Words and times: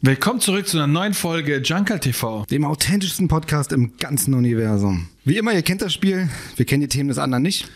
Willkommen 0.00 0.38
zurück 0.38 0.68
zu 0.68 0.76
einer 0.76 0.86
neuen 0.86 1.12
Folge 1.12 1.56
Jungle 1.56 1.98
TV. 1.98 2.44
Dem 2.48 2.64
authentischsten 2.64 3.26
Podcast 3.26 3.72
im 3.72 3.96
ganzen 3.96 4.32
Universum. 4.32 5.08
Wie 5.24 5.36
immer, 5.36 5.52
ihr 5.52 5.62
kennt 5.62 5.82
das 5.82 5.92
Spiel, 5.92 6.28
wir 6.54 6.64
kennen 6.66 6.82
die 6.82 6.88
Themen 6.88 7.08
des 7.08 7.18
anderen 7.18 7.42
nicht. 7.42 7.68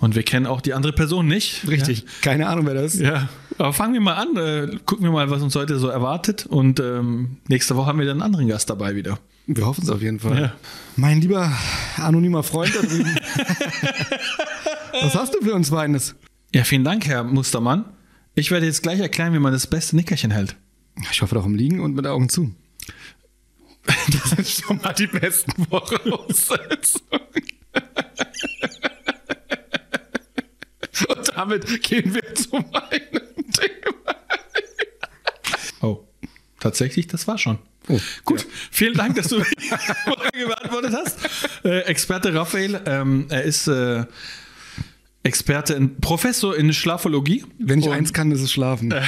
Und 0.00 0.14
wir 0.14 0.22
kennen 0.22 0.46
auch 0.46 0.60
die 0.60 0.72
andere 0.72 0.92
Person 0.92 1.26
nicht. 1.26 1.66
Richtig, 1.66 2.04
keine 2.20 2.46
Ahnung, 2.46 2.66
wer 2.66 2.74
das 2.74 2.94
ist. 2.94 3.00
Ja. 3.00 3.28
Aber 3.58 3.72
fangen 3.72 3.92
wir 3.92 4.00
mal 4.00 4.14
an, 4.14 4.36
äh, 4.36 4.76
gucken 4.86 5.04
wir 5.04 5.10
mal, 5.10 5.30
was 5.30 5.42
uns 5.42 5.56
heute 5.56 5.80
so 5.80 5.88
erwartet. 5.88 6.46
Und 6.46 6.78
ähm, 6.78 7.38
nächste 7.48 7.74
Woche 7.74 7.86
haben 7.88 7.98
wir 7.98 8.06
dann 8.06 8.18
einen 8.18 8.22
anderen 8.22 8.46
Gast 8.46 8.70
dabei 8.70 8.94
wieder. 8.94 9.18
Wir 9.48 9.66
hoffen 9.66 9.82
es 9.82 9.90
auf 9.90 10.00
jeden 10.00 10.20
Fall. 10.20 10.40
Ja. 10.40 10.52
Mein 10.94 11.20
lieber 11.22 11.50
anonymer 11.96 12.44
Freund 12.44 12.72
da 12.76 12.82
drüben. 12.82 13.16
was 15.02 15.16
hast 15.16 15.34
du 15.34 15.44
für 15.44 15.54
uns 15.54 15.72
Weines? 15.72 16.14
Ja, 16.54 16.62
vielen 16.62 16.84
Dank, 16.84 17.04
Herr 17.08 17.24
Mustermann. 17.24 17.84
Ich 18.36 18.52
werde 18.52 18.66
jetzt 18.66 18.84
gleich 18.84 19.00
erklären, 19.00 19.34
wie 19.34 19.40
man 19.40 19.52
das 19.52 19.66
beste 19.66 19.96
Nickerchen 19.96 20.30
hält. 20.30 20.54
Ich 21.10 21.22
hoffe 21.22 21.34
doch 21.34 21.46
im 21.46 21.54
Liegen 21.54 21.80
und 21.80 21.94
mit 21.94 22.06
Augen 22.06 22.28
zu. 22.28 22.54
Das 23.86 24.30
sind 24.30 24.48
schon 24.48 24.80
mal 24.82 24.92
die 24.94 25.06
besten 25.06 25.66
Voraussetzungen. 25.66 27.20
Und 31.08 31.36
damit 31.36 31.82
gehen 31.82 32.14
wir 32.14 32.34
zu 32.34 32.50
meinem 32.56 33.52
Thema. 33.52 34.16
Oh, 35.82 36.04
tatsächlich, 36.60 37.06
das 37.08 37.26
war 37.28 37.36
schon. 37.36 37.58
Oh, 37.88 38.00
Gut, 38.24 38.40
ja. 38.42 38.48
vielen 38.70 38.94
Dank, 38.94 39.16
dass 39.16 39.28
du 39.28 39.40
die 39.60 39.68
Frage 39.68 40.46
beantwortet 40.46 40.94
hast. 40.94 41.18
Äh, 41.64 41.80
Experte 41.80 42.32
Raphael, 42.34 42.80
ähm, 42.86 43.26
er 43.28 43.42
ist 43.42 43.66
äh, 43.66 44.04
Experte, 45.24 45.74
in, 45.74 45.96
Professor 46.00 46.54
in 46.56 46.72
Schlafologie. 46.72 47.44
Wenn 47.58 47.78
ich 47.80 47.86
Und- 47.86 47.92
eins 47.92 48.12
kann, 48.12 48.30
ist 48.30 48.40
es 48.42 48.52
schlafen. 48.52 48.92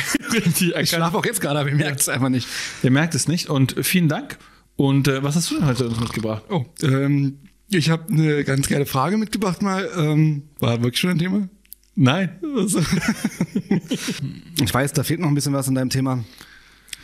Er 0.75 0.81
ich 0.83 0.91
schlafe 0.91 1.17
auch 1.17 1.25
jetzt 1.25 1.41
gerade, 1.41 1.61
aber 1.61 1.69
ihr 1.69 1.77
merkt 1.77 2.01
es 2.01 2.09
einfach 2.09 2.29
nicht. 2.29 2.49
Der 2.83 2.91
merkt 2.91 3.15
es 3.15 3.29
nicht. 3.29 3.49
Und 3.49 3.77
vielen 3.87 4.09
Dank. 4.09 4.39
Und 4.77 5.09
äh, 5.09 5.23
was 5.23 5.37
hast 5.37 5.51
du 5.51 5.57
denn 5.57 5.67
heute 5.67 5.89
uns 5.89 6.01
mitgebracht? 6.01 6.43
Oh, 6.51 6.65
ähm, 6.83 7.39
ich 7.69 7.91
habe 7.91 8.13
eine 8.13 8.45
ganz 8.45 8.69
geile 8.69 8.87
Frage 8.87 9.17
mitgebracht 9.17 9.63
mal. 9.63 9.89
Ähm, 9.97 10.43
war 10.59 10.83
wirklich 10.83 10.99
schon 11.01 11.11
ein 11.11 11.19
Thema? 11.19 11.49
Nein. 11.95 12.39
Also, 12.57 12.81
ich 14.61 14.75
weiß, 14.75 14.93
da 14.93 15.03
fehlt 15.05 15.21
noch 15.21 15.29
ein 15.29 15.35
bisschen 15.35 15.53
was 15.55 15.69
in 15.69 15.75
deinem 15.75 15.91
Thema. 15.91 16.25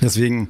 Deswegen 0.01 0.48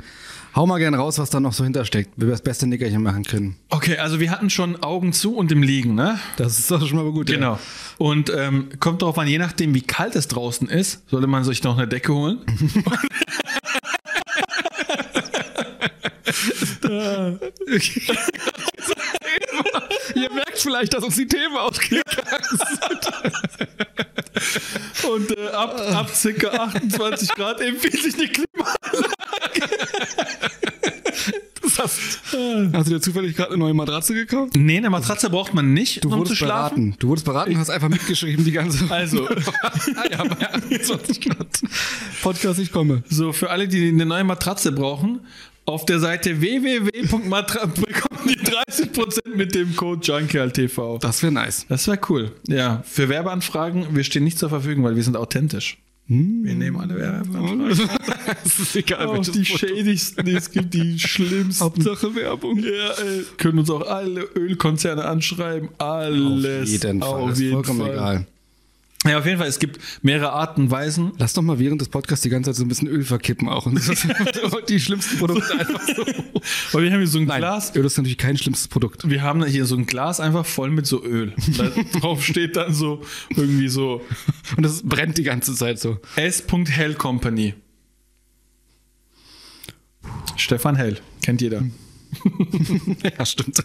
hau 0.55 0.67
mal 0.67 0.79
gerne 0.79 0.97
raus, 0.97 1.19
was 1.19 1.31
da 1.31 1.41
noch 1.41 1.53
so 1.53 1.65
hintersteckt, 1.65 2.11
wie 2.17 2.23
wir 2.23 2.31
das 2.31 2.43
beste 2.43 2.67
Nickerchen 2.67 3.03
machen 3.03 3.25
können. 3.25 3.57
Okay, 3.71 3.99
also 3.99 4.21
wir 4.21 4.31
hatten 4.31 4.51
schon 4.51 4.83
Augen 4.83 5.13
zu 5.13 5.37
und 5.37 5.53
im 5.53 5.63
Liegen, 5.63 5.95
ne? 5.95 6.19
Das 6.37 6.59
ist 6.59 6.71
doch 6.71 6.87
schon 6.87 6.97
mal 6.97 7.11
gut. 7.11 7.27
Genau. 7.27 7.59
Und 7.99 8.33
ähm, 8.35 8.69
kommt 8.81 9.03
darauf 9.03 9.19
an, 9.19 9.29
je 9.29 9.39
nachdem, 9.39 9.75
wie 9.75 9.83
kalt 9.83 10.17
es 10.17 10.29
draußen 10.29 10.69
ist, 10.69 11.09
sollte 11.09 11.27
man 11.27 11.45
sich 11.45 11.63
noch 11.63 11.79
eine 11.79 11.89
Decke 11.89 12.15
holen. 12.15 12.39
Ihr 20.15 20.31
merkt 20.33 20.59
vielleicht, 20.59 20.95
dass 20.95 21.05
uns 21.05 21.17
die 21.17 21.27
Themen 21.27 21.57
ausgegangen 21.57 22.03
Und 25.09 25.37
äh, 25.37 25.49
ab, 25.49 25.81
ab 25.95 26.11
circa 26.15 26.49
28 26.49 27.31
Grad 27.31 27.61
empfiehlt 27.61 28.03
sich 28.03 28.15
eine 28.15 28.29
Klimaanlage. 28.29 28.52
Das 31.63 31.79
hast, 31.79 32.19
hast 32.73 32.87
du 32.89 32.95
dir 32.95 33.01
zufällig 33.01 33.37
gerade 33.37 33.51
eine 33.51 33.59
neue 33.59 33.73
Matratze 33.75 34.15
gekauft? 34.15 34.55
Nee, 34.57 34.79
eine 34.79 34.91
Matratze 34.91 35.31
braucht 35.31 35.55
man 35.55 35.73
nicht, 35.73 36.03
Du 36.05 36.09
um 36.09 36.13
zu 36.13 36.19
wurdest 36.19 36.37
schlafen. 36.39 36.75
beraten. 36.91 36.97
Du 36.99 37.09
wurdest 37.09 37.25
beraten 37.25 37.53
und 37.53 37.59
hast 37.59 37.71
einfach 37.71 37.89
mitgeschrieben 37.89 38.45
die 38.45 38.53
ganze 38.53 38.91
Also, 38.91 39.29
ja, 40.11 40.25
bei 40.25 40.49
28 40.55 41.21
Grad. 41.29 41.47
Podcast, 42.23 42.59
ich 42.59 42.73
komme. 42.73 43.05
so 43.09 43.33
für 43.33 43.51
alle, 43.51 43.69
die 43.69 43.89
eine 43.89 44.05
neue 44.07 44.25
Matratze 44.25 44.73
brauchen, 44.73 45.21
auf 45.65 45.87
der 45.87 46.01
Seite 46.01 46.41
www.matra 46.41 47.67
bekommen 47.67 48.29
die 48.29 48.39
30% 48.39 49.37
mit 49.37 49.55
dem 49.55 49.77
Code 49.77 50.01
JunkerTV. 50.05 50.99
Das 50.99 51.23
wäre 51.23 51.33
nice. 51.33 51.65
Das 51.69 51.87
wäre 51.87 52.01
cool. 52.09 52.33
Ja, 52.49 52.83
für 52.85 53.09
Werbeanfragen, 53.09 53.95
wir 53.95 54.03
stehen 54.05 54.25
nicht 54.25 54.39
zur 54.39 54.49
Verfügung, 54.49 54.83
weil 54.85 54.97
wir 54.97 55.05
sind 55.05 55.17
authentisch. 55.17 55.79
Wir 56.45 56.55
nehmen 56.55 56.79
alle 56.81 56.97
Werbeanfragen. 56.97 57.71
Es 58.45 58.59
ist 58.59 58.77
egal, 58.77 59.07
Auch 59.07 59.15
welches 59.15 59.33
die 59.35 59.45
Foto. 59.45 59.59
schädigsten, 59.67 60.25
die 60.25 60.33
es 60.35 60.51
gibt, 60.51 60.75
die 60.75 60.99
schlimmsten. 60.99 61.65
Hauptsache 61.65 62.15
Werbung. 62.15 62.59
Ja, 62.59 62.91
ey. 63.05 63.25
Können 63.37 63.59
uns 63.61 63.71
auch 63.71 63.83
alle 63.87 64.23
Ölkonzerne 64.37 65.05
anschreiben. 65.05 65.69
Alles. 65.79 66.63
Auf 66.63 66.83
jeden 66.83 67.01
Fall. 67.01 67.09
Auf 67.11 67.39
jeden 67.39 67.53
vollkommen 67.53 67.81
Fall. 67.81 67.91
egal. 67.93 68.27
Ja, 69.05 69.19
auf 69.19 69.27
jeden 69.27 69.39
Fall. 69.39 69.49
Es 69.49 69.59
gibt 69.59 69.81
mehrere 70.03 70.33
Arten 70.33 70.63
und 70.63 70.71
Weisen. 70.71 71.13
Lass 71.19 71.33
doch 71.33 71.43
mal 71.43 71.59
während 71.59 71.81
des 71.81 71.89
Podcasts 71.89 72.23
die 72.23 72.29
ganze 72.29 72.51
Zeit 72.51 72.57
so 72.57 72.65
ein 72.65 72.69
bisschen 72.69 72.87
Öl 72.87 73.03
verkippen 73.03 73.49
auch. 73.49 73.67
Und 73.67 73.75
die 74.69 74.81
schlimmsten 74.81 75.19
Produkte 75.19 75.59
einfach 75.59 75.81
so. 75.87 76.07
Weil 76.73 76.85
wir 76.85 76.93
haben 76.93 76.99
hier 76.99 77.09
so 77.09 77.19
ein 77.19 77.25
Nein, 77.25 77.41
Glas. 77.41 77.75
Öl 77.75 77.85
ist 77.85 77.97
natürlich 77.97 78.19
kein 78.19 78.37
schlimmstes 78.37 78.69
Produkt. 78.69 79.09
Wir 79.09 79.23
haben 79.23 79.45
hier 79.45 79.67
so 79.67 79.75
ein 79.77 79.87
Glas 79.87 80.21
einfach 80.21 80.47
voll 80.47 80.71
mit 80.71 80.87
so 80.87 81.03
Öl. 81.05 81.35
Und 81.47 81.59
Da 81.59 81.69
drauf 81.99 82.25
steht 82.25 82.57
dann 82.57 82.73
so 82.73 83.03
irgendwie 83.31 83.69
so 83.69 84.03
Und 84.57 84.63
das 84.63 84.83
brennt 84.85 85.19
die 85.19 85.25
ganze 85.25 85.55
Zeit 85.55 85.81
so. 85.81 85.99
S. 86.15 86.45
Hell 86.69 86.95
Company. 86.95 87.55
Stefan 90.37 90.77
Hell, 90.77 91.01
kennt 91.23 91.41
jeder. 91.41 91.63
Ja, 93.19 93.25
stimmt. 93.25 93.63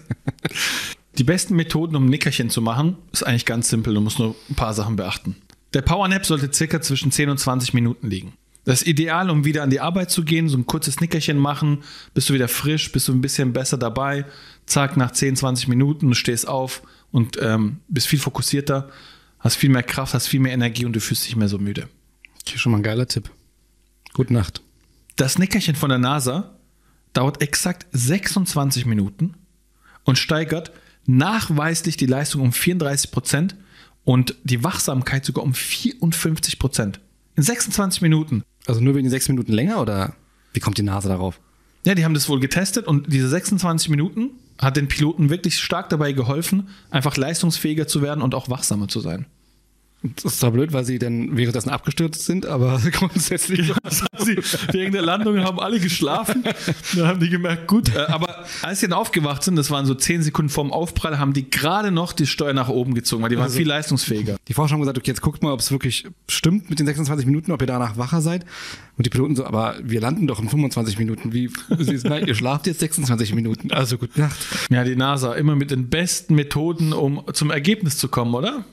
Die 1.18 1.24
besten 1.24 1.56
Methoden, 1.56 1.96
um 1.96 2.06
ein 2.06 2.10
Nickerchen 2.10 2.50
zu 2.50 2.62
machen, 2.62 2.98
ist 3.12 3.24
eigentlich 3.24 3.46
ganz 3.46 3.70
simpel. 3.70 3.94
Du 3.94 4.02
musst 4.02 4.20
nur 4.20 4.36
ein 4.50 4.56
paar 4.56 4.74
Sachen 4.74 4.96
beachten. 4.96 5.36
Der 5.74 5.82
Powernap 5.82 6.26
sollte 6.26 6.54
circa 6.54 6.82
zwischen 6.82 7.12
10 7.12 7.30
und 7.30 7.40
20 7.40 7.74
Minuten 7.74 8.10
liegen. 8.10 8.34
Das 8.66 8.82
ist 8.82 8.88
ideal, 8.88 9.30
um 9.30 9.46
wieder 9.46 9.64
an 9.64 9.70
die 9.70 9.80
Arbeit 9.80 10.12
zu 10.12 10.24
gehen, 10.24 10.50
so 10.50 10.58
ein 10.58 10.66
kurzes 10.66 11.00
Nickerchen 11.00 11.38
machen, 11.38 11.84
bist 12.14 12.30
du 12.30 12.34
wieder 12.34 12.50
frisch, 12.50 12.92
bist 12.92 13.08
du 13.08 13.14
ein 13.14 13.22
bisschen 13.22 13.54
besser 13.54 13.78
dabei. 13.78 14.26
Zack, 14.66 14.98
nach 14.98 15.12
10, 15.12 15.38
20 15.38 15.70
Minuten, 15.70 16.10
du 16.10 16.14
stehst 16.14 16.48
auf 16.48 16.84
und 17.12 17.38
ähm, 17.42 17.80
bist 17.88 18.08
viel 18.08 18.20
fokussierter, 18.20 18.90
hast 19.40 19.56
viel 19.56 19.70
mehr 19.70 19.84
Kraft, 19.84 20.14
hast 20.14 20.28
viel 20.28 20.42
mehr 20.42 20.52
Energie 20.52 20.86
und 20.86 20.94
du 20.94 21.00
fühlst 21.00 21.24
dich 21.24 21.30
nicht 21.30 21.40
mehr 21.40 21.48
so 21.48 21.60
müde. 21.60 21.88
Hier 22.46 22.60
schon 22.60 22.74
mal 22.74 22.80
ein 22.80 22.84
geiler 22.84 23.08
Tipp. 23.08 23.32
Gute 24.14 24.34
Nacht. 24.34 24.62
Das 25.16 25.40
Nickerchen 25.40 25.76
von 25.76 25.90
der 25.90 26.00
NASA 26.00 26.58
dauert 27.14 27.42
exakt 27.42 27.88
26 27.92 28.86
Minuten 28.86 29.36
und 30.04 30.18
steigert 30.18 30.74
nachweislich 31.08 31.98
die 31.98 32.06
Leistung 32.06 32.42
um 32.42 32.54
34 32.54 33.12
Prozent 33.12 33.56
und 34.04 34.36
die 34.44 34.64
Wachsamkeit 34.64 35.26
sogar 35.26 35.44
um 35.44 35.54
54 35.54 36.60
Prozent. 36.60 37.00
In 37.36 37.44
26 37.44 38.02
Minuten. 38.02 38.44
Also 38.66 38.82
nur 38.82 38.96
wegen 38.96 39.10
sechs 39.10 39.28
Minuten 39.30 39.54
länger 39.54 39.82
oder 39.82 40.16
wie 40.54 40.60
kommt 40.60 40.78
die 40.78 40.84
Nase 40.84 41.08
darauf? 41.08 41.40
Ja, 41.86 41.96
die 41.96 42.04
haben 42.04 42.14
das 42.14 42.28
wohl 42.28 42.40
getestet 42.40 42.88
und 42.88 43.12
diese 43.12 43.30
26 43.30 43.90
Minuten 43.90 44.32
hat 44.58 44.76
den 44.76 44.88
Piloten 44.88 45.30
wirklich 45.30 45.60
stark 45.60 45.90
dabei 45.90 46.12
geholfen, 46.12 46.70
einfach 46.90 47.16
leistungsfähiger 47.16 47.88
zu 47.88 48.02
werden 48.02 48.22
und 48.22 48.36
auch 48.36 48.50
wachsamer 48.50 48.88
zu 48.88 49.00
sein. 49.00 49.26
Das 50.04 50.34
ist 50.34 50.40
zwar 50.40 50.52
blöd, 50.52 50.74
weil 50.74 50.86
sie 50.86 51.00
dann 51.00 51.36
währenddessen 51.36 51.70
abgestürzt 51.70 52.24
sind, 52.26 52.46
aber 52.46 52.80
grundsätzlich. 52.92 53.74
Sie, 54.20 54.38
wegen 54.72 54.92
der 54.92 55.02
Landung 55.02 55.40
haben 55.44 55.60
alle 55.60 55.80
geschlafen. 55.80 56.44
Dann 56.96 57.08
haben 57.08 57.20
die 57.20 57.30
gemerkt, 57.30 57.68
gut. 57.68 57.94
Äh, 57.96 58.00
aber 58.02 58.46
als 58.62 58.80
sie 58.80 58.88
dann 58.88 58.98
aufgewacht 58.98 59.44
sind, 59.44 59.56
das 59.56 59.72
waren 59.72 59.86
so 59.86 59.96
10 59.96 60.22
Sekunden 60.24 60.50
vorm 60.50 60.72
Aufprall, 60.72 61.18
haben 61.20 61.34
die 61.34 61.50
gerade 61.50 61.92
noch 61.92 62.14
die 62.14 62.28
Steuer 62.28 62.54
nach 62.54 62.70
oben 62.70 62.94
gezogen, 62.94 63.24
weil 63.24 63.30
die 63.30 63.38
waren 63.38 63.46
Also- 63.46 63.58
viel 63.58 63.68
leistungsfähiger. 63.68 64.38
Die 64.48 64.54
Forscher 64.54 64.74
haben 64.74 64.82
gesagt, 64.82 64.98
okay, 64.98 65.10
jetzt 65.12 65.22
guckt 65.22 65.42
mal, 65.44 65.52
ob 65.52 65.60
es 65.62 65.72
wirklich 65.72 66.06
stimmt 66.30 66.70
mit 66.70 66.80
den 66.80 66.86
26 66.86 67.26
Minuten, 67.26 67.52
ob 67.52 67.62
ihr 67.62 67.68
danach 67.68 67.98
wacher 67.98 68.22
seid. 68.22 68.46
Und 68.98 69.06
die 69.06 69.10
Piloten 69.10 69.36
so, 69.36 69.46
aber 69.46 69.76
wir 69.84 70.00
landen 70.02 70.28
doch 70.28 70.40
in 70.40 70.50
25 70.50 70.98
Minuten. 71.00 71.34
Wie? 71.34 71.50
Sie 71.80 71.98
so, 71.98 72.08
nein, 72.08 72.26
ihr 72.28 72.36
schlaft 72.36 72.68
jetzt 72.68 72.80
26 72.80 73.34
Minuten. 73.34 73.72
Also 73.72 73.98
gute 73.98 74.20
Nacht. 74.20 74.38
Ja, 74.70 74.84
die 74.84 74.96
NASA, 74.96 75.34
immer 75.34 75.56
mit 75.56 75.72
den 75.72 75.90
besten 75.90 76.36
Methoden, 76.36 76.94
um 76.94 77.22
zum 77.34 77.52
Ergebnis 77.52 77.98
zu 77.98 78.08
kommen, 78.10 78.34
oder? 78.36 78.64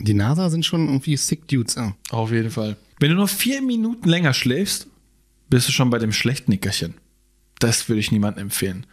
Die 0.00 0.14
NASA 0.14 0.50
sind 0.50 0.64
schon 0.64 0.88
irgendwie 0.88 1.16
sick 1.16 1.46
Dudes. 1.46 1.74
Ja. 1.74 1.94
Auf 2.10 2.32
jeden 2.32 2.50
Fall. 2.50 2.76
Wenn 2.98 3.10
du 3.10 3.16
nur 3.16 3.28
vier 3.28 3.62
Minuten 3.62 4.08
länger 4.08 4.32
schläfst, 4.32 4.88
bist 5.48 5.68
du 5.68 5.72
schon 5.72 5.90
bei 5.90 5.98
dem 5.98 6.12
schlechten 6.12 6.50
Nickerchen. 6.50 6.94
Das 7.58 7.88
würde 7.88 8.00
ich 8.00 8.10
niemandem 8.10 8.44
empfehlen. 8.44 8.86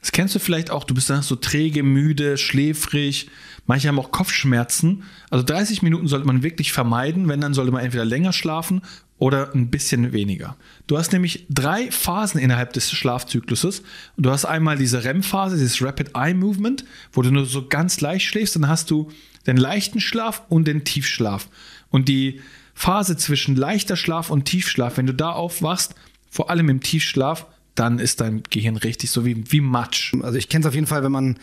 Das 0.00 0.12
kennst 0.12 0.34
du 0.34 0.38
vielleicht 0.38 0.70
auch, 0.70 0.84
du 0.84 0.94
bist 0.94 1.10
dann 1.10 1.22
so 1.22 1.36
träge, 1.36 1.82
müde, 1.82 2.38
schläfrig. 2.38 3.28
Manche 3.66 3.88
haben 3.88 3.98
auch 3.98 4.10
Kopfschmerzen. 4.10 5.02
Also 5.30 5.44
30 5.44 5.82
Minuten 5.82 6.08
sollte 6.08 6.26
man 6.26 6.42
wirklich 6.42 6.72
vermeiden. 6.72 7.28
Wenn, 7.28 7.40
dann 7.40 7.54
sollte 7.54 7.72
man 7.72 7.84
entweder 7.84 8.04
länger 8.04 8.32
schlafen 8.32 8.82
oder 9.18 9.54
ein 9.54 9.70
bisschen 9.70 10.12
weniger. 10.12 10.56
Du 10.86 10.98
hast 10.98 11.12
nämlich 11.12 11.46
drei 11.48 11.90
Phasen 11.90 12.40
innerhalb 12.40 12.72
des 12.72 12.90
Schlafzykluses. 12.90 13.82
Du 14.16 14.30
hast 14.30 14.44
einmal 14.44 14.76
diese 14.76 15.04
REM-Phase, 15.04 15.56
dieses 15.56 15.80
Rapid 15.82 16.10
Eye 16.14 16.34
Movement, 16.34 16.84
wo 17.12 17.22
du 17.22 17.30
nur 17.30 17.46
so 17.46 17.66
ganz 17.66 18.00
leicht 18.00 18.26
schläfst. 18.26 18.56
Dann 18.56 18.68
hast 18.68 18.90
du 18.90 19.10
den 19.46 19.56
leichten 19.56 20.00
Schlaf 20.00 20.42
und 20.48 20.66
den 20.66 20.84
Tiefschlaf. 20.84 21.48
Und 21.90 22.08
die 22.08 22.40
Phase 22.74 23.16
zwischen 23.16 23.56
leichter 23.56 23.96
Schlaf 23.96 24.30
und 24.30 24.44
Tiefschlaf, 24.46 24.96
wenn 24.96 25.06
du 25.06 25.14
da 25.14 25.30
aufwachst, 25.30 25.94
vor 26.30 26.50
allem 26.50 26.68
im 26.68 26.80
Tiefschlaf, 26.80 27.46
dann 27.74 27.98
ist 27.98 28.20
dein 28.20 28.42
Gehirn 28.50 28.76
richtig 28.76 29.10
so 29.10 29.24
wie, 29.24 29.44
wie 29.50 29.60
Matsch. 29.60 30.14
Also 30.22 30.38
ich 30.38 30.48
kenne 30.48 30.62
es 30.64 30.68
auf 30.68 30.74
jeden 30.74 30.86
Fall, 30.86 31.02
wenn 31.02 31.12
man 31.12 31.38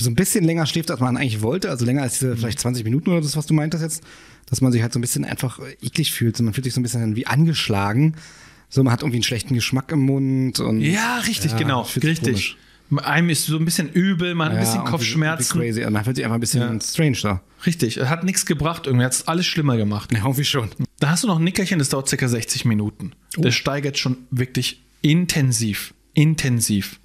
so 0.00 0.10
ein 0.10 0.14
bisschen 0.14 0.44
länger 0.44 0.66
schläft, 0.66 0.90
als 0.90 1.00
man 1.00 1.16
eigentlich 1.16 1.42
wollte, 1.42 1.70
also 1.70 1.84
länger 1.84 2.02
als 2.02 2.18
diese 2.18 2.36
vielleicht 2.36 2.60
20 2.60 2.84
Minuten 2.84 3.10
oder 3.10 3.20
das, 3.20 3.36
was 3.36 3.46
du 3.46 3.54
meintest 3.54 3.82
jetzt, 3.82 4.02
dass 4.46 4.60
man 4.60 4.72
sich 4.72 4.82
halt 4.82 4.92
so 4.92 4.98
ein 4.98 5.02
bisschen 5.02 5.24
einfach 5.24 5.60
eklig 5.80 6.12
fühlt. 6.12 6.40
Man 6.40 6.54
fühlt 6.54 6.64
sich 6.64 6.74
so 6.74 6.80
ein 6.80 6.82
bisschen 6.82 7.16
wie 7.16 7.26
angeschlagen. 7.26 8.16
So, 8.68 8.82
man 8.82 8.92
hat 8.92 9.02
irgendwie 9.02 9.18
einen 9.18 9.22
schlechten 9.22 9.54
Geschmack 9.54 9.92
im 9.92 10.00
Mund 10.00 10.58
und. 10.60 10.80
Ja, 10.80 11.18
richtig, 11.18 11.52
Ja, 11.52 11.58
genau. 11.58 11.82
Richtig. 12.02 12.56
Einem 12.98 13.30
ist 13.30 13.46
so 13.46 13.56
ein 13.56 13.64
bisschen 13.64 13.88
übel, 13.88 14.34
man 14.34 14.48
hat 14.50 14.54
ein 14.58 14.60
bisschen 14.60 14.84
Kopfschmerzen. 14.84 15.58
Crazy. 15.60 15.84
Und 15.84 15.92
man 15.92 16.04
fühlt 16.04 16.16
sich 16.16 16.24
einfach 16.24 16.36
ein 16.36 16.40
bisschen 16.40 16.60
Ja. 16.74 16.80
strange 16.80 17.18
da. 17.22 17.42
Richtig, 17.64 17.96
es 17.96 18.08
hat 18.08 18.24
nichts 18.24 18.44
gebracht, 18.46 18.86
irgendwie 18.86 19.04
hat 19.04 19.12
es 19.12 19.28
alles 19.28 19.46
schlimmer 19.46 19.76
gemacht. 19.76 20.12
Ja, 20.12 20.18
irgendwie 20.18 20.44
schon. 20.44 20.70
Da 20.98 21.10
hast 21.10 21.22
du 21.22 21.28
noch 21.28 21.38
ein 21.38 21.44
Nickerchen, 21.44 21.78
das 21.78 21.88
dauert 21.90 22.08
circa 22.08 22.28
60 22.28 22.64
Minuten. 22.64 23.12
Das 23.36 23.54
steigert 23.54 23.98
schon 23.98 24.18
wirklich 24.30 24.82
intensiv, 25.00 25.94
intensiv 26.14 26.98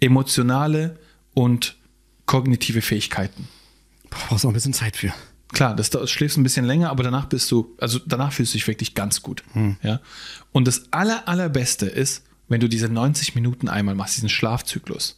emotionale 0.00 0.98
und 1.32 1.76
kognitive 2.26 2.82
Fähigkeiten. 2.82 3.48
Brauchst 4.10 4.44
auch 4.44 4.50
ein 4.50 4.54
bisschen 4.54 4.72
Zeit 4.74 4.96
für. 4.96 5.12
Klar, 5.52 5.74
das 5.76 5.90
dauert, 5.90 6.10
schläfst 6.10 6.36
ein 6.36 6.42
bisschen 6.42 6.64
länger, 6.64 6.90
aber 6.90 7.02
danach 7.02 7.26
bist 7.26 7.50
du, 7.50 7.74
also 7.78 8.00
danach 8.06 8.32
fühlst 8.32 8.52
du 8.54 8.58
dich 8.58 8.66
wirklich 8.66 8.94
ganz 8.94 9.22
gut. 9.22 9.42
Ja? 9.82 10.00
Und 10.52 10.66
das 10.68 10.92
aller, 10.92 11.28
allerbeste 11.28 11.86
ist, 11.86 12.24
wenn 12.48 12.60
du 12.60 12.68
diese 12.68 12.88
90 12.88 13.34
Minuten 13.34 13.68
einmal 13.68 13.94
machst, 13.94 14.16
diesen 14.16 14.28
Schlafzyklus. 14.28 15.16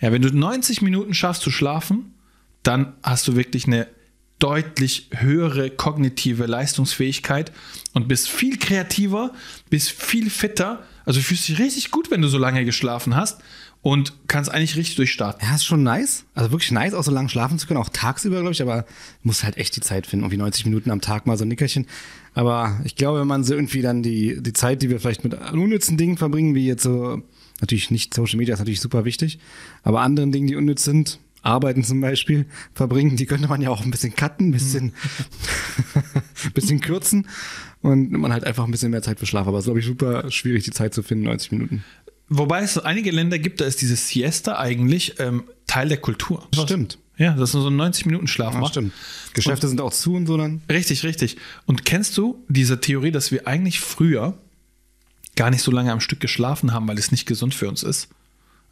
Ja, 0.00 0.12
wenn 0.12 0.22
du 0.22 0.28
90 0.28 0.82
Minuten 0.82 1.14
schaffst 1.14 1.42
zu 1.42 1.50
schlafen, 1.50 2.14
dann 2.62 2.94
hast 3.02 3.28
du 3.28 3.36
wirklich 3.36 3.66
eine 3.66 3.86
deutlich 4.38 5.10
höhere 5.12 5.70
kognitive 5.70 6.46
Leistungsfähigkeit 6.46 7.52
und 7.92 8.08
bist 8.08 8.28
viel 8.28 8.58
kreativer, 8.58 9.32
bist 9.68 9.90
viel 9.90 10.30
fitter. 10.30 10.82
Also 11.04 11.20
fühlst 11.20 11.48
dich 11.48 11.58
richtig 11.58 11.90
gut, 11.90 12.10
wenn 12.10 12.22
du 12.22 12.28
so 12.28 12.38
lange 12.38 12.64
geschlafen 12.64 13.14
hast 13.14 13.40
und 13.82 14.14
kannst 14.28 14.50
eigentlich 14.50 14.76
richtig 14.76 14.96
durchstarten. 14.96 15.46
Ja, 15.46 15.54
ist 15.54 15.64
schon 15.64 15.82
nice. 15.82 16.24
Also 16.34 16.50
wirklich 16.50 16.70
nice, 16.70 16.94
auch 16.94 17.02
so 17.02 17.10
lange 17.10 17.28
schlafen 17.28 17.58
zu 17.58 17.66
können, 17.66 17.80
auch 17.80 17.88
tagsüber, 17.90 18.40
glaube 18.40 18.52
ich, 18.52 18.62
aber 18.62 18.86
muss 19.22 19.44
halt 19.44 19.56
echt 19.56 19.76
die 19.76 19.80
Zeit 19.80 20.06
finden. 20.06 20.24
Irgendwie 20.24 20.38
90 20.38 20.64
Minuten 20.66 20.90
am 20.90 21.00
Tag 21.00 21.26
mal 21.26 21.36
so 21.36 21.44
ein 21.44 21.48
Nickerchen. 21.48 21.86
Aber 22.34 22.80
ich 22.84 22.96
glaube, 22.96 23.20
wenn 23.20 23.26
man 23.26 23.44
so 23.44 23.54
irgendwie 23.54 23.82
dann 23.82 24.02
die, 24.02 24.42
die 24.42 24.52
Zeit, 24.52 24.82
die 24.82 24.90
wir 24.90 25.00
vielleicht 25.00 25.24
mit 25.24 25.34
unnützen 25.52 25.96
Dingen 25.96 26.16
verbringen, 26.16 26.54
wie 26.54 26.66
jetzt 26.66 26.82
so, 26.82 27.22
natürlich 27.60 27.90
nicht 27.90 28.14
Social 28.14 28.38
Media 28.38 28.54
ist 28.54 28.60
natürlich 28.60 28.80
super 28.80 29.04
wichtig, 29.04 29.38
aber 29.82 30.00
anderen 30.00 30.32
Dingen, 30.32 30.46
die 30.46 30.56
unnütz 30.56 30.84
sind, 30.84 31.18
Arbeiten 31.42 31.82
zum 31.84 32.00
Beispiel, 32.02 32.46
verbringen, 32.74 33.16
die 33.16 33.24
könnte 33.26 33.48
man 33.48 33.62
ja 33.62 33.70
auch 33.70 33.82
ein 33.82 33.90
bisschen 33.90 34.14
cutten, 34.14 34.48
ein 34.48 34.52
bisschen, 34.52 34.92
bisschen 36.54 36.80
kürzen 36.80 37.26
und 37.82 38.10
man 38.12 38.32
halt 38.32 38.44
einfach 38.44 38.64
ein 38.64 38.70
bisschen 38.70 38.90
mehr 38.90 39.02
Zeit 39.02 39.18
für 39.18 39.26
Schlaf. 39.26 39.46
Aber 39.46 39.58
es 39.58 39.62
ist, 39.62 39.66
glaube 39.66 39.80
ich, 39.80 39.86
super 39.86 40.30
schwierig, 40.30 40.64
die 40.64 40.70
Zeit 40.70 40.92
zu 40.94 41.02
finden, 41.02 41.24
90 41.24 41.52
Minuten. 41.52 41.84
Wobei 42.28 42.60
es 42.62 42.78
einige 42.78 43.10
Länder 43.10 43.38
gibt, 43.38 43.60
da 43.60 43.64
ist 43.64 43.80
diese 43.80 43.96
Siesta 43.96 44.58
eigentlich 44.58 45.18
ähm, 45.18 45.44
Teil 45.66 45.88
der 45.88 45.96
Kultur. 45.98 46.46
Stimmt. 46.54 46.98
Ja, 47.16 47.32
das 47.34 47.50
ist 47.54 47.60
so 47.60 47.68
ein 47.68 47.76
90-Minuten-Schlaf 47.76 48.54
Ja, 48.54 48.60
macht. 48.60 48.70
stimmt. 48.72 48.92
Geschäfte 49.34 49.68
sind 49.68 49.80
auch 49.80 49.92
zu 49.92 50.14
und 50.14 50.26
so 50.26 50.36
dann. 50.36 50.62
Richtig, 50.70 51.02
richtig. 51.04 51.36
Und 51.66 51.84
kennst 51.84 52.16
du 52.16 52.42
diese 52.48 52.80
Theorie, 52.80 53.10
dass 53.10 53.30
wir 53.32 53.46
eigentlich 53.46 53.80
früher 53.80 54.38
gar 55.40 55.50
nicht 55.50 55.62
so 55.62 55.70
lange 55.70 55.90
am 55.90 56.00
Stück 56.00 56.20
geschlafen 56.20 56.72
haben, 56.74 56.86
weil 56.86 56.98
es 56.98 57.10
nicht 57.12 57.24
gesund 57.26 57.54
für 57.54 57.68
uns 57.68 57.82
ist? 57.82 58.08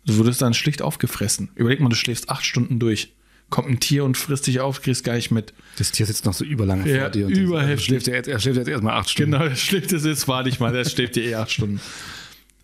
Du 0.05 0.17
wurdest 0.19 0.43
dann 0.43 0.53
schlicht 0.55 0.82
aufgefressen. 0.82 1.49
Überleg 1.55 1.81
mal, 1.81 1.88
du 1.88 1.97
schläfst 1.97 2.29
acht 2.29 2.44
Stunden 2.44 2.79
durch. 2.79 3.12
Kommt 3.50 3.69
ein 3.69 3.81
Tier 3.81 4.05
und 4.05 4.19
frisst 4.19 4.47
dich 4.47 4.61
auf, 4.61 4.82
kriegst 4.82 5.03
gar 5.05 5.15
nicht 5.15 5.31
mit. 5.31 5.55
Das 5.79 5.91
Tier 5.93 6.05
sitzt 6.05 6.26
noch 6.26 6.35
so 6.35 6.44
überlange 6.44 6.87
Ja, 6.91 7.00
vor 7.05 7.11
dir. 7.11 7.26
überheftig. 7.29 7.70
er 7.70 7.79
schläft 7.79 8.06
ja 8.09 8.15
jetzt, 8.15 8.29
er 8.29 8.38
schläft 8.38 8.59
jetzt 8.59 8.69
erstmal 8.69 8.94
acht 8.99 9.09
Stunden. 9.09 9.32
Genau, 9.32 9.44
der 9.49 9.56
schläft 9.56 9.93
es 9.93 10.05
jetzt, 10.05 10.29
war 10.29 10.43
nicht 10.43 10.61
mal, 10.61 10.73
der 10.73 10.85
schläft 10.85 11.17
dir 11.17 11.25
eh 11.25 11.35
acht 11.37 11.50
Stunden. 11.50 11.81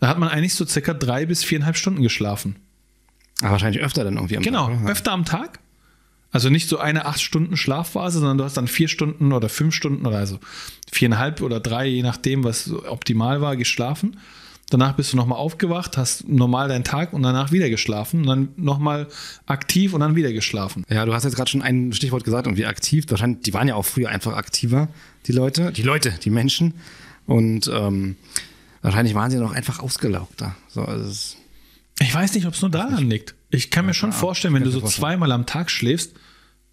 Da 0.00 0.08
hat 0.08 0.18
man 0.18 0.28
eigentlich 0.28 0.52
so 0.54 0.66
circa 0.66 0.92
drei 0.92 1.24
bis 1.24 1.42
viereinhalb 1.42 1.76
Stunden 1.78 2.02
geschlafen. 2.02 2.56
Aber 3.40 3.52
wahrscheinlich 3.52 3.82
öfter 3.82 4.04
dann 4.04 4.14
irgendwie 4.16 4.36
am 4.36 4.42
Genau, 4.42 4.68
Tag. 4.68 4.82
oder? 4.82 4.90
öfter 4.90 5.12
am 5.12 5.24
Tag. 5.24 5.58
Also 6.34 6.50
nicht 6.50 6.68
so 6.68 6.78
eine 6.78 7.06
acht 7.06 7.22
Stunden 7.22 7.56
Schlafphase, 7.56 8.18
sondern 8.18 8.38
du 8.38 8.42
hast 8.44 8.56
dann 8.56 8.66
vier 8.66 8.88
Stunden 8.88 9.32
oder 9.32 9.48
fünf 9.48 9.72
Stunden 9.72 10.04
oder 10.04 10.18
also 10.18 10.40
viereinhalb 10.90 11.40
oder 11.42 11.60
drei, 11.60 11.86
je 11.86 12.02
nachdem, 12.02 12.42
was 12.42 12.72
optimal 12.72 13.40
war, 13.40 13.56
geschlafen. 13.56 14.18
Danach 14.68 14.96
bist 14.96 15.12
du 15.12 15.16
nochmal 15.16 15.38
aufgewacht, 15.38 15.96
hast 15.96 16.28
normal 16.28 16.66
deinen 16.66 16.82
Tag 16.82 17.12
und 17.12 17.22
danach 17.22 17.52
wieder 17.52 17.70
geschlafen 17.70 18.22
und 18.22 18.26
dann 18.26 18.48
nochmal 18.56 19.06
aktiv 19.46 19.94
und 19.94 20.00
dann 20.00 20.16
wieder 20.16 20.32
geschlafen. 20.32 20.82
Ja, 20.88 21.06
du 21.06 21.14
hast 21.14 21.22
jetzt 21.22 21.36
gerade 21.36 21.48
schon 21.48 21.62
ein 21.62 21.92
Stichwort 21.92 22.24
gesagt, 22.24 22.48
irgendwie 22.48 22.66
aktiv. 22.66 23.04
Wahrscheinlich, 23.10 23.42
die 23.42 23.54
waren 23.54 23.68
ja 23.68 23.76
auch 23.76 23.84
früher 23.84 24.08
einfach 24.08 24.34
aktiver, 24.34 24.88
die 25.28 25.32
Leute. 25.32 25.70
Die 25.70 25.82
Leute, 25.82 26.14
die 26.24 26.30
Menschen. 26.30 26.74
Und 27.26 27.70
ähm, 27.72 28.16
wahrscheinlich 28.82 29.14
waren 29.14 29.30
sie 29.30 29.36
noch 29.36 29.52
einfach 29.52 29.78
ausgelaugter. 29.78 30.56
So, 30.66 30.82
also 30.82 31.36
Ich 32.00 32.12
weiß 32.12 32.34
nicht, 32.34 32.48
ob 32.48 32.54
es 32.54 32.60
nur 32.60 32.72
daran 32.72 33.08
liegt. 33.08 33.36
Ich 33.54 33.70
kann 33.70 33.86
mir 33.86 33.94
schon 33.94 34.10
ja, 34.10 34.16
vorstellen, 34.16 34.54
wenn 34.54 34.64
du 34.64 34.70
so 34.70 34.80
vorstellen. 34.80 35.00
zweimal 35.00 35.32
am 35.32 35.46
Tag 35.46 35.70
schläfst, 35.70 36.12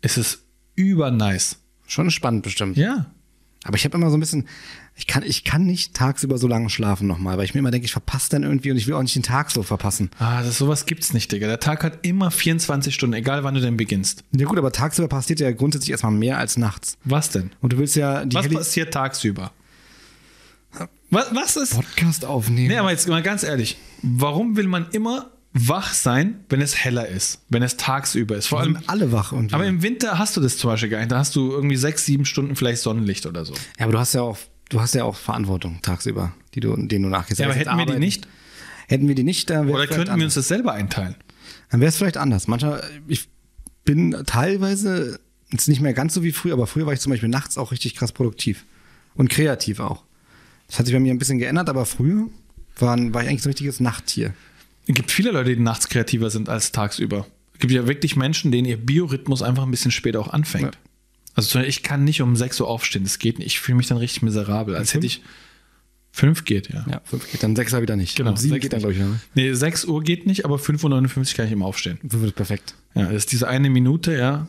ist 0.01 0.17
es 0.17 0.43
übernice. 0.75 1.57
schon 1.87 2.09
spannend 2.11 2.43
bestimmt. 2.43 2.77
Ja. 2.77 3.07
Aber 3.63 3.75
ich 3.75 3.85
habe 3.85 3.95
immer 3.95 4.09
so 4.09 4.17
ein 4.17 4.19
bisschen, 4.19 4.47
ich 4.95 5.05
kann, 5.05 5.21
ich 5.21 5.43
kann 5.43 5.65
nicht 5.65 5.93
tagsüber 5.93 6.39
so 6.39 6.47
lange 6.47 6.71
schlafen 6.71 7.05
nochmal, 7.05 7.37
weil 7.37 7.45
ich 7.45 7.53
mir 7.53 7.59
immer 7.59 7.69
denke, 7.69 7.85
ich 7.85 7.91
verpasse 7.91 8.29
dann 8.31 8.41
irgendwie 8.41 8.71
und 8.71 8.77
ich 8.77 8.87
will 8.87 8.95
auch 8.95 9.01
nicht 9.03 9.15
den 9.15 9.21
Tag 9.21 9.51
so 9.51 9.61
verpassen. 9.61 10.09
Ah, 10.17 10.41
das 10.41 10.57
sowas 10.57 10.87
gibt's 10.87 11.13
nicht, 11.13 11.31
Digga. 11.31 11.45
Der 11.45 11.59
Tag 11.59 11.83
hat 11.83 11.99
immer 12.01 12.31
24 12.31 12.95
Stunden, 12.95 13.13
egal 13.13 13.43
wann 13.43 13.53
du 13.53 13.61
denn 13.61 13.77
beginnst. 13.77 14.23
Ja 14.31 14.47
gut, 14.47 14.57
aber 14.57 14.71
tagsüber 14.71 15.07
passiert 15.07 15.39
ja 15.39 15.51
grundsätzlich 15.51 15.91
erstmal 15.91 16.11
mehr 16.13 16.39
als 16.39 16.57
nachts. 16.57 16.97
Was 17.03 17.29
denn? 17.29 17.51
Und 17.61 17.73
du 17.73 17.77
willst 17.77 17.95
ja 17.95 18.23
Was 18.31 18.45
Heli- 18.45 18.55
passiert 18.55 18.91
tagsüber? 18.93 19.51
Was, 21.11 21.35
was 21.35 21.57
ist? 21.57 21.75
Podcast 21.75 22.25
aufnehmen. 22.25 22.69
Nee, 22.69 22.77
aber 22.77 22.89
jetzt 22.91 23.07
mal 23.07 23.21
ganz 23.21 23.43
ehrlich. 23.43 23.77
Warum 24.01 24.55
will 24.55 24.67
man 24.67 24.87
immer 24.91 25.29
wach 25.53 25.93
sein, 25.93 26.43
wenn 26.49 26.61
es 26.61 26.75
heller 26.75 27.07
ist? 27.07 27.41
Wenn 27.49 27.63
es 27.63 27.77
tagsüber 27.77 28.37
ist? 28.37 28.47
Vor 28.47 28.61
allem 28.61 28.79
alle 28.87 29.11
wach 29.11 29.31
und 29.31 29.53
Aber 29.53 29.65
im 29.65 29.81
Winter 29.81 30.17
hast 30.17 30.37
du 30.37 30.41
das 30.41 30.57
zum 30.57 30.69
Beispiel 30.69 30.89
gar 30.89 30.99
nicht. 30.99 31.11
Da 31.11 31.17
hast 31.17 31.35
du 31.35 31.51
irgendwie 31.51 31.75
sechs, 31.75 32.05
sieben 32.05 32.25
Stunden 32.25 32.55
vielleicht 32.55 32.81
Sonnenlicht 32.81 33.25
oder 33.25 33.45
so. 33.45 33.53
Ja, 33.77 33.85
aber 33.85 33.91
du 33.91 33.99
hast 33.99 34.13
ja 34.13 34.21
auch, 34.21 34.37
du 34.69 34.79
hast 34.79 34.95
ja 34.95 35.03
auch 35.03 35.15
Verantwortung 35.15 35.81
tagsüber, 35.81 36.33
die 36.53 36.61
du, 36.61 36.75
denen 36.75 37.03
du 37.03 37.09
nachgehst. 37.09 37.39
Ja, 37.39 37.47
aber 37.47 37.55
hätten 37.55 37.69
wir 37.71 37.75
die 37.77 37.81
Arbeiten. 37.81 37.99
nicht? 37.99 38.27
Hätten 38.87 39.07
wir 39.07 39.15
die 39.15 39.23
nicht, 39.23 39.49
dann 39.49 39.67
wäre 39.67 39.77
Oder 39.77 39.87
könnten 39.87 40.07
wir 40.07 40.13
uns 40.13 40.21
anders. 40.21 40.33
das 40.35 40.47
selber 40.47 40.73
einteilen? 40.73 41.15
Dann 41.69 41.79
wäre 41.79 41.89
es 41.89 41.97
vielleicht 41.97 42.17
anders. 42.17 42.47
Manchmal, 42.47 42.83
ich 43.07 43.29
bin 43.85 44.15
teilweise 44.25 45.19
jetzt 45.51 45.67
nicht 45.67 45.81
mehr 45.81 45.93
ganz 45.93 46.13
so 46.13 46.23
wie 46.23 46.31
früher, 46.31 46.53
aber 46.53 46.67
früher 46.67 46.85
war 46.85 46.93
ich 46.93 46.99
zum 46.99 47.11
Beispiel 47.11 47.29
nachts 47.29 47.57
auch 47.57 47.71
richtig 47.71 47.95
krass 47.95 48.11
produktiv 48.11 48.65
und 49.15 49.29
kreativ 49.29 49.79
auch. 49.79 50.03
Das 50.67 50.79
hat 50.79 50.85
sich 50.85 50.95
bei 50.95 50.99
mir 50.99 51.13
ein 51.13 51.19
bisschen 51.19 51.39
geändert, 51.39 51.69
aber 51.69 51.85
früher 51.85 52.27
waren, 52.77 53.13
war 53.13 53.23
ich 53.23 53.29
eigentlich 53.29 53.41
so 53.41 53.49
ein 53.49 53.51
richtiges 53.51 53.79
Nachttier. 53.79 54.33
Es 54.87 54.95
gibt 54.95 55.11
viele 55.11 55.31
Leute, 55.31 55.55
die 55.55 55.61
nachts 55.61 55.87
kreativer 55.89 56.29
sind 56.29 56.49
als 56.49 56.71
tagsüber. 56.71 57.25
Es 57.53 57.59
gibt 57.59 57.73
ja 57.73 57.87
wirklich 57.87 58.15
Menschen, 58.15 58.51
denen 58.51 58.67
ihr 58.67 58.77
Biorhythmus 58.77 59.41
einfach 59.41 59.63
ein 59.63 59.71
bisschen 59.71 59.91
später 59.91 60.19
auch 60.19 60.29
anfängt. 60.29 60.75
Ja. 60.75 60.81
Also 61.35 61.59
ich 61.59 61.83
kann 61.83 62.03
nicht 62.03 62.21
um 62.21 62.35
6 62.35 62.59
Uhr 62.61 62.67
aufstehen, 62.67 63.03
das 63.03 63.19
geht 63.19 63.39
nicht. 63.39 63.47
Ich 63.47 63.59
fühle 63.59 63.77
mich 63.77 63.87
dann 63.87 63.97
richtig 63.97 64.21
miserabel, 64.23 64.75
als 64.75 64.93
hätte 64.93 65.05
ich. 65.05 65.21
Fünf 66.13 66.43
geht, 66.43 66.67
ja. 66.73 66.85
Ja, 66.89 67.01
fünf 67.05 67.31
geht 67.31 67.41
dann 67.41 67.55
sechser 67.55 67.81
wieder 67.81 67.95
nicht. 67.95 68.17
Genau, 68.17 68.31
Und 68.31 68.37
sieben 68.39 68.55
sechs 68.55 68.63
geht 68.63 68.73
dann, 68.73 68.79
nicht. 68.81 68.97
glaube 68.97 69.11
ich, 69.13 69.13
ne? 69.13 69.21
Nee, 69.33 69.53
6 69.53 69.85
Uhr 69.85 70.03
geht 70.03 70.27
nicht, 70.27 70.43
aber 70.43 70.57
5.59 70.57 71.17
Uhr 71.31 71.35
kann 71.37 71.45
ich 71.45 71.51
immer 71.53 71.65
aufstehen. 71.65 71.99
Fünf 72.05 72.25
ist 72.25 72.35
perfekt. 72.35 72.75
Ja, 72.95 73.05
das 73.05 73.13
ist 73.15 73.31
diese 73.31 73.47
eine 73.47 73.69
Minute, 73.69 74.17
ja. 74.17 74.47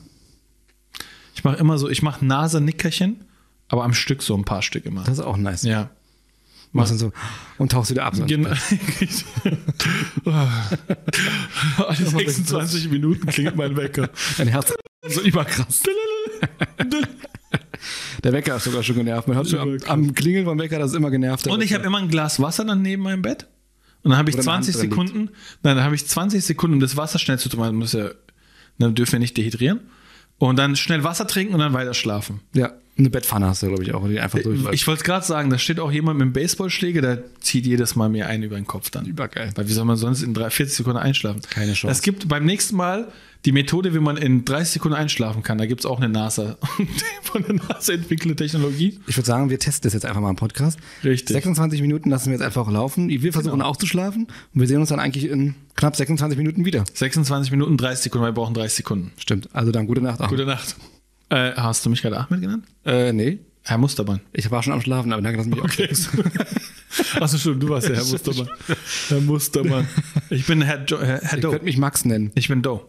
Ich 1.37 1.45
mache 1.45 1.57
immer 1.59 1.79
so, 1.79 1.89
ich 1.89 2.03
mache 2.03 2.25
Nase-Nickerchen, 2.25 3.25
aber 3.69 3.85
am 3.85 3.95
Stück 3.95 4.23
so 4.23 4.37
ein 4.37 4.45
paar 4.45 4.63
Stück 4.63 4.87
immer. 4.87 5.05
Das 5.05 5.19
ist 5.19 5.25
auch 5.25 5.37
nice. 5.37 5.63
Ja. 5.63 5.91
Machst 6.73 6.93
dann 6.93 6.99
so 6.99 7.13
und 7.59 7.71
tauchst 7.71 7.91
wieder 7.91 8.05
ab. 8.05 8.15
Genau. 8.27 8.49
Alle 11.77 11.97
26 11.97 12.89
Minuten 12.91 13.27
klingelt 13.27 13.57
mein 13.57 13.77
Wecker. 13.77 14.09
Dein 14.39 14.49
Herz 14.49 14.73
so 15.07 15.21
überkrass. 15.21 15.83
Der 18.25 18.33
Wecker 18.33 18.57
ist 18.57 18.65
sogar 18.65 18.83
schon 18.83 18.97
genervt. 18.97 19.29
Man 19.29 19.37
hört 19.37 19.49
schon 19.49 19.59
am, 19.59 19.77
am 19.87 20.15
Klingeln 20.15 20.47
vom 20.47 20.59
Wecker, 20.59 20.79
das 20.79 20.93
ist 20.93 20.97
immer 20.97 21.11
genervt. 21.11 21.47
Und 21.49 21.61
ich 21.61 21.75
habe 21.75 21.85
immer 21.85 21.99
ein 21.99 22.09
Glas 22.09 22.41
Wasser 22.41 22.65
dann 22.65 22.81
neben 22.81 23.03
meinem 23.03 23.21
Bett. 23.21 23.49
Und 24.03 24.11
dann 24.11 24.19
habe 24.19 24.31
ich 24.31 24.37
Wo 24.37 24.41
deine 24.41 24.53
Hand 24.53 24.65
20 24.65 24.75
drin 24.75 24.83
liegt. 24.83 24.93
Sekunden, 24.93 25.31
nein, 25.63 25.77
dann 25.77 25.85
habe 25.85 25.95
ich 25.95 26.07
20 26.07 26.45
Sekunden, 26.45 26.75
um 26.75 26.81
das 26.81 26.97
Wasser 26.97 27.19
schnell 27.19 27.39
zu 27.39 27.49
trinken. 27.49 27.67
Man 27.67 27.77
muss 27.77 27.93
ja, 27.93 28.11
dann 28.79 28.95
dürfen 28.95 29.13
wir 29.13 29.19
nicht 29.19 29.37
dehydrieren. 29.37 29.81
Und 30.39 30.57
dann 30.57 30.75
schnell 30.77 31.05
Wasser 31.05 31.27
trinken 31.27 31.55
und 31.55 31.61
dann 31.61 31.73
weiter 31.73 31.95
schlafen. 31.95 32.41
Ja, 32.55 32.73
eine 32.99 33.09
Bettpfanne 33.11 33.47
hast 33.47 33.63
du, 33.63 33.69
glaube 33.69 33.83
ich, 33.85 33.95
auch, 33.95 34.07
die 34.07 34.21
einfach 34.21 34.39
durchläuft. 34.41 34.75
Ich 34.75 34.87
wollte 34.87 34.99
es 35.01 35.05
gerade 35.05 35.25
sagen, 35.25 35.49
da 35.51 35.59
steht 35.59 35.81
auch 35.81 35.91
jemand 35.91 36.19
mit 36.19 36.25
einem 36.27 36.33
Baseballschläger, 36.35 37.01
der 37.01 37.23
zieht 37.41 37.67
jedes 37.67 37.97
Mal 37.97 38.09
mir 38.11 38.27
einen 38.27 38.43
über 38.43 38.57
den 38.57 38.67
Kopf 38.67 38.91
dann. 38.91 39.07
Übergeil. 39.07 39.51
Weil 39.55 39.67
wie 39.69 39.73
soll 39.73 39.85
man 39.87 39.97
sonst 39.97 40.23
in 40.23 40.35
drei- 40.35 40.51
40 40.51 40.77
Sekunden 40.77 40.99
einschlafen? 40.99 41.41
Keine 41.49 41.73
Chance. 41.73 41.91
Es 41.93 42.03
gibt 42.03 42.29
beim 42.29 42.45
nächsten 42.45 42.77
Mal 42.77 43.09
die 43.47 43.51
Methode, 43.53 43.93
wie 43.95 43.99
man 43.99 44.17
in 44.19 44.45
30 44.45 44.75
Sekunden 44.75 44.97
einschlafen 44.97 45.43
kann. 45.43 45.59
Da 45.59 45.67
gibt 45.67 45.81
es 45.81 45.87
auch 45.87 45.97
eine 45.99 46.09
NASA, 46.11 46.59
von 47.23 47.43
der 47.43 47.55
NASA 47.55 47.95
entwickelte 47.95 48.37
Technologie. 48.37 49.01
Ich 49.09 49.17
würde 49.17 49.27
sagen, 49.27 49.49
wir 49.51 49.59
testen 49.59 49.85
das 49.85 49.95
jetzt 49.95 50.05
einfach 50.05 50.21
mal 50.21 50.31
im 50.31 50.37
Podcast. 50.37 50.79
Richtig. 51.03 51.33
26 51.35 51.81
Minuten 51.81 52.11
lassen 52.11 52.27
wir 52.27 52.33
jetzt 52.35 52.45
einfach 52.45 52.71
laufen. 52.71 53.09
Wir 53.09 53.33
versuchen 53.33 53.55
Genau. 53.59 53.65
auch 53.71 53.77
zu 53.79 53.87
schlafen 53.87 54.29
und 54.55 54.61
wir 54.61 54.69
sehen 54.69 54.79
uns 54.81 54.91
dann 54.91 55.01
eigentlich 55.01 55.25
in 55.29 55.55
knapp 55.75 55.97
26 55.97 56.37
Minuten 56.39 56.65
wieder. 56.67 56.85
26 56.93 57.51
Minuten, 57.51 57.77
30 57.79 58.05
Sekunden, 58.05 58.23
weil 58.25 58.31
wir 58.33 58.35
brauchen 58.35 58.55
30 58.55 58.77
Sekunden. 58.77 59.13
Stimmt. 59.17 59.49
Also 59.55 59.73
dann 59.73 59.87
gute 59.89 60.03
Nacht. 60.03 60.21
Ahmed. 60.21 60.31
Gute 60.31 60.45
Nacht. 60.47 60.77
Äh, 61.33 61.55
hast 61.57 61.85
du 61.87 61.91
mich 61.91 62.03
gerade 62.03 62.19
Ahmed 62.19 62.41
genannt? 62.43 62.67
Äh, 62.85 63.13
nee. 63.13 63.39
Herr 63.63 63.79
Mustermann. 63.79 64.21
Ich 64.33 64.51
war 64.51 64.63
schon 64.63 64.73
am 64.73 64.81
Schlafen, 64.83 65.13
aber 65.13 65.23
danke, 65.23 65.39
dass 65.39 65.49
du 65.49 65.55
mich 65.55 65.63
Okay. 65.65 65.89
Achso, 67.21 67.39
schon, 67.39 67.59
du 67.59 67.69
warst 67.71 67.89
der 67.89 67.97
Herr 67.97 68.05
Mustermann. 68.11 68.49
Herr 69.09 69.21
Mustermann. 69.21 69.89
Ich 70.31 70.47
bin 70.47 70.61
Herr, 70.63 70.85
jo 70.85 71.01
Herr, 71.01 71.21
Herr 71.23 71.39
Doe. 71.39 71.53
könnt 71.53 71.63
mich 71.65 71.79
Max 71.79 72.05
nennen. 72.05 72.33
Ich 72.35 72.49
bin 72.49 72.61
Doe. 72.61 72.83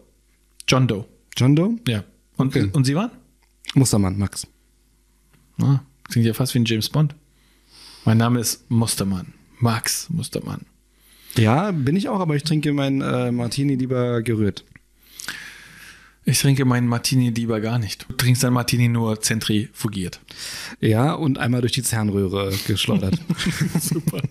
John 0.68 0.86
Doe. 0.88 1.06
John 1.36 1.56
Doe? 1.56 1.76
Ja. 1.88 2.04
Und, 2.36 2.48
Okay. 2.56 2.68
und 2.72 2.84
Sie 2.84 2.94
waren? 2.96 3.12
Mustermann, 3.74 4.18
Max. 4.18 4.46
Ah, 5.62 5.80
klingt 6.10 6.26
ja 6.26 6.34
fast 6.34 6.54
wie 6.54 6.58
ein 6.58 6.64
James 6.64 6.88
Bond. 6.90 7.14
Mein 8.04 8.18
Name 8.18 8.40
ist 8.40 8.68
Mustermann. 8.70 9.32
Max 9.60 10.10
Mustermann. 10.10 10.62
Ja, 11.38 11.70
bin 11.70 11.96
ich 11.96 12.08
auch, 12.08 12.20
aber 12.20 12.36
ich 12.36 12.42
trinke 12.42 12.72
meinen 12.72 13.00
äh, 13.00 13.32
Martini 13.32 13.76
lieber 13.76 14.22
gerührt. 14.22 14.64
Ich 16.26 16.40
trinke 16.40 16.64
meinen 16.64 16.88
Martini 16.88 17.30
lieber 17.30 17.60
gar 17.60 17.78
nicht. 17.78 18.06
Du 18.08 18.14
trinkst 18.14 18.42
deinen 18.42 18.54
Martini 18.54 18.88
nur 18.88 19.20
zentrifugiert. 19.20 20.20
Ja, 20.80 21.12
und 21.12 21.38
einmal 21.38 21.60
durch 21.60 21.72
die 21.72 21.82
Zahnröhre 21.82 22.52
geschleudert. 22.66 23.18
Super. 23.80 24.22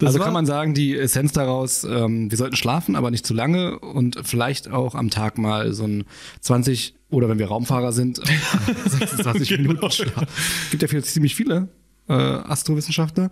also 0.02 0.18
kann 0.18 0.32
man 0.32 0.46
sagen, 0.46 0.72
die 0.72 0.96
Essenz 0.96 1.32
daraus, 1.32 1.84
ähm, 1.84 2.30
wir 2.30 2.38
sollten 2.38 2.56
schlafen, 2.56 2.96
aber 2.96 3.10
nicht 3.10 3.26
zu 3.26 3.34
lange 3.34 3.78
und 3.78 4.18
vielleicht 4.24 4.70
auch 4.70 4.94
am 4.94 5.10
Tag 5.10 5.36
mal 5.36 5.74
so 5.74 5.84
ein 5.84 6.04
20 6.40 6.94
oder 7.10 7.28
wenn 7.28 7.38
wir 7.38 7.48
Raumfahrer 7.48 7.92
sind, 7.92 8.16
26 8.86 9.48
Genau. 9.48 9.62
Minuten 9.68 9.90
Schlaf. 9.90 10.24
Gibt 10.70 10.82
ja 10.82 10.88
viel, 10.88 11.04
ziemlich 11.04 11.34
viele 11.34 11.68
äh, 12.08 12.12
Astrowissenschaftler. 12.14 13.30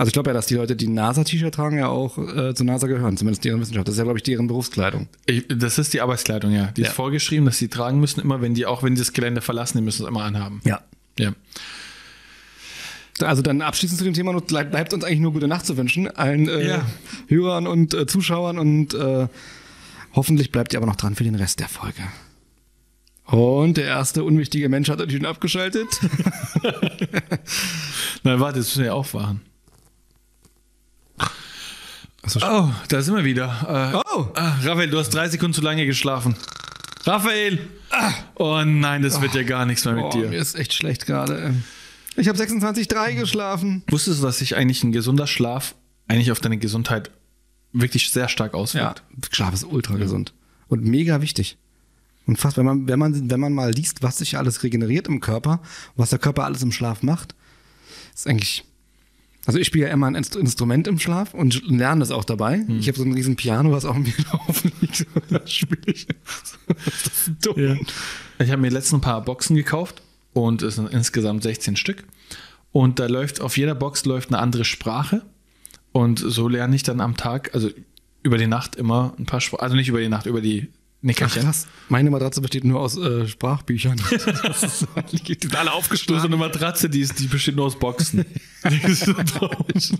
Also 0.00 0.08
ich 0.08 0.12
glaube 0.14 0.30
ja, 0.30 0.34
dass 0.34 0.46
die 0.46 0.54
Leute, 0.54 0.76
die 0.76 0.88
NASA-T-Shirt 0.88 1.54
tragen, 1.54 1.76
ja 1.76 1.88
auch 1.88 2.16
äh, 2.16 2.54
zur 2.54 2.64
NASA 2.64 2.86
gehören, 2.86 3.18
zumindest 3.18 3.44
deren 3.44 3.60
Wissenschaft. 3.60 3.86
Das 3.86 3.92
ist 3.94 3.98
ja, 3.98 4.04
glaube 4.04 4.18
ich, 4.18 4.22
deren 4.22 4.46
Berufskleidung. 4.46 5.08
Ich, 5.26 5.44
das 5.48 5.76
ist 5.78 5.92
die 5.92 6.00
Arbeitskleidung, 6.00 6.52
ja. 6.52 6.68
Die 6.68 6.80
Ja. 6.80 6.88
ist 6.88 6.94
vorgeschrieben, 6.94 7.44
dass 7.44 7.58
sie 7.58 7.68
tragen 7.68 8.00
müssen, 8.00 8.18
immer 8.20 8.40
wenn 8.40 8.54
die, 8.54 8.64
auch 8.64 8.82
wenn 8.82 8.94
die 8.94 9.00
das 9.00 9.12
Gelände 9.12 9.42
verlassen, 9.42 9.76
die 9.76 9.84
müssen 9.84 10.02
es 10.04 10.08
immer 10.08 10.22
anhaben. 10.24 10.62
Ja. 10.64 10.80
Ja. 11.18 11.32
Also 13.20 13.42
dann 13.42 13.60
abschließend 13.60 13.98
zu 13.98 14.04
dem 14.04 14.14
Thema 14.14 14.32
nur- 14.32 14.40
bleib- 14.40 14.70
bleibt 14.70 14.94
uns 14.94 15.04
eigentlich 15.04 15.20
nur 15.20 15.34
gute 15.34 15.48
Nacht 15.48 15.66
zu 15.66 15.76
wünschen, 15.76 16.08
allen 16.08 16.48
äh, 16.48 16.66
Ja. 16.66 16.86
Hörern 17.28 17.66
und 17.66 17.92
äh, 17.92 18.06
Zuschauern 18.06 18.58
und 18.58 18.94
äh, 18.94 19.28
hoffentlich 20.14 20.50
bleibt 20.50 20.72
ihr 20.72 20.78
aber 20.78 20.86
noch 20.86 20.96
dran 20.96 21.14
für 21.14 21.24
den 21.24 21.34
Rest 21.34 21.60
der 21.60 21.68
Folge. 21.68 22.00
Und 23.26 23.76
der 23.76 23.84
erste 23.84 24.24
unwichtige 24.24 24.70
Mensch 24.70 24.88
hat 24.88 24.98
natürlich 24.98 25.26
abgeschaltet. 25.26 25.86
Nein, 28.22 28.40
warte, 28.40 28.58
das 28.60 28.68
müssen 28.68 28.78
wir 28.80 28.86
ja 28.86 28.92
aufwachen. 28.94 29.42
Oh, 32.42 32.68
da 32.88 33.02
sind 33.02 33.16
wir 33.16 33.24
wieder. 33.24 33.92
Äh, 33.94 34.00
Oh. 34.14 34.28
ah, 34.34 34.56
Raphael, 34.62 34.90
du 34.90 34.98
hast 34.98 35.10
drei 35.10 35.28
Sekunden 35.28 35.54
zu 35.54 35.60
lange 35.62 35.86
geschlafen. 35.86 36.34
Raphael! 37.04 37.58
Ah. 37.90 38.12
Oh 38.34 38.62
nein, 38.64 39.02
das 39.02 39.20
wird 39.20 39.34
ja 39.34 39.42
gar 39.42 39.66
nichts 39.66 39.84
mehr 39.84 39.94
mit 39.94 40.04
oh, 40.04 40.16
mir 40.16 40.28
dir. 40.30 40.38
ist 40.38 40.54
echt 40.56 40.74
schlecht 40.74 41.06
gerade. 41.06 41.54
Ich 42.16 42.28
habe 42.28 42.38
26,3 42.38 43.14
geschlafen. 43.14 43.82
Wusstest 43.88 44.20
du, 44.20 44.26
dass 44.26 44.38
sich 44.38 44.56
eigentlich 44.56 44.82
ein 44.84 44.92
gesunder 44.92 45.26
Schlaf 45.26 45.74
eigentlich 46.08 46.30
auf 46.32 46.40
deine 46.40 46.58
Gesundheit 46.58 47.10
wirklich 47.72 48.10
sehr 48.10 48.28
stark 48.28 48.52
Ja, 48.52 48.58
auswirkt? 48.58 49.02
Schlaf 49.30 49.54
ist 49.54 49.64
ultra 49.64 49.96
gesund 49.96 50.34
und 50.68 50.84
mega 50.84 51.20
wichtig. 51.22 51.56
Und 52.26 52.36
fast, 52.36 52.56
wenn 52.58 52.66
man, 52.66 52.86
wenn 52.86 52.98
man, 52.98 53.30
wenn 53.30 53.40
man 53.40 53.52
mal 53.52 53.72
liest, 53.72 54.02
was 54.02 54.18
sich 54.18 54.36
alles 54.36 54.62
regeneriert 54.62 55.08
im 55.08 55.20
Körper, 55.20 55.60
was 55.96 56.10
der 56.10 56.18
Körper 56.18 56.44
alles 56.44 56.62
im 56.62 56.70
Schlaf 56.72 57.02
macht, 57.02 57.34
ist 58.14 58.26
eigentlich. 58.26 58.64
Also 59.46 59.58
ich 59.58 59.66
spiele 59.66 59.86
ja 59.86 59.92
immer 59.92 60.06
ein 60.06 60.16
Inst- 60.16 60.36
Instrument 60.38 60.86
im 60.86 60.98
Schlaf 60.98 61.32
und 61.34 61.62
lerne 61.66 62.00
das 62.00 62.10
auch 62.10 62.24
dabei. 62.24 62.64
Ich 62.78 62.88
habe 62.88 62.98
so 62.98 63.04
ein 63.04 63.12
riesen 63.12 63.36
Piano, 63.36 63.72
was 63.72 63.84
auf 63.84 63.96
mir 63.96 64.12
laufen 64.32 64.70
liegt. 64.80 65.06
Das 65.30 65.50
spiele 65.52 65.80
ich. 65.86 66.06
das 66.68 67.06
ist 67.06 67.30
dumm. 67.40 67.58
Ja. 67.58 67.76
Ich 68.38 68.50
habe 68.50 68.60
mir 68.60 68.70
letztens 68.70 68.98
ein 68.98 69.02
paar 69.02 69.22
Boxen 69.24 69.56
gekauft 69.56 70.02
und 70.34 70.62
es 70.62 70.76
sind 70.76 70.90
insgesamt 70.92 71.42
16 71.42 71.76
Stück. 71.76 72.04
Und 72.72 72.98
da 72.98 73.06
läuft 73.06 73.40
auf 73.40 73.56
jeder 73.56 73.74
Box 73.74 74.04
läuft 74.04 74.28
eine 74.28 74.38
andere 74.38 74.64
Sprache. 74.64 75.22
Und 75.92 76.18
so 76.20 76.46
lerne 76.48 76.76
ich 76.76 76.82
dann 76.84 77.00
am 77.00 77.16
Tag, 77.16 77.50
also 77.54 77.70
über 78.22 78.38
die 78.38 78.46
Nacht 78.46 78.76
immer 78.76 79.14
ein 79.18 79.26
paar 79.26 79.40
Sprachen, 79.40 79.62
also 79.62 79.74
nicht 79.74 79.88
über 79.88 80.00
die 80.00 80.08
Nacht, 80.08 80.26
über 80.26 80.40
die 80.40 80.68
Nickerchen. 81.02 81.42
krass. 81.44 81.66
Meine 81.88 82.10
Matratze 82.10 82.40
besteht 82.42 82.64
nur 82.64 82.80
aus 82.80 82.96
äh, 82.98 83.26
Sprachbüchern. 83.26 83.96
Das 84.42 84.62
ist 84.62 84.80
so, 84.80 84.86
die 85.12 85.18
sind 85.40 85.56
alle 85.56 85.70
so 85.70 85.76
aufgeschlagen. 85.76 86.24
eine 86.26 86.36
Matratze, 86.36 86.90
die, 86.90 87.00
ist, 87.00 87.18
die 87.18 87.26
besteht 87.26 87.56
nur 87.56 87.66
aus 87.66 87.78
Boxen. 87.78 88.24
Die 88.70 88.90
ist 88.90 89.06
so 89.06 89.12
traurig. 89.14 89.92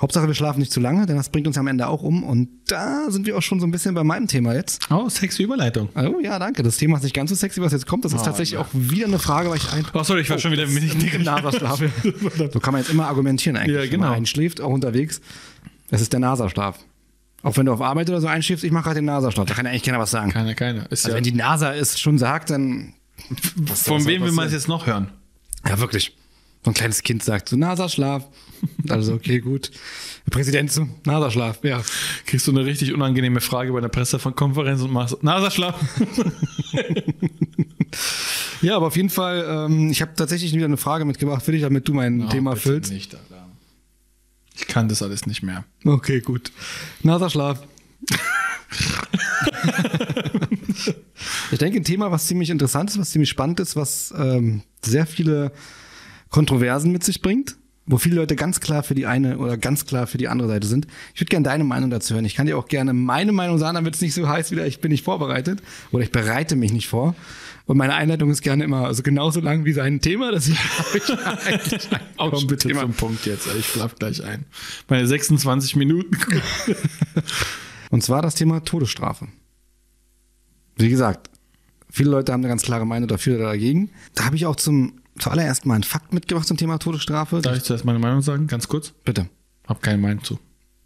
Hauptsache, 0.00 0.28
wir 0.28 0.34
schlafen 0.34 0.60
nicht 0.60 0.70
zu 0.72 0.78
lange, 0.78 1.06
denn 1.06 1.16
das 1.16 1.28
bringt 1.28 1.46
uns 1.48 1.58
am 1.58 1.66
Ende 1.66 1.88
auch 1.88 2.02
um. 2.02 2.22
Und 2.22 2.48
da 2.66 3.10
sind 3.10 3.26
wir 3.26 3.36
auch 3.36 3.42
schon 3.42 3.58
so 3.58 3.66
ein 3.66 3.72
bisschen 3.72 3.94
bei 3.94 4.04
meinem 4.04 4.28
Thema 4.28 4.54
jetzt. 4.54 4.86
oh, 4.90 5.08
sexy 5.08 5.42
Überleitung. 5.42 5.88
Oh 5.96 6.20
ja, 6.22 6.38
danke. 6.38 6.62
Das 6.62 6.76
Thema 6.76 6.98
ist 6.98 7.02
nicht 7.02 7.14
ganz 7.14 7.30
so 7.30 7.36
sexy, 7.36 7.60
was 7.60 7.72
jetzt 7.72 7.86
kommt. 7.86 8.04
Das 8.04 8.12
ist 8.12 8.20
Oh, 8.20 8.24
tatsächlich 8.24 8.54
ja. 8.58 8.60
auch 8.60 8.68
wieder 8.72 9.06
eine 9.06 9.18
Frage, 9.18 9.50
weil 9.50 9.56
ich 9.56 9.72
ein. 9.72 9.84
Oh, 9.94 10.02
sorry, 10.04 10.20
ich 10.20 10.30
war 10.30 10.38
schon 10.38 10.52
wieder 10.52 10.66
mit 10.68 10.84
im 11.14 11.22
NASA-Schlaf. 11.24 11.82
so 12.52 12.60
kann 12.60 12.72
man 12.72 12.82
jetzt 12.82 12.90
immer 12.90 13.06
argumentieren 13.08 13.56
eigentlich. 13.56 13.76
Ja, 13.76 13.86
genau. 13.86 14.06
man 14.08 14.14
einschläft, 14.18 14.60
auch 14.60 14.70
unterwegs. 14.70 15.20
Es 15.90 16.00
ist 16.00 16.12
der 16.12 16.20
NASA-Schlaf. 16.20 16.78
Auch 17.42 17.56
wenn 17.56 17.66
du 17.66 17.72
auf 17.72 17.80
Arbeit 17.80 18.08
oder 18.10 18.20
so 18.20 18.26
einschläfst, 18.26 18.64
ich 18.64 18.72
mache 18.72 18.84
gerade 18.84 18.96
den 18.96 19.04
NASA-Schlaf. 19.04 19.46
Da 19.46 19.54
kann 19.54 19.64
ja 19.64 19.70
eigentlich 19.70 19.84
keiner 19.84 19.98
was 20.00 20.10
sagen. 20.10 20.32
Keiner, 20.32 20.54
keiner. 20.54 20.90
Ist 20.90 21.04
Also 21.04 21.10
ja, 21.10 21.14
wenn 21.16 21.24
die 21.24 21.32
NASA 21.32 21.74
es 21.74 21.98
schon 22.00 22.18
sagt, 22.18 22.50
dann. 22.50 22.94
von 23.74 24.04
wem 24.06 24.22
will 24.24 24.32
man 24.32 24.46
es 24.46 24.52
jetzt 24.52 24.68
noch 24.68 24.86
hören? 24.86 25.10
Ja, 25.66 25.78
wirklich. 25.78 26.16
So 26.64 26.72
ein 26.72 26.74
kleines 26.74 27.02
Kind 27.02 27.22
sagt 27.22 27.48
so 27.48 27.56
NASA-Schlaf. 27.56 28.26
Also, 28.88 29.14
okay, 29.14 29.38
gut. 29.38 29.70
Der 30.26 30.32
Präsident 30.32 30.72
so, 30.72 30.88
NASA-Schlaf, 31.06 31.62
ja. 31.62 31.80
Kriegst 32.26 32.46
du 32.48 32.50
eine 32.50 32.64
richtig 32.64 32.92
unangenehme 32.92 33.40
Frage 33.40 33.72
bei 33.72 33.78
einer 33.78 33.88
Pressekonferenz 33.88 34.82
und 34.82 34.92
machst 34.92 35.22
Naserschlaf. 35.22 35.76
Ja, 38.60 38.76
aber 38.76 38.88
auf 38.88 38.96
jeden 38.96 39.10
Fall, 39.10 39.44
ähm, 39.48 39.90
ich 39.90 40.02
habe 40.02 40.14
tatsächlich 40.16 40.52
wieder 40.52 40.64
eine 40.64 40.76
Frage 40.76 41.04
mitgebracht 41.04 41.44
für 41.44 41.52
dich, 41.52 41.62
damit 41.62 41.86
du 41.86 41.94
mein 41.94 42.28
Thema 42.28 42.50
bitte 42.54 42.62
füllst. 42.62 42.92
Nicht, 42.92 43.14
Alter. 43.14 43.37
Ich 44.58 44.66
kann 44.66 44.88
das 44.88 45.02
alles 45.02 45.26
nicht 45.26 45.42
mehr. 45.42 45.64
Okay, 45.84 46.20
gut. 46.20 46.50
NASA-Schlaf. 47.02 47.62
ich 51.50 51.58
denke, 51.58 51.78
ein 51.78 51.84
Thema, 51.84 52.10
was 52.10 52.26
ziemlich 52.26 52.50
interessant 52.50 52.90
ist, 52.90 52.98
was 52.98 53.10
ziemlich 53.10 53.30
spannend 53.30 53.60
ist, 53.60 53.76
was 53.76 54.12
ähm, 54.16 54.62
sehr 54.84 55.06
viele 55.06 55.52
Kontroversen 56.30 56.90
mit 56.92 57.04
sich 57.04 57.22
bringt, 57.22 57.56
wo 57.86 57.98
viele 57.98 58.16
Leute 58.16 58.34
ganz 58.36 58.60
klar 58.60 58.82
für 58.82 58.94
die 58.94 59.06
eine 59.06 59.38
oder 59.38 59.56
ganz 59.56 59.86
klar 59.86 60.06
für 60.06 60.18
die 60.18 60.28
andere 60.28 60.48
Seite 60.48 60.66
sind. 60.66 60.86
Ich 61.14 61.20
würde 61.20 61.30
gerne 61.30 61.44
deine 61.44 61.64
Meinung 61.64 61.90
dazu 61.90 62.14
hören. 62.14 62.24
Ich 62.24 62.34
kann 62.34 62.46
dir 62.46 62.58
auch 62.58 62.66
gerne 62.68 62.92
meine 62.92 63.32
Meinung 63.32 63.58
sagen, 63.58 63.76
damit 63.76 63.94
es 63.94 64.00
nicht 64.00 64.14
so 64.14 64.28
heißt, 64.28 64.50
wieder 64.50 64.66
ich 64.66 64.80
bin 64.80 64.90
nicht 64.90 65.04
vorbereitet 65.04 65.62
oder 65.92 66.02
ich 66.02 66.12
bereite 66.12 66.56
mich 66.56 66.72
nicht 66.72 66.88
vor. 66.88 67.14
Und 67.68 67.76
meine 67.76 67.94
Einleitung 67.94 68.30
ist 68.30 68.40
gerne 68.40 68.64
immer 68.64 68.86
also 68.86 69.02
genauso 69.02 69.40
lang 69.40 69.66
wie 69.66 69.74
sein 69.74 70.00
Thema, 70.00 70.32
dass 70.32 70.48
ich, 70.48 70.58
ich 70.94 71.10
eigentlich 71.10 71.88
Komm 72.16 72.32
auch 72.32 72.46
bitte 72.46 72.68
Thema. 72.68 72.80
zum 72.80 72.94
Punkt 72.94 73.26
jetzt. 73.26 73.46
Ich 73.58 73.66
schlaf 73.66 73.94
gleich 73.96 74.24
ein. 74.24 74.46
Meine 74.88 75.06
26 75.06 75.76
Minuten. 75.76 76.16
Und 77.90 78.02
zwar 78.02 78.22
das 78.22 78.36
Thema 78.36 78.60
Todesstrafe. 78.64 79.28
Wie 80.76 80.88
gesagt, 80.88 81.28
viele 81.90 82.08
Leute 82.08 82.32
haben 82.32 82.40
eine 82.40 82.48
ganz 82.48 82.62
klare 82.62 82.86
Meinung 82.86 83.06
dafür 83.06 83.36
oder 83.36 83.50
dagegen. 83.50 83.90
Da 84.14 84.24
habe 84.24 84.36
ich 84.36 84.46
auch 84.46 84.56
zum 84.56 85.02
zuallererst 85.18 85.66
mal 85.66 85.74
einen 85.74 85.84
Fakt 85.84 86.14
mitgebracht 86.14 86.48
zum 86.48 86.56
Thema 86.56 86.78
Todesstrafe. 86.78 87.42
Darf 87.42 87.58
ich 87.58 87.64
zuerst 87.64 87.84
meine 87.84 87.98
Meinung 87.98 88.22
sagen? 88.22 88.46
Ganz 88.46 88.68
kurz. 88.68 88.94
Bitte. 89.04 89.28
Hab 89.66 89.82
keine 89.82 89.98
Meinung 89.98 90.24
zu. 90.24 90.38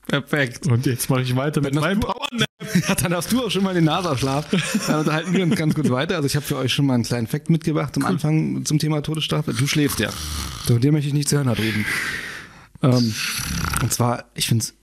Perfekt. 0.06 0.66
Und 0.66 0.84
jetzt 0.86 1.08
mache 1.08 1.22
ich 1.22 1.34
weiter 1.36 1.60
mit 1.60 1.74
meinem 1.74 2.00
Powernap. 2.00 2.48
Dann 3.02 3.14
hast 3.14 3.32
du 3.32 3.44
auch 3.44 3.50
schon 3.50 3.62
mal 3.62 3.74
den 3.74 3.84
NASA-Schlaf. 3.84 4.46
Dann 4.86 5.00
unterhalten 5.00 5.32
wir 5.32 5.42
uns 5.42 5.56
ganz 5.56 5.74
kurz 5.74 5.90
weiter. 5.90 6.16
Also 6.16 6.26
ich 6.26 6.36
habe 6.36 6.44
für 6.44 6.56
euch 6.56 6.72
schon 6.72 6.86
mal 6.86 6.94
einen 6.94 7.04
kleinen 7.04 7.26
Fakt 7.26 7.50
mitgebracht 7.50 7.96
am 7.96 8.04
Anfang 8.04 8.64
zum 8.64 8.78
Thema 8.78 9.02
Todesstrafe. 9.02 9.54
Du 9.54 9.66
schläfst 9.66 10.00
ja. 10.00 10.10
Von 10.66 10.80
dir 10.80 10.92
möchte 10.92 11.08
ich 11.08 11.14
nichts 11.14 11.32
hören 11.32 11.46
drüben. 11.54 11.86
Ähm, 12.82 13.14
und 13.82 13.92
zwar, 13.92 14.24
ich 14.34 14.48
finde 14.48 14.64
es 14.64 14.74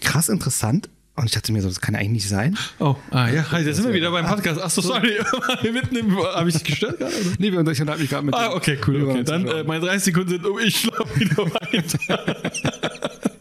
krass 0.00 0.28
interessant. 0.28 0.88
Und 1.14 1.24
ich 1.24 1.32
dachte 1.32 1.50
mir 1.50 1.60
so, 1.60 1.68
das 1.68 1.80
kann 1.80 1.96
eigentlich 1.96 2.10
nicht 2.10 2.28
sein. 2.28 2.56
Oh, 2.78 2.94
ah 3.10 3.28
ja, 3.28 3.50
hi, 3.50 3.64
da 3.64 3.72
sind 3.72 3.86
wir 3.86 3.92
wieder 3.92 4.12
beim 4.12 4.24
Podcast. 4.24 4.60
Achso, 4.62 4.80
sorry. 4.80 5.14
Mitten 5.72 5.96
im, 5.96 6.16
habe 6.16 6.48
ich 6.48 6.54
dich 6.54 6.64
gestört 6.64 6.98
gerade? 6.98 7.12
Oder? 7.12 7.30
Nee, 7.38 7.50
wir 7.50 7.58
unterhalten 7.58 8.00
mich 8.00 8.08
gerade 8.10 8.24
mit 8.24 8.34
Ah, 8.36 8.52
okay, 8.52 8.78
cool. 8.86 9.02
Okay. 9.02 9.24
Dann 9.24 9.46
äh, 9.48 9.64
meine 9.64 9.84
30 9.84 10.04
Sekunden 10.04 10.28
sind 10.28 10.46
um, 10.46 10.58
ich 10.60 10.78
schlafe 10.78 11.18
wieder 11.18 11.38
weiter. 11.38 12.36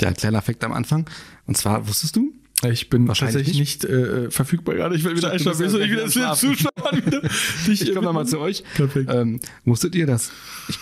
Ja, 0.00 0.12
kleiner 0.12 0.42
Fakt 0.42 0.62
am 0.64 0.72
Anfang. 0.72 1.08
Und 1.46 1.56
zwar, 1.56 1.86
wusstest 1.88 2.16
du? 2.16 2.32
Ich 2.68 2.90
bin 2.90 3.06
Wahrscheinlich 3.06 3.36
tatsächlich 3.36 3.58
nicht, 3.60 3.84
äh, 3.84 4.30
verfügbar 4.32 4.74
gerade. 4.74 4.96
Ich 4.96 5.04
will 5.04 5.16
wieder 5.16 5.28
Ich 5.28 5.46
einschlafen. 5.46 5.64
nicht 5.64 5.74
ja 5.78 5.90
wieder 5.90 6.08
Zuschauern 6.34 7.06
wieder? 7.06 7.20
Dich, 7.66 7.82
Ich 7.82 7.94
komme 7.94 8.06
nochmal 8.06 8.26
zu 8.26 8.40
euch. 8.40 8.64
Perfekt. 8.74 9.10
Ähm, 9.12 9.40
wusstet 9.64 9.94
ihr, 9.94 10.06
dass 10.06 10.32
ich, 10.68 10.78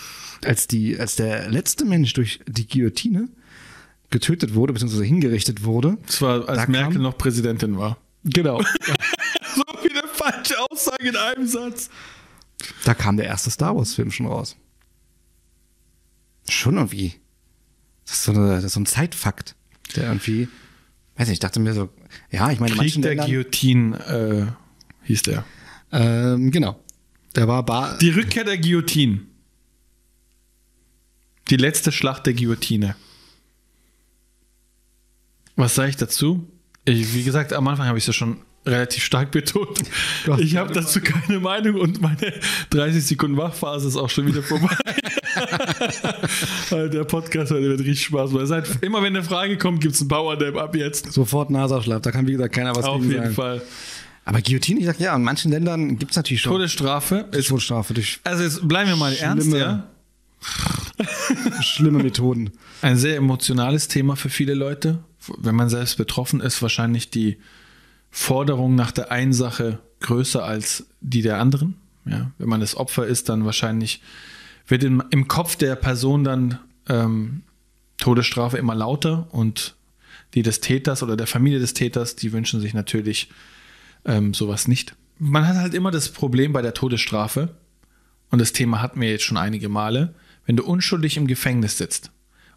als, 0.47 0.65
die, 0.67 0.99
als 0.99 1.15
der 1.17 1.49
letzte 1.49 1.85
Mensch 1.85 2.13
durch 2.13 2.39
die 2.47 2.67
Guillotine 2.67 3.29
getötet 4.09 4.55
wurde, 4.55 4.73
beziehungsweise 4.73 5.03
hingerichtet 5.03 5.63
wurde? 5.65 5.97
Das 6.07 6.19
war, 6.21 6.49
als 6.49 6.67
Merkel 6.67 6.93
kam- 6.93 7.01
noch 7.03 7.17
Präsidentin 7.17 7.77
war. 7.77 7.97
Genau. 8.23 8.61
So 9.55 9.63
viele 9.81 10.01
falsche 10.13 10.53
Aussagen 10.69 11.07
in 11.07 11.15
einem 11.15 11.47
Satz. 11.47 11.89
da 12.85 12.93
kam 12.93 13.17
der 13.17 13.25
erste 13.25 13.49
Star 13.49 13.75
Wars-Film 13.75 14.11
schon 14.11 14.27
raus. 14.27 14.55
Schon 16.49 16.75
irgendwie. 16.77 17.15
Das 18.07 18.15
ist 18.15 18.23
so, 18.23 18.31
eine, 18.31 18.55
das 18.55 18.63
ist 18.63 18.73
so 18.73 18.79
ein 18.79 18.85
Zeitfakt, 18.85 19.55
der 19.95 20.05
irgendwie, 20.05 20.47
weiß 21.17 21.27
nicht, 21.27 21.35
ich 21.35 21.39
dachte 21.39 21.59
mir 21.59 21.73
so, 21.73 21.89
ja, 22.31 22.49
ich 22.51 22.59
meine, 22.59 22.71
in 22.71 22.77
Krieg 22.79 22.87
manchen 22.87 23.01
der 23.01 23.11
Ländern, 23.11 23.27
Guillotine 23.27 24.55
äh, 25.03 25.07
hieß 25.07 25.21
der. 25.23 25.45
ähm, 25.91 26.49
genau. 26.51 26.79
Der 27.35 27.47
war 27.47 27.63
bar, 27.63 27.97
Die 27.99 28.09
Rückkehr 28.09 28.45
der 28.45 28.57
Guillotine. 28.57 29.19
Die 31.49 31.57
letzte 31.57 31.91
Schlacht 31.91 32.25
der 32.25 32.33
Guillotine. 32.33 32.95
Was 35.55 35.75
sage 35.75 35.89
ich 35.89 35.97
dazu? 35.97 36.49
Ich, 36.85 37.13
wie 37.13 37.23
gesagt, 37.23 37.51
am 37.53 37.67
Anfang 37.67 37.87
habe 37.87 37.97
ich 37.97 38.03
es 38.03 38.07
ja 38.07 38.13
schon 38.13 38.39
relativ 38.67 39.03
stark 39.03 39.31
betont. 39.31 39.79
Hast 40.27 40.41
Ich 40.41 40.55
habe 40.55 40.73
dazu 40.73 41.01
keine 41.01 41.39
Meinung 41.39 41.75
und 41.75 42.01
meine 42.01 42.33
30 42.69 43.05
Sekunden 43.05 43.37
Wachphase 43.37 43.87
ist 43.87 43.95
auch 43.95 44.09
schon 44.09 44.27
wieder 44.27 44.43
vorbei. 44.43 44.75
Der 46.71 47.03
Podcast 47.03 47.51
heute 47.51 47.69
wird 47.69 47.79
richtig 47.79 48.03
Spaß 48.03 48.31
machen. 48.31 48.47
Seid, 48.47 48.67
immer 48.81 49.01
wenn 49.01 49.15
eine 49.15 49.23
Frage 49.23 49.57
kommt, 49.57 49.81
gibt 49.81 49.95
es 49.95 50.01
einen 50.01 50.09
Powernap 50.09 50.57
ab 50.57 50.75
jetzt. 50.75 51.11
Sofort 51.11 51.49
Nasaufschlag, 51.49 52.03
da 52.03 52.11
kann 52.11 52.27
wie 52.27 52.33
gesagt 52.33 52.53
keiner 52.53 52.75
was 52.75 52.85
Auf 52.85 53.01
jeden 53.03 53.17
sagen. 53.17 53.33
Fall. 53.33 53.61
Aber 54.25 54.41
Guillotine, 54.41 54.81
ich 54.81 54.85
sag 54.85 54.99
ja, 54.99 55.15
in 55.15 55.23
manchen 55.23 55.51
Ländern 55.51 55.97
gibt 55.97 56.11
es 56.11 56.17
natürlich 56.17 56.41
schon 56.41 56.51
Todesstrafe 56.51 57.27
ist. 57.31 57.47
Todesstrafe 57.47 57.93
durch 57.93 58.19
Also 58.25 58.43
jetzt 58.43 58.67
bleiben 58.67 58.89
wir 58.89 58.97
mal 58.97 59.13
ernst, 59.13 59.53
ja. 59.53 59.87
schlimme 61.61 62.03
Methoden. 62.03 62.51
Ein 62.81 62.97
sehr 62.97 63.15
emotionales 63.15 63.87
Thema 63.87 64.17
für 64.17 64.29
viele 64.29 64.53
Leute. 64.53 64.99
Wenn 65.37 65.55
man 65.55 65.69
selbst 65.69 65.97
betroffen 65.97 66.41
ist, 66.41 66.61
wahrscheinlich 66.61 67.09
die 67.09 67.37
Forderung 68.17 68.73
nach 68.73 68.91
der 68.91 69.11
einen 69.11 69.31
Sache 69.31 69.77
größer 69.99 70.43
als 70.43 70.87
die 71.01 71.21
der 71.21 71.39
anderen. 71.39 71.75
Ja, 72.03 72.31
wenn 72.39 72.49
man 72.49 72.61
das 72.61 72.75
Opfer 72.75 73.05
ist, 73.05 73.29
dann 73.29 73.45
wahrscheinlich 73.45 74.01
wird 74.67 74.83
im, 74.83 75.03
im 75.11 75.27
Kopf 75.27 75.55
der 75.55 75.75
Person 75.75 76.23
dann 76.23 76.57
ähm, 76.89 77.43
Todesstrafe 77.97 78.57
immer 78.57 78.73
lauter 78.73 79.27
und 79.29 79.75
die 80.33 80.41
des 80.41 80.61
Täters 80.61 81.03
oder 81.03 81.15
der 81.15 81.27
Familie 81.27 81.59
des 81.59 81.75
Täters, 81.75 82.15
die 82.15 82.33
wünschen 82.33 82.59
sich 82.59 82.73
natürlich 82.73 83.29
ähm, 84.03 84.33
sowas 84.33 84.67
nicht. 84.67 84.95
Man 85.19 85.47
hat 85.47 85.57
halt 85.57 85.75
immer 85.75 85.91
das 85.91 86.09
Problem 86.09 86.53
bei 86.53 86.63
der 86.63 86.73
Todesstrafe, 86.73 87.55
und 88.29 88.39
das 88.39 88.51
Thema 88.51 88.81
hatten 88.81 88.99
wir 88.99 89.11
jetzt 89.11 89.23
schon 89.23 89.37
einige 89.37 89.69
Male, 89.69 90.15
wenn 90.45 90.57
du 90.57 90.65
unschuldig 90.65 91.17
im 91.17 91.27
Gefängnis 91.27 91.77
sitzt 91.77 92.11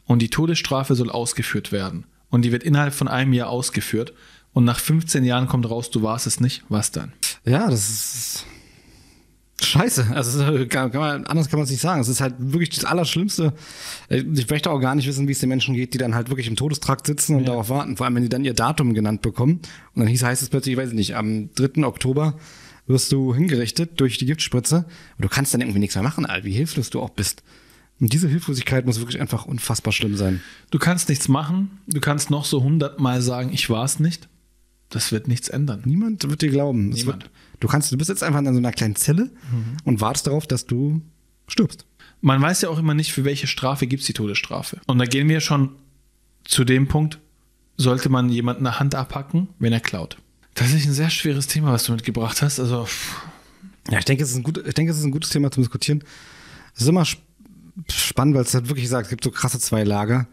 und 0.07 0.21
die 0.21 0.31
Todesstrafe 0.31 0.95
soll 0.95 1.11
ausgeführt 1.11 1.71
werden 1.71 2.07
und 2.31 2.43
die 2.43 2.51
wird 2.51 2.65
innerhalb 2.65 2.95
von 2.95 3.09
einem 3.09 3.35
Jahr 3.35 3.51
ausgeführt 3.51 4.15
und 4.53 4.65
nach 4.65 4.79
15 4.79 5.25
Jahren 5.25 5.47
kommt 5.47 5.69
raus, 5.69 5.91
du 5.91 6.03
warst 6.03 6.27
es 6.27 6.41
nicht, 6.41 6.65
was 6.69 6.91
dann? 6.91 7.13
Ja, 7.45 7.69
das 7.71 7.89
ist 7.89 8.47
scheiße. 9.65 10.09
Also 10.15 10.67
kann, 10.67 10.91
kann 10.91 11.01
man, 11.01 11.27
anders 11.27 11.49
kann 11.49 11.59
man 11.59 11.65
es 11.65 11.71
nicht 11.71 11.81
sagen. 11.81 12.01
Es 12.01 12.09
ist 12.09 12.21
halt 12.21 12.35
wirklich 12.39 12.71
das 12.71 12.85
Allerschlimmste. 12.85 13.53
Ich 14.09 14.49
möchte 14.49 14.71
auch 14.71 14.81
gar 14.81 14.95
nicht 14.95 15.07
wissen, 15.07 15.29
wie 15.29 15.33
es 15.33 15.39
den 15.39 15.49
Menschen 15.49 15.75
geht, 15.75 15.95
die 15.95 15.99
dann 15.99 16.15
halt 16.15 16.29
wirklich 16.29 16.49
im 16.49 16.57
Todestrakt 16.57 17.07
sitzen 17.07 17.37
und 17.37 17.47
darauf 17.47 17.69
warten. 17.69 17.97
Vor 17.97 18.07
allem, 18.07 18.17
wenn 18.17 18.23
die 18.23 18.29
dann 18.29 18.45
ihr 18.45 18.55
Datum 18.55 18.95
genannt 18.95 19.23
bekommen. 19.23 19.61
Und 19.95 20.01
dann 20.01 20.07
hieß, 20.09 20.23
heißt 20.23 20.43
es 20.43 20.49
plötzlich, 20.49 20.75
ich 20.75 20.79
weiß 20.79 20.93
nicht, 20.93 21.17
am 21.17 21.51
3. 21.55 21.85
Oktober 21.85 22.39
wirst 22.87 23.13
du 23.13 23.35
hingerichtet 23.35 24.01
durch 24.01 24.19
die 24.19 24.27
Giftspritze. 24.27 24.87
Und 25.17 25.25
du 25.25 25.29
kannst 25.29 25.55
dann 25.55 25.61
irgendwie 25.61 25.79
nichts 25.79 25.95
mehr 25.95 26.03
machen, 26.03 26.27
Alter, 26.27 26.45
wie 26.45 26.53
hilflos 26.53 26.91
du 26.91 27.01
auch 27.01 27.11
bist. 27.11 27.43
Und 28.01 28.13
diese 28.13 28.29
Hilflosigkeit 28.29 28.87
muss 28.87 28.99
wirklich 28.99 29.21
einfach 29.21 29.45
unfassbar 29.45 29.93
schlimm 29.93 30.17
sein. 30.17 30.41
Du 30.71 30.79
kannst 30.79 31.11
nichts 31.11 31.29
machen, 31.29 31.79
du 31.87 32.01
kannst 32.01 32.31
noch 32.31 32.47
so 32.47 32.63
hundertmal 32.63 33.21
sagen, 33.21 33.53
ich 33.53 33.69
war 33.69 33.85
es 33.85 34.01
nicht. 34.01 34.30
Das 34.91 35.13
wird 35.13 35.29
nichts 35.29 35.49
ändern. 35.49 35.83
Niemand 35.85 36.29
wird 36.29 36.43
dir 36.43 36.51
glauben. 36.51 36.95
Wird, 37.07 37.31
du 37.61 37.69
kannst, 37.69 37.93
du 37.93 37.97
bist 37.97 38.11
jetzt 38.11 38.23
einfach 38.23 38.41
in 38.41 38.47
so 38.47 38.59
einer 38.59 38.73
kleinen 38.73 38.97
Zelle 38.97 39.31
und 39.85 40.01
wartest 40.01 40.27
darauf, 40.27 40.47
dass 40.47 40.67
du 40.67 41.01
stirbst. 41.47 41.87
Man 42.21 42.43
weiß 42.43 42.63
ja 42.63 42.69
auch 42.69 42.79
immer 42.79 42.95
nicht, 42.95 43.13
für 43.13 43.25
welche 43.25 43.47
Strafe 43.47 43.87
gibt 43.87 44.01
es 44.03 44.07
die 44.07 44.13
Todesstrafe. 44.13 44.81
Und 44.87 44.99
da 44.99 45.05
gehen 45.07 45.29
wir 45.29 45.41
schon 45.41 45.71
zu 46.45 46.65
dem 46.65 46.89
Punkt, 46.89 47.19
sollte 47.77 48.09
man 48.09 48.29
jemanden 48.29 48.67
eine 48.67 48.79
Hand 48.79 48.95
abhacken, 48.95 49.49
wenn 49.59 49.73
er 49.73 49.81
klaut. 49.81 50.19
Das 50.55 50.73
ist 50.75 50.87
ein 50.87 50.93
sehr 50.93 51.09
schweres 51.09 51.47
Thema, 51.47 51.73
was 51.73 51.85
du 51.85 51.93
mitgebracht 51.93 52.43
hast. 52.43 52.59
Also, 52.61 52.85
pff, 52.85 53.23
Ja, 53.91 53.99
ich 53.99 54.05
denke, 54.05 54.25
es 54.25 54.31
ist 54.31 54.37
ein, 54.37 54.43
gut, 54.43 54.63
ich 54.67 54.75
denke, 54.75 54.93
es 54.93 54.99
ist 54.99 55.05
ein 55.05 55.13
gutes 55.13 55.31
Thema 55.31 55.51
zum 55.51 55.63
Diskutieren. 55.63 56.03
Es 56.75 56.83
ist 56.83 56.89
immer 56.89 57.03
sp 57.07 57.23
spannend, 57.89 58.35
weil 58.35 58.43
es 58.43 58.53
halt 58.53 58.69
wirklich 58.69 58.89
sagt, 58.89 59.07
es 59.07 59.11
gibt 59.11 59.25
so 59.25 59.31
krasse 59.31 59.59
zwei 59.59 59.85
Lager. 59.85 60.27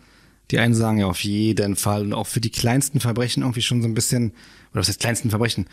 Die 0.51 0.59
einen 0.59 0.73
sagen 0.73 0.97
ja 0.99 1.07
auf 1.07 1.23
jeden 1.23 1.75
Fall 1.75 2.03
und 2.03 2.13
auch 2.13 2.27
für 2.27 2.39
die 2.39 2.49
kleinsten 2.49 2.99
Verbrechen 2.99 3.43
irgendwie 3.43 3.61
schon 3.61 3.81
so 3.81 3.87
ein 3.87 3.93
bisschen, 3.93 4.31
oder 4.71 4.81
was 4.81 4.87
heißt 4.87 4.99
kleinsten 4.99 5.29
Verbrechen? 5.29 5.67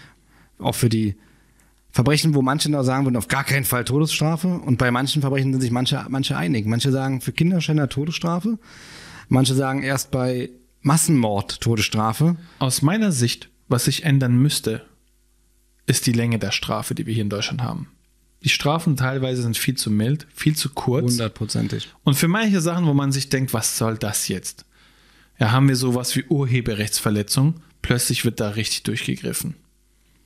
Auch 0.58 0.74
für 0.74 0.88
die 0.88 1.16
Verbrechen, 1.90 2.34
wo 2.34 2.42
manche 2.42 2.70
noch 2.70 2.82
sagen 2.82 3.06
würden, 3.06 3.16
auf 3.16 3.28
gar 3.28 3.44
keinen 3.44 3.64
Fall 3.64 3.84
Todesstrafe. 3.84 4.48
Und 4.48 4.78
bei 4.78 4.90
manchen 4.90 5.20
Verbrechen 5.20 5.52
sind 5.52 5.60
sich 5.60 5.70
manche, 5.70 6.04
manche 6.08 6.36
einig. 6.36 6.66
Manche 6.66 6.90
sagen 6.90 7.20
für 7.20 7.32
Kinderschänder 7.32 7.88
Todesstrafe. 7.88 8.58
Manche 9.28 9.54
sagen 9.54 9.84
erst 9.84 10.10
bei 10.10 10.50
Massenmord 10.82 11.60
Todesstrafe. 11.60 12.36
aus 12.58 12.82
meiner 12.82 13.12
Sicht, 13.12 13.48
was 13.68 13.84
sich 13.84 14.04
ändern 14.04 14.36
müsste, 14.36 14.84
ist 15.86 16.06
die 16.06 16.12
Länge 16.12 16.38
der 16.38 16.50
Strafe, 16.50 16.94
die 16.94 17.06
wir 17.06 17.14
hier 17.14 17.22
in 17.22 17.30
Deutschland 17.30 17.62
haben. 17.62 17.88
Die 18.42 18.50
Strafen 18.50 18.96
teilweise 18.96 19.42
sind 19.42 19.56
viel 19.56 19.76
zu 19.76 19.90
mild, 19.90 20.26
viel 20.34 20.54
zu 20.54 20.68
kurz. 20.70 21.12
Hundertprozentig. 21.12 21.88
Und 22.02 22.14
für 22.14 22.28
manche 22.28 22.60
Sachen, 22.60 22.86
wo 22.86 22.92
man 22.92 23.12
sich 23.12 23.30
denkt, 23.30 23.54
was 23.54 23.78
soll 23.78 23.96
das 23.96 24.28
jetzt? 24.28 24.66
Ja, 25.38 25.52
haben 25.52 25.68
wir 25.68 25.76
sowas 25.76 26.14
wie 26.16 26.24
Urheberrechtsverletzung, 26.24 27.60
plötzlich 27.82 28.24
wird 28.24 28.40
da 28.40 28.50
richtig 28.50 28.84
durchgegriffen. 28.84 29.54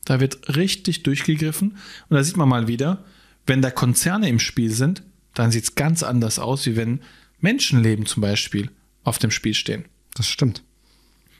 Da 0.05 0.21
wird 0.21 0.57
richtig 0.57 1.03
durchgegriffen 1.03 1.77
und 2.09 2.17
da 2.17 2.23
sieht 2.23 2.37
man 2.37 2.49
mal 2.49 2.69
wieder, 2.69 3.05
wenn 3.47 3.63
da 3.63 3.71
Konzerne 3.71 4.29
im 4.29 4.39
Spiel 4.39 4.71
sind, 4.71 5.03
dann 5.35 5.51
sieht 5.51 5.65
es 5.65 5.75
ganz 5.75 6.03
anders 6.03 6.39
aus, 6.39 6.67
wie 6.67 6.77
wenn 6.77 7.01
Menschenleben 7.41 8.07
zum 8.07 8.21
Beispiel 8.21 8.71
auf 9.05 9.19
dem 9.19 9.31
Spiel 9.31 9.55
stehen. 9.55 9.85
Das 10.15 10.29
stimmt. 10.29 10.63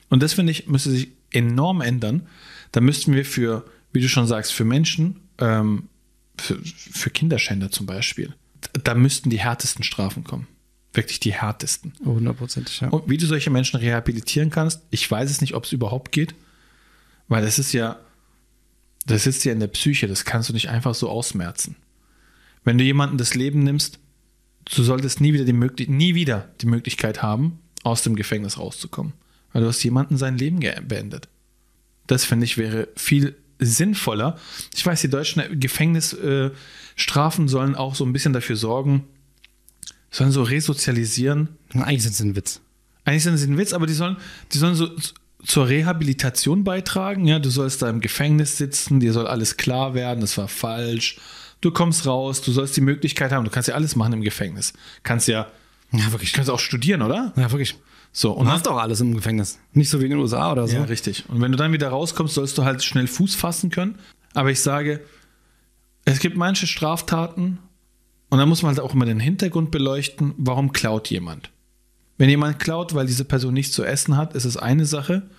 Und 0.09 0.23
das 0.23 0.33
finde 0.33 0.51
ich, 0.51 0.67
müsste 0.67 0.91
sich 0.91 1.09
enorm 1.31 1.81
ändern. 1.81 2.27
Da 2.71 2.81
müssten 2.81 3.13
wir 3.13 3.25
für, 3.25 3.65
wie 3.91 4.01
du 4.01 4.09
schon 4.09 4.27
sagst, 4.27 4.53
für 4.53 4.65
Menschen, 4.65 5.19
ähm, 5.37 5.89
für, 6.37 6.59
für 6.63 7.09
Kinderschänder 7.09 7.71
zum 7.71 7.85
Beispiel, 7.85 8.33
da 8.83 8.95
müssten 8.95 9.29
die 9.29 9.39
härtesten 9.39 9.83
Strafen 9.83 10.23
kommen. 10.23 10.47
Wirklich 10.93 11.19
die 11.19 11.33
härtesten. 11.33 11.93
Hundertprozentig, 12.03 12.79
ja. 12.81 12.89
Und 12.89 13.09
wie 13.09 13.17
du 13.17 13.27
solche 13.27 13.51
Menschen 13.51 13.79
rehabilitieren 13.79 14.49
kannst, 14.49 14.81
ich 14.89 15.09
weiß 15.09 15.29
es 15.29 15.41
nicht, 15.41 15.53
ob 15.53 15.65
es 15.65 15.71
überhaupt 15.71 16.11
geht, 16.11 16.33
weil 17.27 17.43
das 17.43 17.59
ist 17.59 17.73
ja, 17.73 17.99
das 19.05 19.23
sitzt 19.23 19.45
ja 19.45 19.51
in 19.51 19.59
der 19.59 19.67
Psyche, 19.67 20.07
das 20.07 20.25
kannst 20.25 20.49
du 20.49 20.53
nicht 20.53 20.69
einfach 20.69 20.95
so 20.95 21.09
ausmerzen. 21.09 21.75
Wenn 22.63 22.77
du 22.77 22.83
jemanden 22.83 23.17
das 23.17 23.35
Leben 23.35 23.63
nimmst, 23.63 23.99
du 24.75 24.83
solltest 24.83 25.21
nie 25.21 25.33
wieder 25.33 25.45
die, 25.45 25.53
möglich 25.53 25.89
nie 25.89 26.15
wieder 26.15 26.49
die 26.61 26.67
Möglichkeit 26.67 27.21
haben, 27.21 27.59
aus 27.83 28.01
dem 28.01 28.15
Gefängnis 28.15 28.57
rauszukommen. 28.57 29.13
Weil 29.53 29.61
du 29.61 29.67
hast 29.67 29.83
jemanden 29.83 30.17
sein 30.17 30.37
Leben 30.37 30.59
beendet. 30.87 31.27
Das 32.07 32.25
finde 32.25 32.45
ich 32.45 32.57
wäre 32.57 32.87
viel 32.95 33.35
sinnvoller. 33.59 34.37
Ich 34.75 34.85
weiß, 34.85 35.01
die 35.01 35.09
deutschen 35.09 35.59
Gefängnisstrafen 35.59 37.45
äh, 37.45 37.49
sollen 37.49 37.75
auch 37.75 37.95
so 37.95 38.05
ein 38.05 38.13
bisschen 38.13 38.33
dafür 38.33 38.55
sorgen, 38.55 39.05
sollen 40.11 40.31
so 40.31 40.43
resozialisieren, 40.43 41.49
Eigentlich 41.73 42.03
sind 42.03 42.15
sie 42.15 42.23
ein 42.25 42.35
Witz. 42.35 42.61
eigentlich 43.05 43.23
sind 43.23 43.37
sie 43.37 43.47
ein 43.47 43.57
Witz, 43.57 43.73
aber 43.73 43.85
die 43.85 43.93
sollen, 43.93 44.17
die 44.51 44.57
sollen 44.57 44.75
so 44.75 44.89
zur 45.45 45.67
Rehabilitation 45.69 46.63
beitragen. 46.63 47.25
Ja, 47.25 47.39
du 47.39 47.49
sollst 47.49 47.81
da 47.81 47.89
im 47.89 48.01
Gefängnis 48.01 48.57
sitzen, 48.57 48.99
dir 48.99 49.13
soll 49.13 49.27
alles 49.27 49.57
klar 49.57 49.93
werden, 49.93 50.21
das 50.21 50.37
war 50.37 50.47
falsch. 50.47 51.17
Du 51.61 51.71
kommst 51.71 52.05
raus, 52.05 52.41
du 52.41 52.51
sollst 52.51 52.75
die 52.77 52.81
Möglichkeit 52.81 53.31
haben, 53.31 53.45
du 53.45 53.51
kannst 53.51 53.69
ja 53.69 53.75
alles 53.75 53.95
machen 53.95 54.13
im 54.13 54.21
Gefängnis. 54.21 54.73
Kannst 55.03 55.27
ja, 55.27 55.47
Ja, 55.91 56.11
wirklich. 56.11 56.33
kannst 56.33 56.49
auch 56.49 56.59
studieren, 56.59 57.01
oder? 57.01 57.33
Ja, 57.35 57.51
wirklich. 57.51 57.75
So, 58.11 58.31
und 58.31 58.45
dann, 58.47 58.55
hast 58.55 58.67
auch 58.67 58.77
alles 58.77 59.01
im 59.01 59.13
Gefängnis. 59.15 59.59
Nicht 59.73 59.89
so 59.89 59.99
wie 60.01 60.05
in 60.05 60.11
den 60.11 60.19
USA 60.19 60.51
oder 60.51 60.67
so. 60.67 60.75
ja, 60.75 60.83
richtig. 60.85 61.29
Und 61.29 61.41
wenn 61.41 61.51
du 61.51 61.57
dann 61.57 61.71
wieder 61.71 61.89
rauskommst, 61.89 62.33
sollst 62.33 62.57
du 62.57 62.63
halt 62.65 62.83
schnell 62.83 63.07
Fuß 63.07 63.35
fassen 63.35 63.69
können. 63.69 63.95
Aber 64.33 64.49
ich 64.51 64.61
sage, 64.61 65.01
es 66.05 66.19
gibt 66.19 66.35
manche 66.35 66.65
Straftaten 66.65 67.59
und 68.29 68.37
da 68.37 68.45
muss 68.45 68.61
man 68.61 68.69
halt 68.69 68.79
auch 68.79 68.93
immer 68.93 69.05
den 69.05 69.19
Hintergrund 69.19 69.71
beleuchten, 69.71 70.33
warum 70.37 70.71
klaut 70.71 71.09
jemand. 71.09 71.49
Wenn 72.17 72.29
jemand 72.29 72.59
klaut, 72.59 72.93
weil 72.93 73.07
diese 73.07 73.25
Person 73.25 73.53
nichts 73.53 73.73
zu 73.73 73.83
essen 73.83 74.17
hat, 74.17 74.35
ist 74.35 74.45
es 74.45 74.57
eine 74.57 74.85
Sache. 74.85 75.29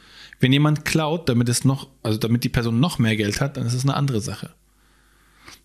Wenn 0.40 0.53
jemand 0.53 0.85
klaut, 0.85 1.29
damit 1.29 1.48
es 1.48 1.64
noch, 1.64 1.88
also 2.03 2.18
damit 2.18 2.42
die 2.42 2.48
Person 2.48 2.81
noch 2.81 2.98
mehr 2.98 3.16
Geld 3.16 3.40
hat, 3.40 3.57
dann 3.57 3.66
ist 3.66 3.74
es 3.74 3.85
eine 3.85 3.94
andere 3.94 4.20
Sache. 4.20 4.55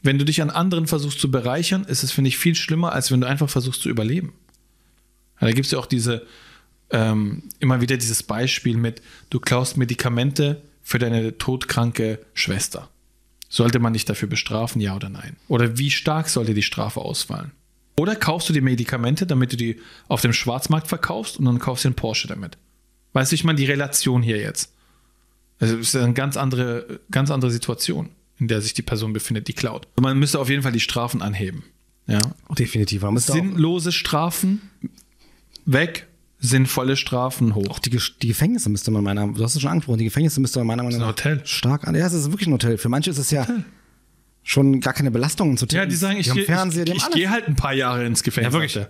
Wenn 0.04 0.20
du 0.20 0.26
dich 0.26 0.42
an 0.42 0.50
anderen 0.50 0.88
versuchst 0.88 1.20
zu 1.20 1.32
bereichern, 1.32 1.86
ist 1.86 2.04
es, 2.04 2.12
finde 2.12 2.28
ich, 2.28 2.38
viel 2.38 2.54
schlimmer, 2.54 2.92
als 2.92 3.12
wenn 3.12 3.22
du 3.22 3.28
einfach 3.28 3.50
versuchst 3.50 3.82
zu 3.82 3.90
überleben. 3.90 4.34
Da 5.40 5.52
gibt 5.52 5.66
es 5.66 5.72
ja 5.72 5.80
auch 5.80 5.86
diese, 5.86 6.28
ähm, 6.92 7.44
immer 7.60 7.82
wieder 7.82 7.98
dieses 7.98 8.22
Beispiel 8.22 8.78
mit, 8.78 9.02
du 9.30 9.40
klaust 9.40 9.78
Medikamente 9.78 10.62
für 10.84 11.00
deine 11.00 11.38
todkranke 11.38 12.20
Schwester. 12.34 12.90
Sollte 13.56 13.80
man 13.80 13.94
dich 13.94 14.04
dafür 14.04 14.28
bestrafen, 14.28 14.82
ja 14.82 14.98
oder 14.98 15.08
nein? 15.08 15.38
Oder 15.48 15.78
wie 15.78 15.90
stark 15.90 16.28
sollte 16.28 16.54
die 16.54 16.62
Strafe 16.62 17.00
ausfallen? 17.00 17.52
Oder 17.96 18.18
kaufst 18.18 18.50
du 18.50 18.54
die 18.54 18.60
Medikamente, 18.60 19.26
damit 19.26 19.54
du 19.54 19.56
die 19.56 19.80
auf 20.10 20.20
dem 20.20 20.34
Schwarzmarkt 20.34 20.90
verkaufst 20.90 21.40
und 21.40 21.46
dann 21.46 21.58
kaufst 21.58 21.86
du 21.86 21.88
einen 21.88 21.96
Porsche 21.96 22.28
damit? 22.28 22.58
Weißt 23.14 23.32
du, 23.32 23.36
ich 23.36 23.46
meine, 23.46 23.58
die 23.58 23.64
Relation 23.64 24.22
hier 24.22 24.40
jetzt. 24.40 24.74
Also 25.62 25.78
es 25.78 25.88
ist 25.88 25.96
eine 25.96 26.12
ganz 26.12 26.36
andere, 26.36 27.00
ganz 27.12 27.32
andere 27.32 27.50
Situation, 27.50 28.10
in 28.40 28.50
der 28.50 28.60
sich 28.60 28.74
die 28.74 28.82
Person 28.82 29.14
befindet, 29.14 29.48
die 29.48 29.54
klaut. 29.54 29.88
Man 30.02 30.20
müsste 30.20 30.38
auf 30.38 30.50
jeden 30.50 30.64
Fall 30.64 30.74
die 30.74 30.82
Strafen 30.82 31.22
anheben. 31.22 31.64
Ja. 32.08 32.20
Definitiv. 32.60 33.04
Man 33.04 33.18
Sinnlose 33.18 33.94
Strafen 33.94 34.70
weg, 35.64 36.08
sinnvolle 36.46 36.96
Strafen 36.96 37.56
hoch. 37.56 37.70
auch 37.70 37.80
die, 37.80 37.90
die 38.22 38.28
Gefängnisse 38.28 38.70
müsste 38.70 38.92
man 38.92 39.04
meiner 39.04 39.28
du 39.28 39.44
hast 39.44 39.56
es 39.56 39.62
schon 39.62 39.72
angesprochen, 39.72 39.98
die 40.00 40.06
Gefängnisse 40.06 40.40
müsste 40.40 40.60
man 40.60 40.68
meiner 40.68 40.84
Meinung 40.84 41.00
ein 41.00 41.02
nach 41.02 41.10
Hotel. 41.10 41.42
stark 41.46 41.88
an. 41.88 41.96
Ja, 41.96 42.06
es 42.06 42.14
ist 42.14 42.32
wirklich 42.32 42.48
ein 42.48 42.54
Hotel. 42.54 42.78
Für 42.78 42.90
manche 42.90 43.10
ist 43.10 43.18
es 43.18 43.32
ja 43.32 43.48
schon 44.44 44.80
gar 44.80 44.94
keine 44.94 45.12
Belastung 45.12 45.58
zu 45.58 45.66
Ja, 45.72 45.86
die 45.86 45.96
sagen, 45.96 46.18
ich, 46.20 46.32
Fernseher, 46.32 46.86
ich, 46.88 46.94
ich, 46.96 47.04
ich 47.04 47.10
gehe 47.12 47.30
halt 47.30 47.48
ein 47.48 47.56
paar 47.56 47.74
Jahre 47.74 48.06
ins 48.06 48.24
Gefängnis. 48.24 48.54
Ja, 48.54 48.60
wirklich. 48.60 48.86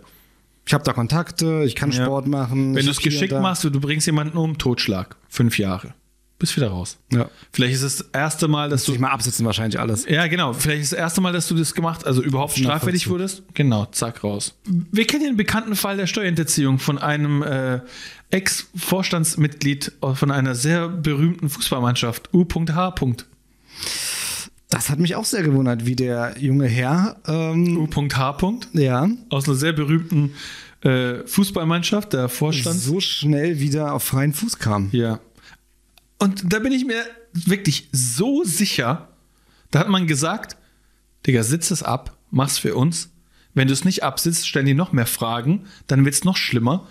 Ich 0.67 0.73
habe 0.73 0.83
da 0.83 0.93
Kontakte, 0.93 1.63
ich 1.65 1.75
kann 1.75 1.91
Ja. 1.91 2.03
Sport 2.03 2.27
machen. 2.27 2.75
Wenn 2.75 2.85
du 2.85 2.91
es 2.91 2.97
geschickt 2.99 3.33
machst, 3.33 3.63
du 3.63 3.79
bringst 3.79 4.07
jemanden 4.07 4.37
um, 4.37 4.57
Totschlag. 4.57 5.15
Fünf 5.29 5.57
Jahre. 5.59 5.93
Bist 6.37 6.55
wieder 6.57 6.69
raus. 6.69 6.97
Ja. 7.13 7.29
Vielleicht 7.51 7.75
ist 7.75 7.81
es 7.81 7.97
das 7.97 8.07
erste 8.11 8.47
Mal, 8.47 8.69
dass 8.69 8.83
du. 8.83 8.91
Sich 8.91 8.99
mal 8.99 9.11
absitzen 9.11 9.45
wahrscheinlich 9.45 9.79
alles. 9.79 10.05
Ja, 10.07 10.27
genau. 10.27 10.53
Vielleicht 10.53 10.83
ist 10.83 10.91
das 10.91 10.99
erste 10.99 11.21
Mal, 11.21 11.31
dass 11.31 11.47
du 11.47 11.55
das 11.55 11.73
gemacht, 11.73 12.05
also 12.05 12.21
überhaupt 12.21 12.57
straffällig 12.57 13.07
wurdest. 13.09 13.43
Genau, 13.53 13.85
zack, 13.87 14.23
raus. 14.23 14.55
Wir 14.65 15.07
kennen 15.07 15.23
den 15.23 15.37
bekannten 15.37 15.75
Fall 15.75 15.97
der 15.97 16.07
Steuerhinterziehung 16.07 16.79
von 16.79 16.97
einem 16.97 17.41
äh, 17.41 17.79
Ex-Vorstandsmitglied 18.31 19.93
von 20.13 20.31
einer 20.31 20.55
sehr 20.55 20.89
berühmten 20.89 21.49
Fußballmannschaft, 21.49 22.33
U.H. 22.33 22.95
Das 24.69 24.89
hat 24.89 24.99
mich 24.99 25.15
auch 25.15 25.25
sehr 25.25 25.43
gewundert, 25.43 25.85
wie 25.85 25.95
der 25.95 26.35
junge 26.39 26.67
Herr, 26.67 27.17
ähm, 27.27 27.77
U.H. 27.77 28.59
ja, 28.73 29.07
aus 29.29 29.47
einer 29.47 29.55
sehr 29.55 29.73
berühmten 29.73 30.33
äh, 30.81 31.25
Fußballmannschaft, 31.25 32.13
der 32.13 32.29
Vorstand. 32.29 32.79
so 32.79 32.99
schnell 32.99 33.59
wieder 33.59 33.93
auf 33.93 34.03
freien 34.03 34.33
Fuß 34.33 34.59
kam. 34.59 34.89
Ja. 34.91 35.19
Und 36.17 36.53
da 36.53 36.59
bin 36.59 36.71
ich 36.71 36.85
mir 36.85 37.03
wirklich 37.33 37.89
so 37.91 38.43
sicher, 38.43 39.09
da 39.71 39.79
hat 39.79 39.89
man 39.89 40.07
gesagt, 40.07 40.57
Digga, 41.25 41.43
sitz 41.43 41.71
es 41.71 41.83
ab, 41.83 42.17
mach's 42.31 42.57
für 42.57 42.75
uns. 42.75 43.11
Wenn 43.53 43.67
du 43.67 43.73
es 43.73 43.85
nicht 43.85 44.03
absitzt, 44.03 44.47
stellen 44.47 44.65
die 44.65 44.73
noch 44.73 44.91
mehr 44.91 45.05
Fragen, 45.05 45.65
dann 45.87 46.05
wird's 46.05 46.23
noch 46.23 46.37
schlimmer. 46.37 46.87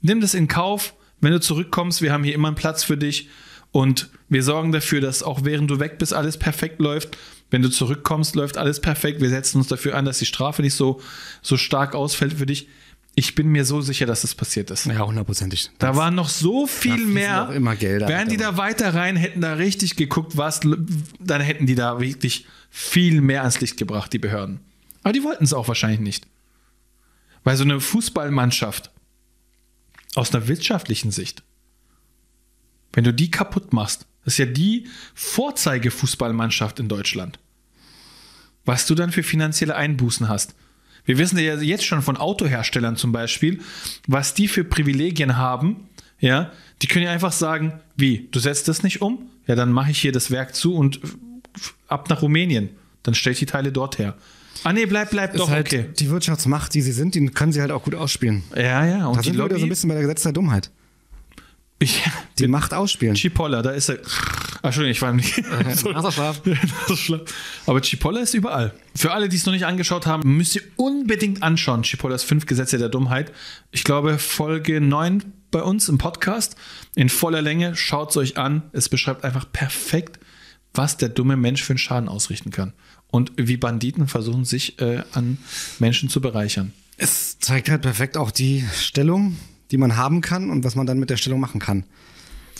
Nimm 0.00 0.20
das 0.20 0.34
in 0.34 0.48
Kauf, 0.48 0.94
wenn 1.20 1.32
du 1.32 1.40
zurückkommst, 1.40 2.02
wir 2.02 2.12
haben 2.12 2.24
hier 2.24 2.34
immer 2.34 2.48
einen 2.48 2.56
Platz 2.56 2.84
für 2.84 2.96
dich 2.96 3.28
und 3.72 4.10
wir 4.28 4.42
sorgen 4.42 4.72
dafür, 4.72 5.00
dass 5.00 5.22
auch 5.22 5.44
während 5.44 5.70
du 5.70 5.78
weg 5.78 5.98
bist, 5.98 6.14
alles 6.14 6.38
perfekt 6.38 6.80
läuft. 6.80 7.16
Wenn 7.50 7.62
du 7.62 7.68
zurückkommst, 7.68 8.34
läuft 8.34 8.58
alles 8.58 8.80
perfekt. 8.80 9.20
Wir 9.20 9.28
setzen 9.28 9.58
uns 9.58 9.68
dafür 9.68 9.94
an, 9.94 10.04
dass 10.04 10.18
die 10.18 10.26
Strafe 10.26 10.62
nicht 10.62 10.74
so, 10.74 11.00
so 11.42 11.56
stark 11.56 11.94
ausfällt 11.94 12.34
für 12.34 12.46
dich. 12.46 12.68
Ich 13.18 13.34
bin 13.34 13.48
mir 13.48 13.64
so 13.64 13.80
sicher, 13.80 14.04
dass 14.04 14.20
das 14.20 14.34
passiert 14.34 14.70
ist. 14.70 14.84
Ja, 14.84 15.00
hundertprozentig. 15.00 15.70
Da 15.78 15.96
war 15.96 16.10
noch 16.10 16.28
so 16.28 16.66
viel 16.66 16.98
mehr. 16.98 17.48
auch 17.48 17.52
immer 17.52 17.74
Gelder 17.74 18.08
Wären 18.08 18.28
die 18.28 18.36
da 18.36 18.58
weiter 18.58 18.94
rein, 18.94 19.16
hätten 19.16 19.40
da 19.40 19.54
richtig 19.54 19.96
geguckt, 19.96 20.36
was, 20.36 20.60
dann 21.18 21.40
hätten 21.40 21.64
die 21.64 21.74
da 21.74 21.98
wirklich 21.98 22.46
viel 22.68 23.22
mehr 23.22 23.40
ans 23.40 23.58
Licht 23.60 23.78
gebracht, 23.78 24.12
die 24.12 24.18
Behörden. 24.18 24.60
Aber 25.02 25.14
die 25.14 25.24
wollten 25.24 25.44
es 25.44 25.54
auch 25.54 25.66
wahrscheinlich 25.66 26.00
nicht. 26.00 26.26
Weil 27.42 27.56
so 27.56 27.64
eine 27.64 27.80
Fußballmannschaft 27.80 28.90
aus 30.14 30.34
einer 30.34 30.46
wirtschaftlichen 30.46 31.10
Sicht, 31.10 31.42
wenn 32.92 33.04
du 33.04 33.14
die 33.14 33.30
kaputt 33.30 33.72
machst, 33.72 34.06
das 34.24 34.34
ist 34.34 34.38
ja 34.38 34.46
die 34.46 34.88
Vorzeigefußballmannschaft 35.14 36.80
in 36.80 36.88
Deutschland. 36.88 37.38
Was 38.66 38.86
du 38.86 38.94
dann 38.94 39.10
für 39.10 39.22
finanzielle 39.22 39.74
Einbußen 39.74 40.28
hast. 40.28 40.54
Wir 41.06 41.18
wissen 41.18 41.38
ja 41.38 41.54
jetzt 41.56 41.84
schon 41.84 42.02
von 42.02 42.16
Autoherstellern 42.16 42.96
zum 42.96 43.12
Beispiel, 43.12 43.60
was 44.06 44.34
die 44.34 44.48
für 44.48 44.64
Privilegien 44.64 45.36
haben. 45.36 45.88
Ja, 46.18 46.52
die 46.82 46.86
können 46.86 47.04
ja 47.04 47.12
einfach 47.12 47.32
sagen, 47.32 47.80
wie, 47.96 48.28
du 48.30 48.38
setzt 48.38 48.68
das 48.68 48.82
nicht 48.82 49.00
um? 49.00 49.30
Ja, 49.46 49.54
dann 49.54 49.72
mache 49.72 49.90
ich 49.90 49.98
hier 49.98 50.12
das 50.12 50.30
Werk 50.30 50.54
zu 50.54 50.74
und 50.74 51.00
ab 51.88 52.10
nach 52.10 52.22
Rumänien. 52.22 52.70
Dann 53.02 53.14
stelle 53.14 53.32
ich 53.32 53.38
die 53.38 53.46
Teile 53.46 53.72
dort 53.72 53.98
her. 53.98 54.14
Ah 54.64 54.72
nee, 54.72 54.86
bleib, 54.86 55.10
bleib 55.10 55.34
Ist 55.34 55.40
doch, 55.40 55.50
halt 55.50 55.66
okay. 55.66 55.86
Die 55.98 56.10
Wirtschaftsmacht, 56.10 56.74
die 56.74 56.82
sie 56.82 56.92
sind, 56.92 57.14
die 57.14 57.26
können 57.26 57.52
sie 57.52 57.60
halt 57.60 57.70
auch 57.70 57.84
gut 57.84 57.94
ausspielen. 57.94 58.42
Ja, 58.54 58.84
ja, 58.84 59.06
und 59.06 59.16
Da 59.16 59.20
die 59.20 59.28
sind 59.28 59.38
wir 59.38 59.44
wieder 59.44 59.58
so 59.58 59.66
ein 59.66 59.68
bisschen 59.68 59.88
bei 59.88 59.94
der 59.94 60.02
Gesetz 60.02 60.22
der 60.22 60.32
Dummheit. 60.32 60.70
Ja, 61.82 61.88
Die 62.38 62.48
Macht 62.48 62.72
ausspielen. 62.72 63.14
Chipolla, 63.16 63.60
da 63.60 63.70
ist 63.70 63.90
er. 63.90 63.98
Ach, 64.06 64.64
Entschuldigung, 64.64 64.92
ich 64.92 65.02
war 65.02 65.12
nicht. 65.12 65.42
Nasenschlaf. 65.84 66.40
Aber 67.66 67.80
Chipolla 67.82 68.20
ist 68.20 68.32
überall. 68.32 68.72
Für 68.94 69.12
alle, 69.12 69.28
die 69.28 69.36
es 69.36 69.44
noch 69.44 69.52
nicht 69.52 69.66
angeschaut 69.66 70.06
haben, 70.06 70.36
müsst 70.36 70.56
ihr 70.56 70.62
unbedingt 70.76 71.42
anschauen. 71.42 71.82
Chipollas 71.82 72.24
fünf 72.24 72.46
Gesetze 72.46 72.78
der 72.78 72.88
Dummheit. 72.88 73.30
Ich 73.72 73.84
glaube, 73.84 74.18
Folge 74.18 74.80
9 74.80 75.22
bei 75.50 75.62
uns 75.62 75.88
im 75.90 75.98
Podcast 75.98 76.56
in 76.94 77.10
voller 77.10 77.42
Länge. 77.42 77.76
Schaut 77.76 78.10
es 78.10 78.16
euch 78.16 78.38
an. 78.38 78.62
Es 78.72 78.88
beschreibt 78.88 79.22
einfach 79.22 79.50
perfekt, 79.52 80.18
was 80.72 80.96
der 80.96 81.10
dumme 81.10 81.36
Mensch 81.36 81.62
für 81.62 81.72
einen 81.72 81.78
Schaden 81.78 82.08
ausrichten 82.08 82.50
kann. 82.50 82.72
Und 83.08 83.32
wie 83.36 83.58
Banditen 83.58 84.08
versuchen, 84.08 84.46
sich 84.46 84.80
äh, 84.80 85.02
an 85.12 85.38
Menschen 85.78 86.08
zu 86.08 86.22
bereichern. 86.22 86.72
Es 86.96 87.38
zeigt 87.38 87.68
halt 87.68 87.82
perfekt 87.82 88.16
auch 88.16 88.30
die 88.30 88.64
Stellung, 88.74 89.36
die 89.70 89.76
man 89.78 89.96
haben 89.96 90.20
kann 90.20 90.50
und 90.50 90.64
was 90.64 90.74
man 90.76 90.86
dann 90.86 90.98
mit 90.98 91.10
der 91.10 91.16
Stellung 91.16 91.40
machen 91.40 91.60
kann. 91.60 91.84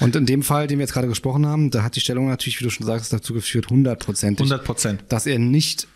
Und 0.00 0.14
in 0.14 0.26
dem 0.26 0.42
Fall, 0.42 0.66
den 0.66 0.78
wir 0.78 0.84
jetzt 0.84 0.92
gerade 0.92 1.08
gesprochen 1.08 1.46
haben, 1.46 1.70
da 1.70 1.82
hat 1.82 1.96
die 1.96 2.00
Stellung 2.00 2.28
natürlich, 2.28 2.60
wie 2.60 2.64
du 2.64 2.70
schon 2.70 2.86
sagst, 2.86 3.12
dazu 3.12 3.32
geführt, 3.32 3.70
hundertprozentig, 3.70 4.44
100 4.44 4.64
Prozent. 4.64 5.04
dass 5.08 5.26
er 5.26 5.38
nicht. 5.38 5.88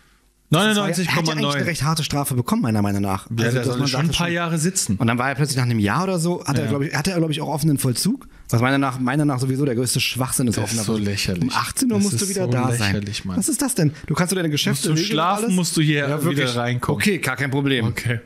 Er 0.53 0.59
hat 0.67 0.75
ja 0.75 0.83
eigentlich 0.83 1.07
eine 1.09 1.21
99,9. 1.47 1.65
recht 1.65 1.83
harte 1.83 2.03
Strafe 2.03 2.33
bekommen, 2.35 2.63
meiner 2.63 2.81
Meinung 2.81 3.01
nach. 3.03 3.27
Ja, 3.37 3.45
Also, 3.45 3.57
der 3.59 3.63
soll 3.63 3.87
schon 3.87 4.01
ein 4.01 4.09
paar 4.09 4.27
Jahre 4.27 4.57
sitzen. 4.57 4.97
Und 4.97 5.07
dann 5.07 5.17
war 5.17 5.29
er 5.29 5.35
plötzlich 5.35 5.55
nach 5.55 5.63
einem 5.63 5.79
Jahr 5.79 6.03
oder 6.03 6.19
so, 6.19 6.43
hat 6.45 6.57
er, 6.57 6.63
Ja. 6.65 6.69
glaube 6.71 6.87
ich, 6.87 6.93
hatte 6.95 7.11
er, 7.11 7.17
glaube 7.19 7.31
ich, 7.31 7.39
auch 7.39 7.47
offenen 7.47 7.77
Vollzug. 7.77 8.27
Was 8.49 8.59
meiner 8.59 8.77
nach, 8.77 8.99
meiner 8.99 9.23
nach 9.23 9.39
sowieso 9.39 9.63
der 9.63 9.75
größte 9.75 10.01
Schwachsinn 10.01 10.47
ist. 10.47 10.57
Das 10.57 10.65
offener 10.65 10.81
ist 10.81 10.87
so 10.87 10.97
lächerlich. 10.97 11.43
Um 11.43 11.51
18 11.51 11.89
Uhr 11.89 11.99
Das 11.99 12.03
musst 12.03 12.21
du 12.21 12.27
wieder 12.27 12.45
so 12.45 12.51
da 12.51 12.69
lächerlich, 12.69 13.17
sein. 13.19 13.27
Mann. 13.27 13.37
Was 13.37 13.47
ist 13.47 13.61
das 13.61 13.75
denn? 13.75 13.93
Du 14.07 14.13
kannst 14.13 14.31
du 14.33 14.35
deine 14.35 14.49
Geschäfte 14.49 14.89
regeln 14.89 15.05
und 15.05 15.09
Schlafen 15.09 15.55
musst 15.55 15.77
du 15.77 15.81
hier 15.81 16.09
Ja, 16.09 16.25
wieder 16.29 16.53
reinkommen. 16.55 16.99
Okay, 17.01 17.19
gar 17.19 17.37
kein 17.37 17.49
Problem. 17.51 17.85
Okay. 17.85 18.19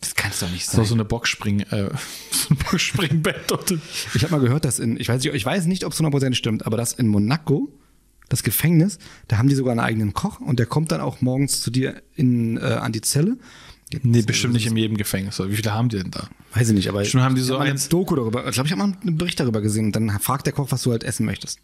Das 0.00 0.14
kann 0.14 0.30
es 0.30 0.38
doch 0.40 0.50
nicht 0.50 0.66
So, 0.66 0.76
sein. 0.78 0.84
so 0.86 0.94
eine 0.94 1.04
Boxspring, 1.04 1.60
äh, 1.60 1.90
so 2.30 2.54
ein 2.54 2.56
Boxspringbett 2.56 3.50
dort. 3.50 3.72
Ich 4.14 4.22
habe 4.22 4.32
mal 4.32 4.40
gehört, 4.40 4.64
dass 4.64 4.78
in, 4.78 4.98
ich 4.98 5.08
weiß 5.08 5.22
nicht, 5.22 5.34
ich 5.34 5.44
weiß 5.44 5.66
nicht, 5.66 5.84
ob 5.84 5.92
es 5.92 6.00
100% 6.00 6.34
stimmt, 6.34 6.66
aber 6.66 6.76
dass 6.76 6.92
in 6.92 7.08
Monaco, 7.08 7.68
das 8.28 8.42
Gefängnis, 8.42 8.98
da 9.26 9.38
haben 9.38 9.48
die 9.48 9.54
sogar 9.54 9.72
einen 9.72 9.80
eigenen 9.80 10.12
Koch 10.12 10.38
und 10.40 10.58
der 10.58 10.66
kommt 10.66 10.92
dann 10.92 11.00
auch 11.00 11.20
morgens 11.20 11.60
zu 11.62 11.70
dir 11.70 12.02
in, 12.14 12.58
äh, 12.58 12.60
an 12.60 12.92
die 12.92 13.00
Zelle. 13.00 13.38
Nee, 14.02 14.20
bestimmt 14.22 14.52
nicht 14.52 14.66
in 14.66 14.76
jedem 14.76 14.98
Gefängnis. 14.98 15.38
Wie 15.40 15.56
viele 15.56 15.72
haben 15.72 15.88
die 15.88 15.96
denn 15.96 16.10
da? 16.10 16.28
Weiß 16.52 16.68
ich 16.68 16.74
nicht, 16.74 16.88
aber 16.90 17.04
Schon 17.06 17.22
haben 17.22 17.34
die 17.34 17.40
so 17.40 17.56
eine 17.56 17.74
Doku 17.74 18.16
darüber, 18.16 18.46
ich 18.46 18.52
glaube, 18.52 18.66
ich 18.66 18.72
habe 18.72 18.86
mal 18.86 18.96
einen 19.00 19.16
Bericht 19.16 19.40
darüber 19.40 19.62
gesehen 19.62 19.86
und 19.86 19.96
dann 19.96 20.10
fragt 20.20 20.44
der 20.46 20.52
Koch, 20.52 20.70
was 20.70 20.82
du 20.82 20.90
halt 20.90 21.04
essen 21.04 21.24
möchtest. 21.24 21.58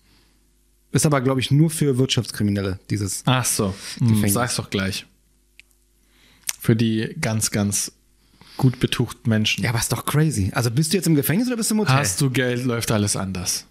Ist 0.91 1.05
aber, 1.07 1.21
glaube 1.21 1.41
ich, 1.41 1.51
nur 1.51 1.71
für 1.71 1.99
Wirtschaftskriminelle, 1.99 2.79
dieses. 2.89 3.23
Ach 3.27 3.45
so, 3.45 3.75
hm, 3.99 4.09
Gefängnis. 4.09 4.33
sag's 4.33 4.57
doch 4.57 4.71
gleich. 4.71 5.05
Für 6.61 6.75
die 6.77 7.15
ganz, 7.21 7.51
ganz 7.51 7.93
gut 8.57 8.79
betuchten 8.81 9.29
Menschen. 9.29 9.65
Ja, 9.65 9.71
aber 9.71 9.79
ist 9.81 9.91
doch 9.93 10.05
crazy. 10.07 10.51
Also 10.55 10.71
bist 10.71 10.93
du 10.93 10.97
jetzt 10.97 11.07
im 11.07 11.15
Gefängnis 11.15 11.49
oder 11.49 11.57
bist 11.57 11.71
du 11.71 11.75
im 11.75 11.81
Hotel? 11.81 11.95
Hast 11.97 12.21
du 12.21 12.31
Geld, 12.31 12.65
läuft 12.65 12.91
alles 12.93 13.17
anders. 13.17 13.67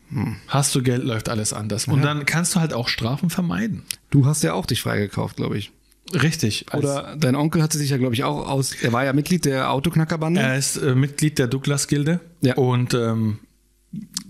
Hast 0.47 0.75
du 0.75 0.83
Geld, 0.83 1.03
läuft 1.03 1.29
alles 1.29 1.53
anders. 1.53 1.87
Und 1.87 2.01
dann 2.03 2.25
kannst 2.25 2.55
du 2.55 2.59
halt 2.59 2.73
auch 2.73 2.87
Strafen 2.87 3.29
vermeiden. 3.29 3.83
Du 4.09 4.25
hast 4.25 4.43
ja 4.43 4.53
auch 4.53 4.65
dich 4.65 4.81
freigekauft, 4.81 5.37
glaube 5.37 5.57
ich. 5.57 5.71
Richtig. 6.13 6.65
Oder 6.73 7.15
dein 7.17 7.35
Onkel 7.35 7.63
hatte 7.63 7.77
sich 7.77 7.89
ja, 7.89 7.97
glaube 7.97 8.13
ich, 8.13 8.23
auch 8.23 8.47
aus. 8.47 8.73
Er 8.81 8.91
war 8.93 9.05
ja 9.05 9.13
Mitglied 9.13 9.45
der 9.45 9.71
Autoknackerbande. 9.71 10.41
Er 10.41 10.57
ist 10.57 10.75
äh, 10.77 10.93
Mitglied 10.95 11.39
der 11.39 11.47
Douglas-Gilde 11.47 12.19
Ja. 12.41 12.55
und 12.55 12.93
ähm, 12.93 13.39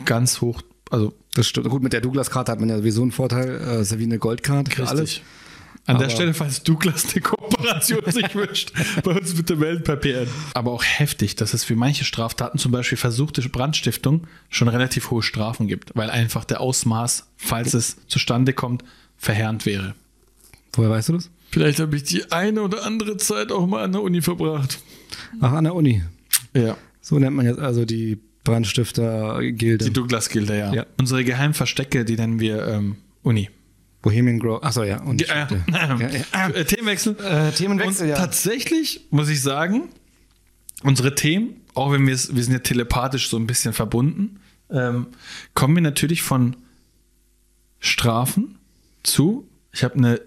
ganz 0.06 0.40
hoch, 0.40 0.62
also 0.92 1.14
Das 1.34 1.48
stimmt. 1.48 1.68
Gut, 1.70 1.82
mit 1.84 1.92
der 1.94 2.02
Douglas-Karte 2.02 2.52
hat 2.52 2.60
man 2.60 2.70
ja 2.70 2.78
sowieso 2.78 3.02
einen 3.02 3.12
Vorteil. 3.12 3.60
Äh, 3.60 3.82
ist 3.82 3.92
ja 3.92 4.00
wie 4.00 4.04
eine 4.04 4.20
Goldkarte 4.20 4.72
für 4.72 4.88
alles. 4.88 5.22
An 5.86 6.00
der 6.00 6.10
Stelle, 6.10 6.34
falls 6.34 6.64
Douglas 6.64 7.12
eine 7.12 7.22
Kooperation 7.22 8.02
sich 8.10 8.36
wünscht, 8.36 8.72
bei 9.04 9.12
uns 9.12 9.34
bitte 9.34 9.58
melden 9.58 9.84
per 9.84 9.98
PN. 9.98 10.28
Aber 10.54 10.72
auch 10.72 10.84
heftig, 10.84 11.36
dass 11.36 11.54
es 11.54 11.66
für 11.66 11.76
manche 11.76 12.06
Straftaten, 12.06 12.58
zum 12.58 12.72
Beispiel 12.72 12.98
versuchte 12.98 13.42
Brandstiftung, 13.50 14.26
schon 14.50 14.70
relativ 14.70 15.12
hohe 15.12 15.22
Strafen 15.22 15.68
gibt, 15.68 15.92
weil 15.96 16.10
einfach 16.10 16.46
der 16.46 16.62
Ausmaß, 16.62 17.28
falls 17.36 17.74
es 17.74 17.98
zustande 18.08 18.54
kommt, 18.54 18.84
verheerend 19.18 19.66
wäre. 19.66 19.94
Woher 20.74 20.90
weißt 20.90 21.10
du 21.10 21.14
das? 21.14 21.30
Vielleicht 21.52 21.80
habe 21.80 21.96
ich 21.98 22.04
die 22.04 22.32
eine 22.32 22.62
oder 22.62 22.86
andere 22.86 23.18
Zeit 23.18 23.52
auch 23.52 23.68
mal 23.68 23.84
an 23.84 23.92
der 23.92 24.02
Uni 24.02 24.22
verbracht. 24.22 24.80
Ach, 25.42 25.52
an 25.52 25.66
der 25.66 25.76
Uni. 25.76 26.02
Ja. 26.54 26.78
So 27.02 27.20
nennt 27.20 27.36
man 27.36 27.46
jetzt 27.46 27.60
also 27.60 27.84
die 27.86 28.18
Brandstifter-Gilde. 28.44 29.86
Die 29.86 29.94
Douglas-Gilde, 29.94 30.58
ja. 30.58 30.74
Ja. 30.74 30.86
Unsere 30.98 31.24
geheimen 31.24 31.54
Verstecke, 31.54 32.06
die 32.06 32.16
nennen 32.16 32.40
wir 32.40 32.66
ähm, 32.68 32.96
Uni. 33.22 33.50
Bohemian 34.04 34.38
Grove. 34.38 34.62
Achso, 34.62 34.84
ja. 34.84 35.02
Und 35.02 35.24
Äh, 35.24 35.26
ja, 35.28 35.48
ja. 36.32 36.50
äh, 36.50 36.66
Themenwechsel. 36.66 37.18
Äh, 37.20 37.52
Themenwechsel, 37.52 38.04
Und 38.04 38.10
ja. 38.10 38.18
tatsächlich 38.18 39.08
muss 39.10 39.30
ich 39.30 39.42
sagen, 39.42 39.90
unsere 40.84 41.16
Themen, 41.16 41.62
auch 41.74 41.92
wenn 41.92 42.06
wir 42.06 42.14
es, 42.14 42.36
wir 42.36 42.44
sind 42.44 42.54
ja 42.54 42.60
telepathisch 42.60 43.30
so 43.30 43.38
ein 43.38 43.48
bisschen 43.48 43.74
verbunden, 43.74 44.40
ähm, 44.70 45.08
kommen 45.56 45.76
wir 45.76 45.82
natürlich 45.82 46.22
von 46.22 46.56
Strafen 47.80 48.60
zu. 49.04 49.48
Ich 49.72 49.84
habe 49.84 49.96
eine 49.96 50.22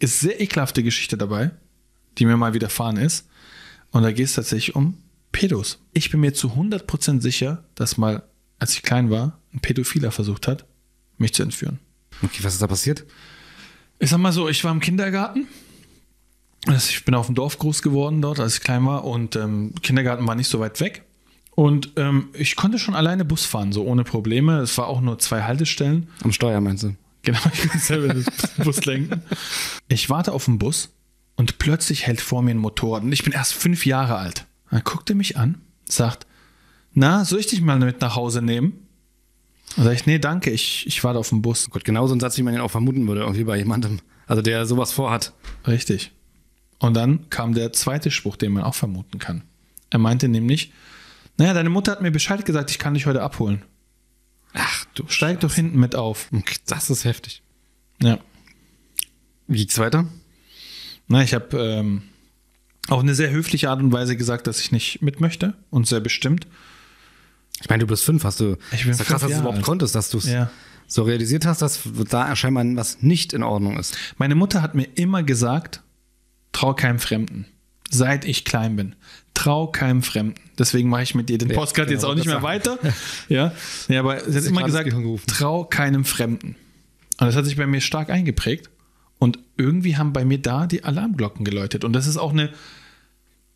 sehr 0.00 0.40
ekelhafte 0.40 0.82
Geschichte 0.82 1.16
dabei, 1.16 1.50
die 2.18 2.26
mir 2.26 2.36
mal 2.36 2.54
widerfahren 2.54 2.98
ist. 2.98 3.28
Und 3.92 4.02
da 4.02 4.12
geht 4.12 4.26
es 4.26 4.34
tatsächlich 4.34 4.76
um 4.76 4.98
Pädos. 5.32 5.78
Ich 5.94 6.10
bin 6.10 6.20
mir 6.20 6.34
zu 6.34 6.48
100% 6.48 7.22
sicher, 7.22 7.64
dass 7.74 7.96
mal, 7.96 8.22
als 8.58 8.74
ich 8.74 8.82
klein 8.82 9.10
war, 9.10 9.38
ein 9.54 9.60
Pädophiler 9.60 10.10
versucht 10.12 10.46
hat, 10.48 10.66
mich 11.16 11.32
zu 11.32 11.42
entführen. 11.42 11.78
Okay, 12.22 12.42
was 12.42 12.54
ist 12.54 12.62
da 12.62 12.66
passiert? 12.66 13.04
Ich 13.98 14.10
sag 14.10 14.18
mal 14.18 14.32
so, 14.32 14.48
ich 14.48 14.62
war 14.64 14.72
im 14.72 14.80
Kindergarten. 14.80 15.46
Also 16.66 16.90
ich 16.90 17.04
bin 17.04 17.14
auf 17.14 17.26
dem 17.26 17.34
Dorf 17.34 17.58
groß 17.58 17.82
geworden 17.82 18.20
dort, 18.20 18.40
als 18.40 18.54
ich 18.54 18.60
klein 18.60 18.84
war. 18.86 19.04
Und 19.04 19.36
ähm, 19.36 19.72
Kindergarten 19.82 20.26
war 20.26 20.34
nicht 20.34 20.48
so 20.48 20.60
weit 20.60 20.80
weg. 20.80 21.04
Und 21.54 21.92
ähm, 21.96 22.28
ich 22.34 22.56
konnte 22.56 22.78
schon 22.78 22.94
alleine 22.94 23.24
Bus 23.24 23.44
fahren, 23.46 23.72
so 23.72 23.84
ohne 23.84 24.04
Probleme. 24.04 24.58
Es 24.58 24.76
war 24.76 24.88
auch 24.88 25.00
nur 25.00 25.18
zwei 25.18 25.42
Haltestellen. 25.42 26.08
Am 26.22 26.32
Steuer, 26.32 26.60
meinst 26.60 26.82
du? 26.84 26.96
Genau, 27.22 27.38
ich 27.52 27.68
kann 27.68 27.80
selber 27.80 28.12
den 28.12 28.24
Bus 28.64 28.84
lenken. 28.84 29.22
Ich 29.88 30.10
warte 30.10 30.32
auf 30.32 30.44
den 30.44 30.58
Bus 30.58 30.90
und 31.36 31.58
plötzlich 31.58 32.06
hält 32.06 32.20
vor 32.20 32.42
mir 32.42 32.50
ein 32.50 32.58
Motorrad. 32.58 33.02
Und 33.04 33.12
ich 33.12 33.24
bin 33.24 33.32
erst 33.32 33.54
fünf 33.54 33.86
Jahre 33.86 34.16
alt. 34.16 34.44
Dann 34.70 34.82
guckt 34.84 35.08
er 35.08 35.16
mich 35.16 35.36
an, 35.36 35.62
sagt, 35.86 36.26
na, 36.92 37.24
soll 37.24 37.40
ich 37.40 37.46
dich 37.46 37.60
mal 37.62 37.78
mit 37.78 38.00
nach 38.00 38.16
Hause 38.16 38.42
nehmen? 38.42 38.85
Dann 39.74 39.84
sag 39.84 39.94
ich, 39.94 40.06
nee, 40.06 40.18
danke, 40.18 40.50
ich, 40.50 40.86
ich 40.86 41.02
warte 41.02 41.18
auf 41.18 41.28
den 41.28 41.42
Bus. 41.42 41.68
Gott, 41.70 41.84
genau 41.84 42.06
so 42.06 42.14
ein 42.14 42.20
Satz, 42.20 42.38
wie 42.38 42.42
man 42.42 42.54
ihn 42.54 42.60
auch 42.60 42.70
vermuten 42.70 43.06
würde, 43.08 43.22
irgendwie 43.22 43.44
bei 43.44 43.58
jemandem. 43.58 44.00
Also 44.26 44.42
der 44.42 44.66
sowas 44.66 44.92
vorhat. 44.92 45.32
Richtig. 45.66 46.12
Und 46.78 46.94
dann 46.94 47.28
kam 47.30 47.54
der 47.54 47.72
zweite 47.72 48.10
Spruch, 48.10 48.36
den 48.36 48.52
man 48.52 48.62
auch 48.62 48.74
vermuten 48.74 49.18
kann. 49.18 49.42
Er 49.90 49.98
meinte 49.98 50.28
nämlich, 50.28 50.72
naja, 51.36 51.54
deine 51.54 51.70
Mutter 51.70 51.92
hat 51.92 52.02
mir 52.02 52.10
Bescheid 52.10 52.44
gesagt, 52.44 52.70
ich 52.70 52.78
kann 52.78 52.94
dich 52.94 53.06
heute 53.06 53.22
abholen. 53.22 53.62
Ach 54.54 54.84
du 54.94 55.04
Steig 55.08 55.40
doch 55.40 55.52
hinten 55.52 55.78
mit 55.78 55.94
auf. 55.94 56.30
Das 56.66 56.90
ist 56.90 57.04
heftig. 57.04 57.42
Ja. 58.02 58.18
Wie 59.46 59.58
geht's 59.58 59.78
weiter? 59.78 60.06
Na, 61.08 61.22
ich 61.22 61.34
habe 61.34 61.56
ähm, 61.58 62.02
auf 62.88 63.00
eine 63.00 63.14
sehr 63.14 63.30
höfliche 63.30 63.70
Art 63.70 63.80
und 63.80 63.92
Weise 63.92 64.16
gesagt, 64.16 64.46
dass 64.46 64.60
ich 64.60 64.72
nicht 64.72 65.02
mit 65.02 65.20
möchte 65.20 65.54
und 65.70 65.86
sehr 65.86 66.00
bestimmt. 66.00 66.46
Ich 67.62 67.68
meine, 67.68 67.80
du 67.80 67.86
bist 67.86 68.04
fünf, 68.04 68.24
hast 68.24 68.40
du. 68.40 68.56
Ich 68.72 68.82
bin 68.82 68.92
ist 68.92 68.98
ja 68.98 69.04
krass, 69.04 69.22
dass 69.22 69.30
du 69.30 69.38
überhaupt 69.38 69.56
alt. 69.58 69.64
konntest, 69.64 69.94
dass 69.94 70.10
du 70.10 70.18
es 70.18 70.26
Ja. 70.26 70.50
so 70.86 71.02
realisiert 71.04 71.46
hast, 71.46 71.62
dass 71.62 71.80
da 72.10 72.34
scheinbar 72.36 72.64
was 72.76 73.02
nicht 73.02 73.32
in 73.32 73.42
Ordnung 73.42 73.78
ist. 73.78 73.96
Meine 74.18 74.34
Mutter 74.34 74.62
hat 74.62 74.74
mir 74.74 74.86
immer 74.94 75.22
gesagt, 75.22 75.82
trau 76.52 76.74
keinem 76.74 76.98
Fremden. 76.98 77.46
Seit 77.90 78.24
ich 78.24 78.44
klein 78.44 78.76
bin. 78.76 78.94
Trau 79.34 79.68
keinem 79.68 80.02
Fremden. 80.02 80.40
Deswegen 80.58 80.88
mache 80.88 81.02
ich 81.04 81.14
mit 81.14 81.28
dir 81.28 81.38
den 81.38 81.50
Ja, 81.50 81.56
Postcard 81.56 81.88
genau, 81.88 81.96
jetzt 81.98 82.04
auch 82.04 82.14
nicht 82.14 82.26
mehr 82.26 82.42
wollte 82.42 82.70
weiter. 82.70 82.92
Ja, 83.28 83.52
ja 83.88 84.00
aber 84.00 84.20
sie 84.28 84.36
hat 84.38 84.44
immer 84.44 84.64
gesagt, 84.64 84.92
trau 85.28 85.64
keinem 85.64 86.04
Fremden. 86.04 86.56
Und 87.18 87.26
das 87.26 87.36
hat 87.36 87.44
sich 87.44 87.56
bei 87.56 87.66
mir 87.66 87.80
stark 87.80 88.10
eingeprägt. 88.10 88.70
Und 89.18 89.38
irgendwie 89.56 89.96
haben 89.96 90.12
bei 90.12 90.24
mir 90.24 90.38
da 90.38 90.66
die 90.66 90.84
Alarmglocken 90.84 91.44
geläutet. 91.44 91.84
Und 91.84 91.92
das 91.94 92.06
ist 92.06 92.16
auch 92.18 92.32
eine, 92.32 92.50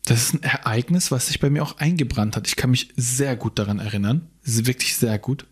das 0.05 0.23
ist 0.23 0.33
ein 0.33 0.43
Ereignis, 0.43 1.11
was 1.11 1.27
sich 1.27 1.39
bei 1.39 1.49
mir 1.49 1.63
auch 1.63 1.77
eingebrannt 1.77 2.35
hat. 2.35 2.47
Ich 2.47 2.55
kann 2.55 2.71
mich 2.71 2.89
sehr 2.95 3.35
gut 3.35 3.59
daran 3.59 3.79
erinnern. 3.79 4.27
Wirklich 4.43 4.95
sehr 4.97 5.19
gut. 5.19 5.45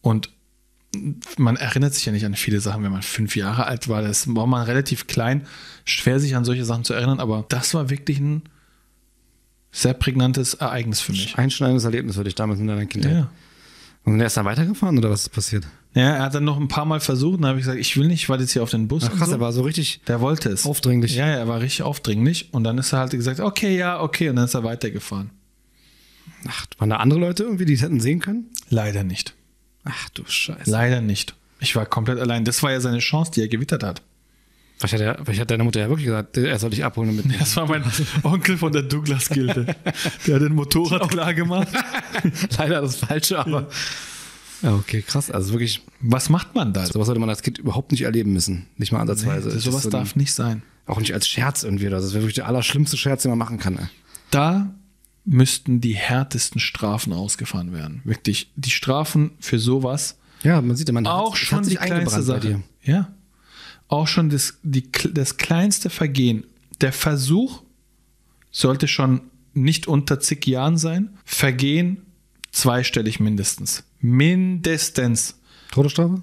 Und 0.00 0.30
man 1.38 1.56
erinnert 1.56 1.94
sich 1.94 2.04
ja 2.04 2.12
nicht 2.12 2.26
an 2.26 2.34
viele 2.34 2.60
Sachen, 2.60 2.82
wenn 2.82 2.92
man 2.92 3.02
fünf 3.02 3.36
Jahre 3.36 3.66
alt 3.66 3.88
war. 3.88 4.02
Das 4.02 4.34
war 4.34 4.46
man 4.46 4.64
relativ 4.64 5.06
klein, 5.06 5.46
schwer 5.84 6.20
sich 6.20 6.36
an 6.36 6.44
solche 6.44 6.64
Sachen 6.64 6.84
zu 6.84 6.92
erinnern, 6.92 7.20
aber 7.20 7.46
das 7.48 7.72
war 7.74 7.88
wirklich 7.88 8.18
ein 8.18 8.42
sehr 9.70 9.94
prägnantes 9.94 10.54
Ereignis 10.54 11.00
für 11.00 11.12
mich. 11.12 11.38
Einschneidendes 11.38 11.84
Erlebnis 11.84 12.16
für 12.16 12.24
dich 12.24 12.34
damals 12.34 12.60
in 12.60 12.66
deiner 12.66 12.84
Kindheit. 12.86 13.12
Ja. 13.12 13.30
Und 14.04 14.20
er 14.20 14.26
ist 14.26 14.36
dann 14.36 14.44
weitergefahren 14.44 14.98
oder 14.98 15.10
was 15.10 15.22
ist 15.22 15.28
passiert? 15.30 15.66
Ja, 15.94 16.14
er 16.14 16.22
hat 16.22 16.34
dann 16.34 16.44
noch 16.44 16.58
ein 16.58 16.68
paar 16.68 16.86
Mal 16.86 17.00
versucht, 17.00 17.36
und 17.36 17.42
dann 17.42 17.50
habe 17.50 17.58
ich 17.58 17.66
gesagt, 17.66 17.80
ich 17.80 17.96
will 17.96 18.06
nicht, 18.06 18.22
ich 18.22 18.28
warte 18.28 18.44
jetzt 18.44 18.52
hier 18.52 18.62
auf 18.62 18.70
den 18.70 18.88
Bus. 18.88 19.04
Ach 19.04 19.14
krass, 19.14 19.28
so. 19.28 19.34
er 19.34 19.40
war 19.40 19.52
so 19.52 19.62
richtig. 19.62 20.00
Der 20.06 20.20
wollte 20.20 20.48
es. 20.48 20.64
Aufdringlich. 20.64 21.14
Ja, 21.14 21.26
ja, 21.26 21.34
er 21.34 21.48
war 21.48 21.60
richtig 21.60 21.82
aufdringlich. 21.82 22.48
Und 22.52 22.64
dann 22.64 22.78
ist 22.78 22.92
er 22.92 23.00
halt 23.00 23.10
gesagt, 23.10 23.40
okay, 23.40 23.76
ja, 23.76 24.00
okay. 24.00 24.30
Und 24.30 24.36
dann 24.36 24.46
ist 24.46 24.54
er 24.54 24.64
weitergefahren. 24.64 25.30
Ach, 26.48 26.66
waren 26.78 26.90
da 26.90 26.96
andere 26.96 27.20
Leute 27.20 27.42
irgendwie, 27.42 27.66
die 27.66 27.74
es 27.74 27.82
hätten 27.82 28.00
sehen 28.00 28.20
können? 28.20 28.46
Leider 28.70 29.04
nicht. 29.04 29.34
Ach 29.84 30.08
du 30.10 30.22
Scheiße. 30.26 30.70
Leider 30.70 31.00
nicht. 31.00 31.34
Ich 31.60 31.76
war 31.76 31.84
komplett 31.86 32.18
allein. 32.18 32.44
Das 32.44 32.62
war 32.62 32.72
ja 32.72 32.80
seine 32.80 32.98
Chance, 32.98 33.32
die 33.32 33.42
er 33.42 33.48
gewittert 33.48 33.82
hat. 33.82 34.02
Vielleicht 34.78 34.94
hat, 34.94 35.00
er, 35.18 35.24
vielleicht 35.24 35.40
hat 35.40 35.50
deine 35.50 35.62
Mutter 35.62 35.78
ja 35.78 35.88
wirklich 35.88 36.06
gesagt, 36.06 36.36
er 36.36 36.58
soll 36.58 36.70
dich 36.70 36.84
abholen 36.84 37.14
mitnehmen. 37.14 37.38
Das 37.40 37.54
war 37.56 37.68
mein 37.68 37.84
Onkel 38.24 38.58
von 38.58 38.72
der 38.72 38.82
Douglas-Gilde. 38.82 39.76
Der 40.26 40.34
hat 40.34 40.42
den 40.42 40.54
Motorrad 40.54 41.08
klar 41.08 41.34
gemacht. 41.34 41.68
Leider 42.58 42.80
das 42.80 42.96
Falsche, 42.96 43.38
aber. 43.38 43.60
Ja, 43.60 43.66
okay, 44.62 45.02
krass. 45.02 45.30
Also 45.30 45.52
wirklich, 45.52 45.82
Was 46.00 46.28
macht 46.28 46.54
man 46.54 46.72
da? 46.72 46.86
sowas 46.86 47.06
sollte 47.06 47.20
man 47.20 47.28
als 47.28 47.42
Kind 47.42 47.58
überhaupt 47.58 47.92
nicht 47.92 48.02
erleben 48.02 48.32
müssen. 48.32 48.66
Nicht 48.76 48.92
mal 48.92 49.00
ansatzweise. 49.00 49.48
Nee, 49.48 49.58
sowas 49.58 49.82
so 49.82 49.88
ein- 49.88 49.92
darf 49.92 50.16
nicht 50.16 50.32
sein. 50.34 50.62
Auch 50.86 50.98
nicht 51.00 51.14
als 51.14 51.28
Scherz 51.28 51.62
irgendwie. 51.62 51.88
Das 51.88 52.04
wäre 52.12 52.22
wirklich 52.22 52.34
der 52.34 52.46
allerschlimmste 52.46 52.96
Scherz, 52.96 53.22
den 53.22 53.30
man 53.30 53.38
machen 53.38 53.58
kann. 53.58 53.78
Ey. 53.78 53.86
Da 54.30 54.74
müssten 55.24 55.80
die 55.80 55.94
härtesten 55.94 56.60
Strafen 56.60 57.12
ausgefahren 57.12 57.72
werden. 57.72 58.00
Wirklich, 58.04 58.50
die 58.56 58.70
Strafen 58.70 59.32
für 59.38 59.58
sowas, 59.60 60.18
Ja, 60.42 60.60
man 60.60 60.74
sieht, 60.74 60.90
man 60.90 61.06
auch 61.06 61.32
hat, 61.34 61.38
schon 61.38 61.58
hat 61.58 61.64
die 61.66 61.68
sich 61.70 61.78
kleinste 61.78 61.94
eingebrannt 61.96 62.26
bei 62.26 62.48
Sache. 62.48 62.62
Ja. 62.82 63.12
Auch 63.86 64.08
schon 64.08 64.30
das, 64.30 64.54
die, 64.64 64.90
das 65.12 65.36
kleinste 65.36 65.88
Vergehen. 65.90 66.44
Der 66.80 66.92
Versuch 66.92 67.62
sollte 68.50 68.88
schon 68.88 69.20
nicht 69.54 69.86
unter 69.86 70.18
zig 70.18 70.46
Jahren 70.46 70.78
sein. 70.78 71.10
Vergehen 71.24 71.98
zweistellig 72.50 73.20
mindestens. 73.20 73.84
Mindestens. 74.02 75.38
Todesstrafe? 75.70 76.22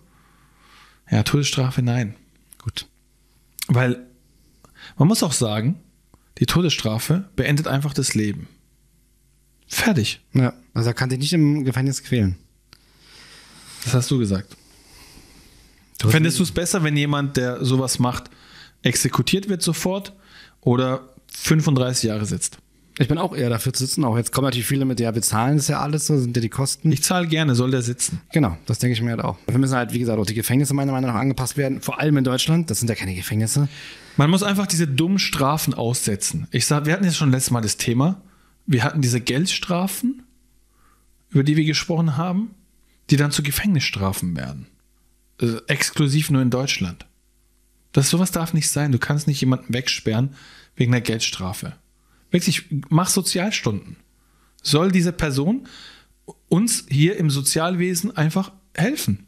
Ja, 1.10 1.24
Todesstrafe 1.24 1.82
nein. 1.82 2.15
Gut. 2.60 2.86
Weil 3.68 4.06
man 4.98 5.08
muss 5.08 5.24
auch 5.24 5.34
sagen, 5.34 5.80
die 6.38 6.46
Todesstrafe 6.46 7.30
beendet 7.36 7.68
einfach 7.68 7.94
das 7.94 8.13
Leben. 8.13 8.48
Fertig. 9.68 10.22
Ja, 10.34 10.54
also 10.74 10.89
er 10.89 10.94
kann 10.94 11.10
dich 11.10 11.20
nicht 11.20 11.34
im 11.34 11.63
Gefängnis 11.63 12.04
quälen. 12.04 12.36
Das 13.86 13.94
hast 13.94 14.12
du 14.12 14.20
gesagt. 14.20 14.56
Du 16.00 16.10
Fändest 16.10 16.39
du 16.39 16.44
es 16.44 16.52
besser, 16.52 16.84
wenn 16.84 16.98
jemand, 16.98 17.38
der 17.38 17.63
sowas 17.63 18.00
macht, 18.00 18.30
exekutiert 18.82 19.50
wird 19.50 19.62
sofort 19.62 20.13
oder 20.62 21.13
35 21.32 22.04
Jahre 22.04 22.26
sitzt? 22.26 22.58
Ich 22.99 23.07
bin 23.07 23.17
auch 23.17 23.33
eher 23.33 23.49
dafür 23.49 23.71
zu 23.71 23.85
sitzen. 23.85 24.03
Auch 24.03 24.17
jetzt 24.17 24.33
kommen 24.33 24.43
natürlich 24.43 24.67
viele 24.67 24.83
mit, 24.83 24.99
ja, 24.99 25.15
wir 25.15 25.21
zahlen 25.21 25.55
das 25.55 25.69
ja 25.69 25.79
alles, 25.79 26.07
so 26.07 26.19
sind 26.19 26.35
ja 26.35 26.41
die 26.41 26.49
Kosten. 26.49 26.91
Ich 26.91 27.01
zahle 27.01 27.27
gerne, 27.27 27.55
soll 27.55 27.71
der 27.71 27.81
sitzen. 27.81 28.19
Genau, 28.33 28.57
das 28.65 28.79
denke 28.79 28.91
ich 28.91 29.01
mir 29.01 29.12
halt 29.12 29.23
auch. 29.23 29.38
Wir 29.47 29.57
müssen 29.57 29.73
halt, 29.73 29.93
wie 29.93 29.99
gesagt, 29.99 30.19
auch 30.19 30.25
die 30.25 30.33
Gefängnisse 30.33 30.73
meiner 30.73 30.91
Meinung 30.91 31.12
nach 31.12 31.17
angepasst 31.17 31.55
werden. 31.55 31.79
Vor 31.79 32.01
allem 32.01 32.17
in 32.17 32.25
Deutschland. 32.25 32.69
Das 32.69 32.79
sind 32.79 32.89
ja 32.89 32.95
keine 32.95 33.15
Gefängnisse. 33.15 33.69
Man 34.17 34.29
muss 34.29 34.43
einfach 34.43 34.67
diese 34.67 34.85
dummen 34.85 35.17
Strafen 35.17 35.73
aussetzen. 35.73 36.49
Ich 36.51 36.65
sag, 36.65 36.85
wir 36.85 36.91
hatten 36.91 37.05
jetzt 37.05 37.15
schon 37.15 37.31
letztes 37.31 37.51
Mal 37.51 37.62
das 37.62 37.77
Thema. 37.77 38.21
Wir 38.65 38.83
hatten 38.83 39.01
diese 39.01 39.21
Geldstrafen, 39.21 40.23
über 41.29 41.43
die 41.43 41.55
wir 41.55 41.63
gesprochen 41.63 42.17
haben, 42.17 42.53
die 43.12 43.15
dann 43.15 43.31
zu 43.31 43.43
Gefängnisstrafen 43.43 44.35
werden. 44.35 44.67
Äh, 45.41 45.55
exklusiv 45.67 46.31
nur 46.31 46.41
in 46.41 46.49
Deutschland. 46.49 47.05
Das 47.93 48.09
sowas 48.09 48.31
darf 48.31 48.53
nicht 48.53 48.69
sein. 48.69 48.91
Du 48.91 48.99
kannst 48.99 49.25
nicht 49.25 49.39
jemanden 49.39 49.73
wegsperren 49.73 50.35
wegen 50.75 50.93
einer 50.93 51.01
Geldstrafe. 51.01 51.75
Wirklich, 52.32 52.65
mach 52.89 53.10
Sozialstunden. 53.10 53.98
Soll 54.62 54.92
diese 54.92 55.12
Person 55.12 55.68
uns 56.48 56.86
hier 56.89 57.18
im 57.18 57.30
Sozialwesen 57.30 58.15
einfach 58.15 58.52
helfen? 58.76 59.26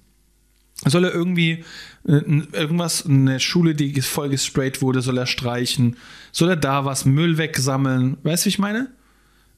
Soll 0.86 1.06
er 1.06 1.14
irgendwie 1.14 1.64
äh, 2.08 2.22
irgendwas, 2.54 3.06
eine 3.06 3.40
Schule, 3.40 3.76
die 3.76 4.02
voll 4.02 4.30
gesprayt 4.30 4.82
wurde, 4.82 5.02
soll 5.02 5.18
er 5.18 5.28
streichen? 5.28 5.98
Soll 6.32 6.50
er 6.50 6.56
da 6.56 6.86
was, 6.86 7.06
Müll 7.06 7.38
wegsammeln? 7.38 8.18
Weißt 8.24 8.44
du, 8.44 8.46
wie 8.46 8.50
ich 8.50 8.60
meine? 8.60 8.92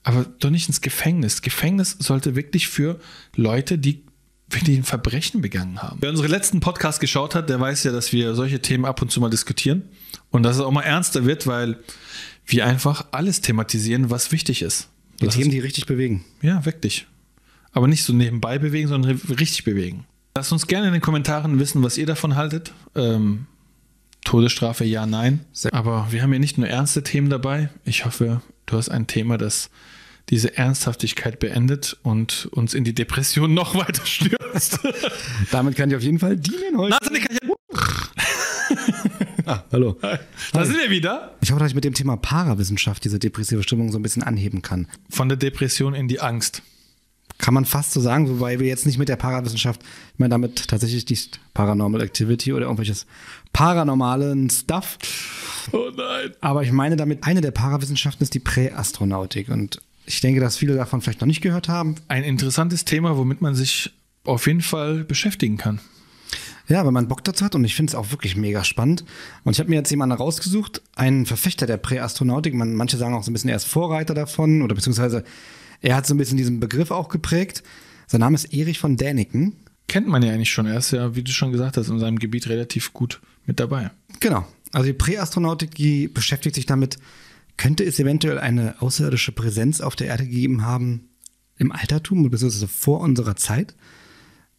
Aber 0.04 0.26
doch 0.40 0.50
nicht 0.50 0.68
ins 0.68 0.82
Gefängnis. 0.82 1.42
Gefängnis 1.42 1.96
sollte 2.00 2.36
wirklich 2.36 2.68
für 2.68 3.00
Leute, 3.36 3.78
die 3.78 4.04
wirklich 4.50 4.78
ein 4.78 4.84
Verbrechen 4.84 5.42
begangen 5.42 5.82
haben. 5.82 5.98
Wer 6.02 6.10
unsere 6.10 6.28
letzten 6.28 6.60
Podcast 6.60 7.00
geschaut 7.00 7.34
hat, 7.36 7.50
der 7.50 7.60
weiß 7.60 7.84
ja, 7.86 7.92
dass 7.92 8.12
wir 8.14 8.36
solche 8.36 8.62
Themen 8.62 8.86
ab 8.86 9.02
und 9.02 9.12
zu 9.12 9.20
mal 9.20 9.30
diskutieren 9.30 9.84
und 10.32 10.44
dass 10.44 10.58
es 10.58 10.62
auch 10.62 10.72
mal 10.72 10.82
ernster 10.84 11.26
wird, 11.26 11.48
weil 11.48 11.80
wir 12.46 12.66
einfach 12.66 13.06
alles 13.12 13.42
thematisieren, 13.42 14.10
was 14.10 14.32
wichtig 14.32 14.62
ist. 14.62 14.90
Die 15.22 15.28
Themen, 15.28 15.50
die 15.52 15.60
richtig 15.60 15.86
bewegen. 15.86 16.26
ja, 16.42 16.66
wirklich. 16.66 17.08
Aber 17.72 17.88
nicht 17.88 18.04
so 18.04 18.14
nebenbei 18.14 18.60
bewegen, 18.60 18.88
sondern 18.88 19.18
ri- 19.18 19.40
richtig 19.40 19.64
bewegen. 19.64 20.06
Lasst 20.36 20.52
uns 20.52 20.68
gerne 20.68 20.88
in 20.88 20.94
den 20.94 21.02
Kommentaren 21.02 21.58
wissen, 21.60 21.82
was 21.82 21.98
ihr 21.98 22.06
davon 22.06 22.36
haltet. 22.36 22.72
Ähm, 22.96 23.48
Todesstrafe, 24.24 24.86
ja, 24.86 25.06
nein. 25.06 25.42
Aber 25.72 26.08
wir 26.12 26.22
haben 26.22 26.32
hier 26.32 26.40
nicht 26.40 26.58
nur 26.58 26.68
ernste 26.68 27.04
Themen 27.04 27.30
dabei. 27.30 27.70
Ich 27.86 28.06
hoffe, 28.06 28.42
du 28.66 28.78
hast 28.78 28.90
ein 28.90 29.08
Thema, 29.08 29.38
das 29.38 29.70
diese 30.30 30.58
Ernsthaftigkeit 30.58 31.40
beendet 31.40 31.98
und 32.04 32.48
uns 32.52 32.74
in 32.74 32.84
die 32.84 32.96
Depression 32.96 33.54
noch 33.54 33.76
weiter 33.80 34.06
stürzt. 34.06 34.80
Damit 35.52 35.76
kann 35.76 35.90
ich 35.90 35.96
auf 35.96 36.04
jeden 36.04 36.20
Fall 36.20 36.38
dienen 36.38 36.78
heute. 36.78 36.98
Ah, 39.46 39.64
hallo. 39.74 39.98
da 40.54 40.64
sind 40.66 40.78
wir 40.78 40.90
wieder. 40.90 41.36
Ich 41.42 41.52
hoffe, 41.52 41.60
dass 41.60 41.70
ich 41.72 41.76
mit 41.76 41.84
dem 41.84 41.94
Thema 41.94 42.16
Parawissenschaft 42.16 43.04
diese 43.04 43.20
depressive 43.20 43.62
Stimmung 43.62 43.92
so 43.92 44.00
ein 44.00 44.02
bisschen 44.02 44.24
anheben 44.24 44.62
kann. 44.62 44.88
Von 45.10 45.28
der 45.28 45.38
Depression 45.38 45.94
in 45.94 46.08
die 46.08 46.22
Angst. 46.22 46.62
Kann 47.40 47.54
man 47.54 47.66
fast 47.66 47.92
so 47.92 48.00
sagen, 48.00 48.30
wobei 48.30 48.60
wir 48.60 48.68
jetzt 48.68 48.86
nicht 48.86 48.98
mit 48.98 49.10
der 49.10 49.18
Parawissenschaft, 49.18 49.82
ich 50.14 50.20
meine 50.20 50.30
damit 50.30 50.70
tatsächlich 50.70 51.04
die 51.04 51.20
Paranormal 51.54 52.02
Activity 52.02 52.54
oder 52.54 52.66
irgendwelches 52.66 53.06
paranormalen 53.52 54.50
Stuff. 54.50 54.98
Oh 55.74 55.90
nein. 55.96 56.32
Aber 56.40 56.64
ich 56.64 56.72
meine 56.72 56.96
damit, 56.96 57.26
eine 57.26 57.42
der 57.42 57.52
Parawissenschaften 57.52 58.24
ist 58.24 58.34
die 58.34 58.40
Präastronautik. 58.40 59.50
Und 59.50 59.82
ich 60.06 60.22
denke, 60.22 60.40
dass 60.40 60.58
viele 60.58 60.76
davon 60.76 61.02
vielleicht 61.02 61.22
noch 61.22 61.28
nicht 61.28 61.42
gehört 61.42 61.70
haben. 61.70 61.96
Ein 62.08 62.24
interessantes 62.24 62.86
Thema, 62.86 63.18
womit 63.18 63.42
man 63.42 63.56
sich 63.56 63.92
auf 64.26 64.48
jeden 64.48 64.62
Fall 64.62 65.04
beschäftigen 65.04 65.58
kann. 65.58 65.80
Ja, 66.68 66.86
wenn 66.86 66.94
man 66.94 67.10
Bock 67.10 67.24
dazu 67.24 67.44
hat 67.44 67.56
und 67.56 67.66
ich 67.66 67.76
finde 67.76 67.92
es 67.92 67.96
auch 67.96 68.12
wirklich 68.12 68.38
mega 68.38 68.64
spannend. 68.64 69.04
Und 69.44 69.54
ich 69.54 69.60
habe 69.60 69.70
mir 69.70 69.76
jetzt 69.76 69.92
jemanden 69.92 70.16
rausgesucht, 70.16 70.82
einen 70.96 71.26
Verfechter 71.26 71.66
der 71.66 71.78
Präastronautik. 71.78 72.54
Man, 72.54 72.74
manche 72.76 72.98
sagen 72.98 73.14
auch 73.14 73.24
so 73.24 73.32
ein 73.32 73.34
bisschen, 73.34 73.50
er 73.50 73.58
ist 73.58 73.66
Vorreiter 73.66 74.14
davon 74.14 74.62
oder 74.62 74.74
beziehungsweise 74.74 75.26
er 75.82 75.96
hat 75.96 76.08
so 76.08 76.14
ein 76.14 76.18
bisschen 76.18 76.38
diesen 76.38 76.62
Begriff 76.62 76.92
auch 76.92 77.10
geprägt. 77.10 77.64
Sein 78.08 78.22
Name 78.22 78.36
ist 78.36 78.54
Erich 78.54 78.80
von 78.80 78.96
Däniken. 78.96 79.58
Kennt 79.90 80.08
man 80.08 80.24
ja 80.24 80.32
eigentlich 80.32 80.52
schon. 80.52 80.66
Er 80.66 80.78
ist 80.78 80.92
ja, 80.92 81.16
wie 81.16 81.24
du 81.24 81.32
schon 81.32 81.52
gesagt 81.52 81.76
hast, 81.76 81.90
in 81.90 82.00
seinem 82.00 82.18
Gebiet 82.18 82.48
relativ 82.48 82.94
gut 82.94 83.20
mit 83.46 83.60
dabei. 83.60 83.92
Genau. 84.22 84.48
Also 84.72 84.88
die 84.88 84.94
Präastronautik, 84.94 85.76
die 85.76 86.08
beschäftigt 86.08 86.56
sich 86.56 86.66
damit, 86.66 86.98
könnte 87.58 87.84
es 87.84 88.00
eventuell 88.00 88.40
eine 88.40 88.82
außerirdische 88.82 89.32
Präsenz 89.32 89.82
auf 89.82 89.96
der 89.96 90.08
Erde 90.08 90.26
gegeben 90.26 90.66
haben 90.66 91.10
im 91.58 91.72
Altertum, 91.72 92.30
beziehungsweise 92.30 92.68
vor 92.68 93.00
unserer 93.02 93.36
Zeit? 93.36 93.76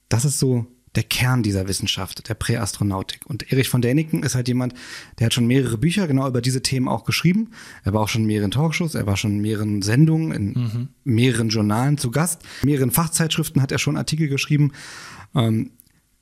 das 0.09 0.25
ist 0.25 0.39
so 0.39 0.67
der 0.95 1.03
Kern 1.03 1.43
dieser 1.43 1.67
Wissenschaft, 1.67 2.29
der 2.29 2.35
Präastronautik. 2.35 3.27
Und 3.27 3.51
Erich 3.51 3.69
von 3.69 3.83
Däniken 3.83 4.23
ist 4.23 4.37
halt 4.37 4.47
jemand, 4.47 4.75
der 5.19 5.27
hat 5.27 5.35
schon 5.35 5.47
mehrere 5.47 5.77
Bücher 5.77 6.07
genau 6.07 6.29
über 6.29 6.41
diese 6.41 6.63
Themen 6.63 6.87
auch 6.87 7.05
geschrieben. 7.05 7.51
Er 7.83 7.95
war 7.95 8.01
auch 8.01 8.09
schon 8.09 8.23
in 8.23 8.29
mehreren 8.29 8.53
Talkshows, 8.53 8.95
er 8.95 9.07
war 9.07 9.17
schon 9.17 9.33
in 9.33 9.41
mehreren 9.41 9.83
Sendungen, 9.83 10.31
in 10.31 10.47
mhm. 10.53 10.89
mehreren 11.03 11.49
Journalen 11.49 11.99
zu 11.99 12.13
Gast. 12.13 12.43
In 12.63 12.71
mehreren 12.71 12.93
Fachzeitschriften 12.93 13.61
hat 13.61 13.73
er 13.73 13.79
schon 13.79 13.97
Artikel 13.97 14.29
geschrieben. 14.29 14.71
Ähm, 15.35 15.71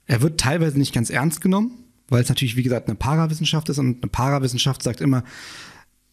er 0.07 0.23
wird 0.23 0.41
teilweise 0.41 0.79
nicht 0.79 0.95
ganz 0.95 1.11
ernst 1.11 1.43
genommen, 1.43 1.85
weil 2.09 2.23
es 2.23 2.31
natürlich, 2.31 2.57
wie 2.57 2.63
gesagt, 2.63 2.89
eine 2.89 2.97
Parawissenschaft 2.97 3.69
ist 3.69 3.79
und 3.79 4.03
eine 4.03 4.11
Parawissenschaft 4.11 4.83
sagt 4.83 5.03
immer, 5.03 5.23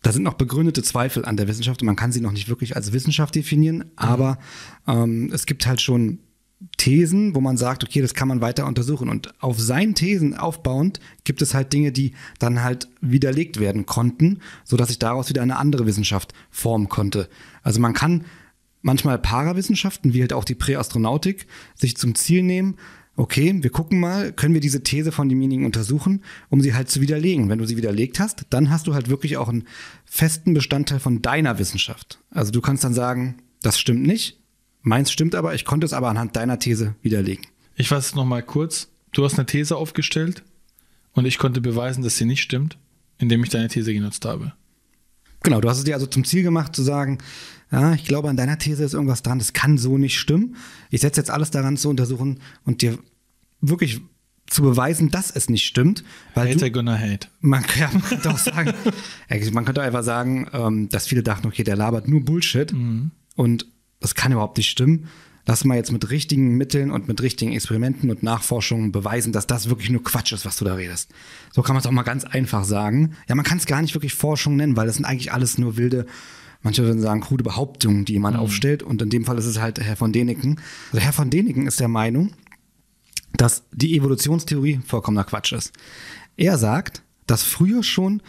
da 0.02 0.12
sind 0.12 0.24
noch 0.24 0.36
begründete 0.36 0.84
Zweifel 0.84 1.26
an 1.26 1.38
der 1.38 1.48
Wissenschaft 1.48 1.82
und 1.82 1.86
man 1.86 1.96
kann 1.96 2.12
sie 2.12 2.22
noch 2.22 2.32
nicht 2.32 2.48
wirklich 2.50 2.76
als 2.76 2.94
Wissenschaft 2.94 3.36
definieren, 3.36 3.92
aber 3.96 4.40
ähm, 4.88 5.30
es 5.34 5.46
gibt 5.46 5.66
halt 5.66 5.82
schon 5.82 6.20
Thesen, 6.78 7.36
wo 7.36 7.42
man 7.42 7.56
sagt, 7.56 7.84
okay, 7.84 8.02
das 8.02 8.14
kann 8.14 8.28
man 8.28 8.42
weiter 8.42 8.66
untersuchen. 8.66 9.08
Und 9.08 9.34
auf 9.42 9.60
seinen 9.60 9.96
Thesen 9.96 10.36
aufbauend 10.36 11.00
gibt 11.24 11.42
es 11.42 11.54
halt 11.54 11.72
Dinge, 11.72 11.94
die 11.94 12.14
dann 12.38 12.64
halt 12.64 12.90
widerlegt 13.00 13.62
werden 13.62 13.86
konnten, 13.86 14.40
sodass 14.66 14.90
sich 14.90 15.00
daraus 15.00 15.30
wieder 15.30 15.42
eine 15.42 15.58
andere 15.58 15.86
Wissenschaft 15.86 16.34
formen 16.50 16.90
konnte. 16.90 17.30
Also 17.64 17.80
man 17.80 17.94
kann 17.94 18.26
manchmal 18.82 19.20
Parawissenschaften, 19.20 20.14
wie 20.14 20.22
halt 20.22 20.34
auch 20.34 20.44
die 20.44 20.56
Präastronautik, 20.56 21.48
sich 21.76 21.96
zum 21.96 22.16
Ziel 22.16 22.44
nehmen, 22.44 22.76
okay, 23.19 23.55
wir 23.62 23.69
gucken 23.69 23.99
mal, 23.99 24.32
können 24.32 24.53
wir 24.53 24.62
diese 24.62 24.82
These 24.82 25.12
von 25.12 25.29
demjenigen 25.29 25.65
untersuchen, 25.65 26.23
um 26.49 26.62
sie 26.62 26.73
halt 26.73 26.89
zu 26.89 27.01
widerlegen. 27.01 27.49
Wenn 27.49 27.60
du 27.60 27.65
sie 27.65 27.77
widerlegt 27.77 28.19
hast, 28.19 28.45
dann 28.49 28.69
hast 28.69 28.88
du 28.88 28.93
halt 28.93 29.10
wirklich 29.10 29.38
auch 29.38 29.49
einen 29.49 29.65
festen 30.05 30.53
Bestandteil 30.53 30.99
von 30.99 31.21
deiner 31.21 31.60
Wissenschaft. 31.60 32.19
Also 32.32 32.51
du 32.51 32.62
kannst 32.62 32.84
dann 32.84 32.93
sagen, 32.93 33.38
das 33.62 33.79
stimmt 33.79 34.03
nicht, 34.03 34.39
Meins 34.82 35.12
stimmt 35.12 35.36
aber, 35.36 35.53
ich 35.55 35.65
konnte 35.65 35.86
es 35.86 35.93
aber 35.93 36.08
anhand 36.08 36.36
deiner 36.36 36.60
These 36.60 36.95
widerlegen. 37.01 37.45
Ich 37.75 37.89
fasse 37.89 38.10
es 38.10 38.15
nochmal 38.15 38.43
kurz. 38.43 38.89
Du 39.12 39.23
hast 39.23 39.38
eine 39.38 39.45
These 39.45 39.75
aufgestellt 39.75 40.43
und 41.13 41.25
ich 41.25 41.38
konnte 41.38 41.62
beweisen, 41.62 42.03
dass 42.03 42.17
sie 42.17 42.25
nicht 42.25 42.41
stimmt, 42.41 42.77
indem 43.17 43.43
ich 43.43 43.49
deine 43.49 43.67
These 43.67 43.93
genutzt 43.93 44.25
habe. 44.25 44.53
Genau, 45.43 45.62
du 45.62 45.69
hast 45.69 45.79
es 45.79 45.84
dir 45.84 45.95
also 45.95 46.05
zum 46.05 46.23
Ziel 46.23 46.43
gemacht 46.43 46.75
zu 46.75 46.84
sagen, 46.84 47.17
ja, 47.71 47.93
ich 47.93 48.05
glaube, 48.05 48.29
an 48.29 48.38
deiner 48.38 48.58
These 48.58 48.84
ist 48.84 48.93
irgendwas 48.93 49.21
dran, 49.21 49.39
das 49.39 49.53
kann 49.53 49.77
so 49.77 49.97
nicht 49.97 50.17
stimmen. 50.17 50.55
Ich 50.89 51.01
setze 51.01 51.21
jetzt 51.21 51.29
alles 51.29 51.51
daran 51.51 51.77
zu 51.77 51.89
untersuchen 51.89 52.39
und 52.65 52.82
dir 52.82 52.97
wirklich 53.62 54.01
zu 54.47 54.63
beweisen, 54.63 55.12
dass 55.12 55.29
es 55.29 55.49
nicht 55.49 55.65
stimmt. 55.65 56.03
Weil 56.34 56.49
Hater 56.49 56.71
gonna 56.71 56.97
hate. 56.97 57.27
Man, 57.39 57.63
ja, 57.79 57.89
man 57.91 58.01
könnte 58.01 58.29
auch 58.29 58.38
sagen, 58.38 58.73
man 59.51 59.65
könnte 59.65 59.82
einfach 59.82 60.03
sagen, 60.03 60.47
ähm, 60.53 60.89
dass 60.89 61.08
viele 61.08 61.23
dachten, 61.23 61.47
okay, 61.47 61.63
der 61.63 61.75
labert 61.75 62.08
nur 62.08 62.25
Bullshit. 62.25 62.73
Mhm. 62.73 63.12
Und 63.36 63.67
das 63.99 64.15
kann 64.15 64.32
überhaupt 64.32 64.58
nicht 64.58 64.69
stimmen. 64.69 65.08
Lass 65.45 65.65
mal 65.65 65.75
jetzt 65.75 65.91
mit 65.91 66.10
richtigen 66.10 66.58
Mitteln 66.58 66.91
und 66.91 67.08
mit 67.08 67.21
richtigen 67.21 67.53
Experimenten 67.53 68.12
und 68.12 68.21
Nachforschungen 68.21 68.91
beweisen, 68.91 69.32
dass 69.32 69.47
das 69.47 69.69
wirklich 69.69 69.89
nur 69.89 70.03
Quatsch 70.03 70.32
ist, 70.32 70.45
was 70.45 70.58
du 70.58 70.65
da 70.65 70.75
redest. 70.75 71.12
So 71.51 71.62
kann 71.62 71.73
man 71.73 71.82
es 71.82 71.88
auch 71.88 71.91
mal 71.91 72.03
ganz 72.03 72.23
einfach 72.23 72.63
sagen. 72.63 73.15
Ja, 73.27 73.36
man 73.36 73.45
kann 73.45 73.58
es 73.58 73.65
gar 73.65 73.82
nicht 73.82 73.95
wirklich 73.95 74.13
Forschung 74.13 74.58
nennen, 74.58 74.75
weil 74.75 74.86
das 74.86 74.97
sind 74.97 75.05
eigentlich 75.05 75.32
alles 75.32 75.58
nur 75.58 75.77
wilde, 75.77 76.05
manche 76.62 76.84
würden 76.84 77.02
sagen, 77.02 77.22
krude 77.22 77.43
Behauptungen, 77.43 78.06
die 78.06 78.13
jemand 78.13 78.38
mhm. 78.38 78.43
aufstellt. 78.43 78.84
Und 78.84 79.02
in 79.02 79.10
dem 79.10 79.26
Fall 79.26 79.38
ist 79.38 79.45
es 79.45 79.60
halt 79.60 79.80
Herr 79.80 79.95
von 79.95 80.12
Däniken. 80.12 80.60
Also 80.91 81.04
Herr 81.04 81.13
von 81.13 81.30
Däniken 81.30 81.67
ist 81.67 81.80
der 81.80 81.88
Meinung, 81.88 82.34
dass 83.34 83.63
die 83.72 83.95
Evolutionstheorie 83.98 84.82
vollkommener 84.86 85.24
Quatsch 85.24 85.54
ist. 85.54 85.72
Er 86.38 86.58
sagt, 86.58 87.04
dass 87.28 87.43
früher 87.43 87.84
schon 87.84 88.22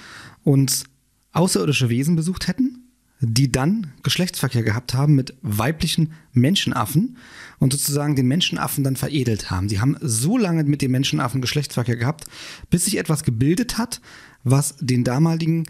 uns 0.42 0.84
außerirdische 1.32 1.88
Wesen 1.88 2.16
besucht 2.16 2.48
hätten 2.48 2.80
die 3.20 3.52
dann 3.52 3.92
Geschlechtsverkehr 4.02 4.62
gehabt 4.62 4.94
haben 4.94 5.14
mit 5.14 5.34
weiblichen 5.42 6.12
Menschenaffen 6.32 7.18
und 7.58 7.72
sozusagen 7.72 8.16
den 8.16 8.26
Menschenaffen 8.26 8.82
dann 8.82 8.96
veredelt 8.96 9.50
haben. 9.50 9.68
Sie 9.68 9.78
haben 9.78 9.96
so 10.00 10.38
lange 10.38 10.64
mit 10.64 10.80
den 10.80 10.90
Menschenaffen 10.90 11.42
Geschlechtsverkehr 11.42 11.96
gehabt, 11.96 12.24
bis 12.70 12.86
sich 12.86 12.96
etwas 12.96 13.22
gebildet 13.22 13.76
hat, 13.76 14.00
was 14.42 14.76
den 14.80 15.04
damaligen 15.04 15.64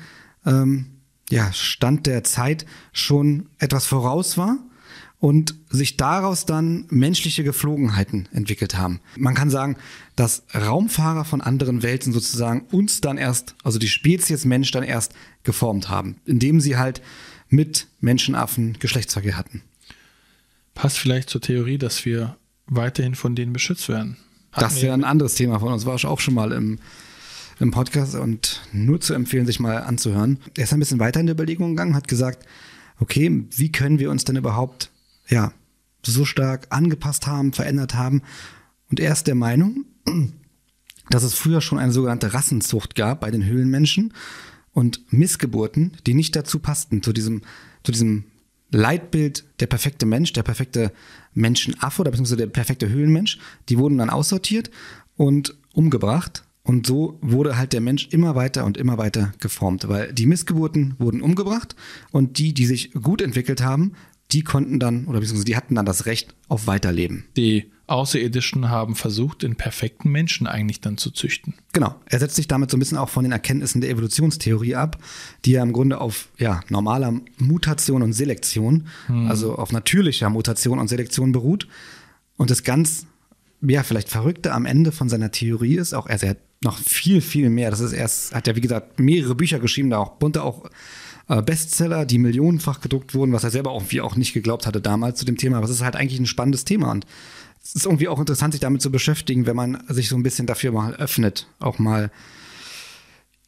ähm, 0.46 0.86
ja, 1.30 1.52
Stand 1.52 2.06
der 2.06 2.24
Zeit 2.24 2.66
schon 2.92 3.46
etwas 3.58 3.86
voraus 3.86 4.36
war 4.36 4.58
und 5.20 5.54
sich 5.68 5.96
daraus 5.96 6.46
dann 6.46 6.86
menschliche 6.88 7.44
Geflogenheiten 7.44 8.28
entwickelt 8.32 8.76
haben. 8.76 9.00
Man 9.16 9.34
kann 9.34 9.50
sagen, 9.50 9.76
dass 10.16 10.42
Raumfahrer 10.54 11.24
von 11.24 11.40
anderen 11.42 11.82
Welten 11.82 12.12
sozusagen 12.12 12.62
uns 12.72 13.00
dann 13.00 13.18
erst, 13.18 13.54
also 13.62 13.78
die 13.78 13.88
Spezies 13.88 14.44
Mensch 14.44 14.70
dann 14.70 14.82
erst 14.82 15.12
geformt 15.42 15.88
haben, 15.88 16.16
indem 16.24 16.60
sie 16.60 16.76
halt 16.76 17.02
mit 17.48 17.86
Menschenaffen 18.00 18.78
Geschlechtsverkehr 18.78 19.36
hatten. 19.36 19.62
Passt 20.74 20.98
vielleicht 20.98 21.28
zur 21.28 21.42
Theorie, 21.42 21.78
dass 21.78 22.06
wir 22.06 22.36
weiterhin 22.66 23.14
von 23.14 23.34
denen 23.34 23.52
beschützt 23.52 23.88
werden. 23.88 24.16
Hatten 24.52 24.64
das 24.64 24.82
wäre 24.82 24.94
ein 24.94 25.04
anderes 25.04 25.34
Thema 25.34 25.60
von 25.60 25.72
uns, 25.72 25.84
war 25.84 26.02
auch 26.04 26.20
schon 26.20 26.34
mal 26.34 26.52
im, 26.52 26.78
im 27.60 27.70
Podcast 27.70 28.14
und 28.14 28.62
nur 28.72 29.00
zu 29.00 29.14
empfehlen, 29.14 29.46
sich 29.46 29.60
mal 29.60 29.82
anzuhören. 29.82 30.38
Er 30.56 30.64
ist 30.64 30.72
ein 30.72 30.80
bisschen 30.80 30.98
weiter 30.98 31.20
in 31.20 31.26
der 31.26 31.34
Überlegung 31.34 31.70
gegangen, 31.70 31.94
hat 31.94 32.08
gesagt, 32.08 32.46
okay, 32.98 33.44
wie 33.50 33.70
können 33.70 33.98
wir 33.98 34.10
uns 34.10 34.24
denn 34.24 34.36
überhaupt, 34.36 34.90
ja, 35.28 35.52
so 36.02 36.24
stark 36.24 36.66
angepasst 36.70 37.26
haben, 37.26 37.52
verändert 37.52 37.94
haben? 37.94 38.22
Und 38.90 38.98
er 38.98 39.12
ist 39.12 39.26
der 39.26 39.34
Meinung, 39.34 39.84
dass 41.10 41.22
es 41.22 41.34
früher 41.34 41.60
schon 41.60 41.78
eine 41.78 41.92
sogenannte 41.92 42.32
Rassenzucht 42.32 42.94
gab 42.94 43.20
bei 43.20 43.30
den 43.30 43.44
Höhlenmenschen 43.44 44.14
und 44.72 45.12
Missgeburten, 45.12 45.96
die 46.06 46.14
nicht 46.14 46.34
dazu 46.36 46.60
passten, 46.60 47.02
zu 47.02 47.12
diesem, 47.12 47.42
zu 47.84 47.92
diesem 47.92 48.24
Leitbild 48.70 49.44
der 49.58 49.66
perfekte 49.66 50.06
Mensch, 50.06 50.32
der 50.32 50.44
perfekte 50.44 50.92
Menschenaffe 51.34 52.00
oder 52.00 52.10
beziehungsweise 52.10 52.36
der 52.38 52.46
perfekte 52.46 52.88
Höhlenmensch, 52.88 53.38
die 53.68 53.78
wurden 53.78 53.98
dann 53.98 54.10
aussortiert 54.10 54.70
und 55.16 55.56
umgebracht. 55.74 56.44
Und 56.70 56.86
so 56.86 57.18
wurde 57.20 57.56
halt 57.56 57.72
der 57.72 57.80
Mensch 57.80 58.06
immer 58.12 58.36
weiter 58.36 58.64
und 58.64 58.76
immer 58.76 58.96
weiter 58.96 59.32
geformt, 59.40 59.88
weil 59.88 60.12
die 60.12 60.26
Missgeburten 60.26 60.94
wurden 61.00 61.20
umgebracht 61.20 61.74
und 62.12 62.38
die, 62.38 62.54
die 62.54 62.64
sich 62.64 62.92
gut 62.92 63.22
entwickelt 63.22 63.60
haben, 63.60 63.94
die 64.30 64.44
konnten 64.44 64.78
dann, 64.78 65.06
oder 65.06 65.18
beziehungsweise 65.18 65.46
die 65.46 65.56
hatten 65.56 65.74
dann 65.74 65.84
das 65.84 66.06
Recht 66.06 66.36
auf 66.46 66.68
Weiterleben. 66.68 67.24
Die 67.36 67.72
Außerirdischen 67.88 68.68
haben 68.68 68.94
versucht, 68.94 69.42
den 69.42 69.56
perfekten 69.56 70.12
Menschen 70.12 70.46
eigentlich 70.46 70.80
dann 70.80 70.96
zu 70.96 71.10
züchten. 71.10 71.54
Genau. 71.72 71.96
Er 72.06 72.20
setzt 72.20 72.36
sich 72.36 72.46
damit 72.46 72.70
so 72.70 72.76
ein 72.76 72.78
bisschen 72.78 72.98
auch 72.98 73.08
von 73.08 73.24
den 73.24 73.32
Erkenntnissen 73.32 73.80
der 73.80 73.90
Evolutionstheorie 73.90 74.76
ab, 74.76 75.02
die 75.44 75.50
ja 75.50 75.64
im 75.64 75.72
Grunde 75.72 76.00
auf 76.00 76.28
ja, 76.38 76.60
normaler 76.68 77.20
Mutation 77.38 78.04
und 78.04 78.12
Selektion, 78.12 78.86
hm. 79.08 79.26
also 79.26 79.56
auf 79.56 79.72
natürlicher 79.72 80.30
Mutation 80.30 80.78
und 80.78 80.86
Selektion 80.86 81.32
beruht. 81.32 81.66
Und 82.36 82.52
das 82.52 82.62
ganz, 82.62 83.06
ja, 83.62 83.82
vielleicht 83.82 84.08
Verrückte 84.08 84.52
am 84.52 84.66
Ende 84.66 84.92
von 84.92 85.08
seiner 85.08 85.30
Theorie 85.30 85.76
ist 85.76 85.92
auch, 85.92 86.06
er 86.06 86.18
hat 86.18 86.38
noch 86.62 86.78
viel, 86.78 87.20
viel 87.20 87.50
mehr. 87.50 87.70
Das 87.70 87.80
ist 87.80 87.92
erst, 87.92 88.34
hat 88.34 88.46
ja, 88.46 88.56
wie 88.56 88.60
gesagt, 88.60 88.98
mehrere 88.98 89.34
Bücher 89.34 89.58
geschrieben, 89.58 89.90
da 89.90 89.98
auch 89.98 90.16
bunte 90.16 90.42
auch 90.42 90.70
äh, 91.28 91.42
Bestseller, 91.42 92.04
die 92.04 92.18
millionenfach 92.18 92.80
gedruckt 92.80 93.14
wurden, 93.14 93.32
was 93.32 93.44
er 93.44 93.50
selber 93.50 93.72
irgendwie 93.72 94.00
auch 94.00 94.16
nicht 94.16 94.32
geglaubt 94.32 94.66
hatte 94.66 94.80
damals 94.80 95.18
zu 95.18 95.24
dem 95.24 95.36
Thema. 95.36 95.58
Aber 95.58 95.66
es 95.66 95.70
ist 95.70 95.82
halt 95.82 95.96
eigentlich 95.96 96.20
ein 96.20 96.26
spannendes 96.26 96.64
Thema 96.64 96.90
und 96.90 97.06
es 97.62 97.74
ist 97.74 97.84
irgendwie 97.84 98.08
auch 98.08 98.18
interessant, 98.18 98.54
sich 98.54 98.60
damit 98.60 98.82
zu 98.82 98.90
beschäftigen, 98.90 99.46
wenn 99.46 99.56
man 99.56 99.82
sich 99.88 100.08
so 100.08 100.16
ein 100.16 100.22
bisschen 100.22 100.46
dafür 100.46 100.72
mal 100.72 100.94
öffnet, 100.94 101.46
auch 101.58 101.78
mal 101.78 102.10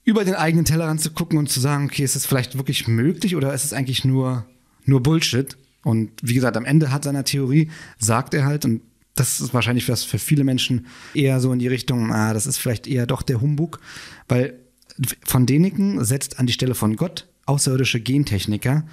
über 0.05 0.25
den 0.25 0.35
eigenen 0.35 0.65
Tellerrand 0.65 1.01
zu 1.01 1.13
gucken 1.13 1.39
und 1.39 1.49
zu 1.49 1.61
sagen, 1.61 1.87
okay, 1.87 2.03
ist 2.03 2.17
es 2.17 2.27
vielleicht 2.27 2.57
wirklich 2.57 2.89
möglich 2.89 3.37
oder 3.37 3.55
ist 3.55 3.65
es 3.65 3.73
eigentlich 3.73 4.05
nur, 4.05 4.47
nur 4.85 5.03
Bullshit? 5.03 5.57
Und 5.85 6.11
wie 6.23 6.35
gesagt, 6.35 6.57
am 6.57 6.65
Ende 6.65 6.93
hat 6.93 7.05
seiner 7.05 7.25
Theorie, 7.25 7.71
sagt 7.99 8.35
er 8.35 8.45
halt, 8.45 8.65
und 8.65 8.83
das 9.15 9.41
ist 9.41 9.55
wahrscheinlich 9.55 9.89
was 9.89 10.05
für 10.05 10.19
viele 10.19 10.45
Menschen 10.45 10.87
eher 11.15 11.41
so 11.41 11.53
in 11.53 11.59
die 11.59 11.69
Richtung, 11.69 12.13
ah, 12.13 12.33
das 12.33 12.47
ist 12.47 12.59
vielleicht 12.59 12.87
eher 12.87 13.07
doch 13.07 13.23
der 13.23 13.41
Humbug, 13.41 13.81
weil 14.29 14.59
von 15.25 15.47
Deniken 15.47 16.05
setzt 16.05 16.39
an 16.39 16.47
die 16.47 16.53
Stelle 16.53 16.75
von 16.75 16.97
Gott 16.97 17.29
außerirdische 17.47 18.01
Gentechniker, 18.01 18.85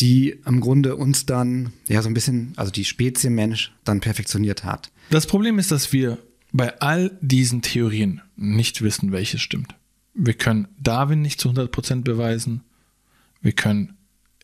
die 0.00 0.40
im 0.46 0.60
Grunde 0.60 0.96
uns 0.96 1.26
dann, 1.26 1.72
ja, 1.88 2.02
so 2.02 2.08
ein 2.08 2.14
bisschen, 2.14 2.52
also 2.56 2.70
die 2.70 2.84
Spezie 2.84 3.30
Mensch 3.30 3.72
dann 3.84 4.00
perfektioniert 4.00 4.64
hat. 4.64 4.90
Das 5.10 5.26
Problem 5.26 5.58
ist, 5.58 5.70
dass 5.70 5.92
wir 5.92 6.18
bei 6.52 6.78
all 6.80 7.18
diesen 7.20 7.62
Theorien 7.62 8.20
nicht 8.36 8.82
wissen, 8.82 9.12
welches 9.12 9.40
stimmt. 9.40 9.74
Wir 10.14 10.34
können 10.34 10.68
Darwin 10.78 11.22
nicht 11.22 11.40
zu 11.40 11.48
100% 11.50 12.02
beweisen. 12.02 12.62
Wir 13.40 13.52
können 13.52 13.96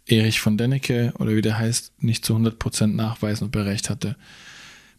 Erich 0.06 0.40
von 0.40 0.56
Dänicke 0.56 1.12
oder 1.18 1.36
wie 1.36 1.42
der 1.42 1.59
heißt, 1.59 2.02
nicht 2.02 2.24
zu 2.24 2.34
100% 2.34 2.86
nachweisen, 2.86 3.48
ob 3.48 3.56
er 3.56 3.66
recht 3.66 3.90
hatte. 3.90 4.16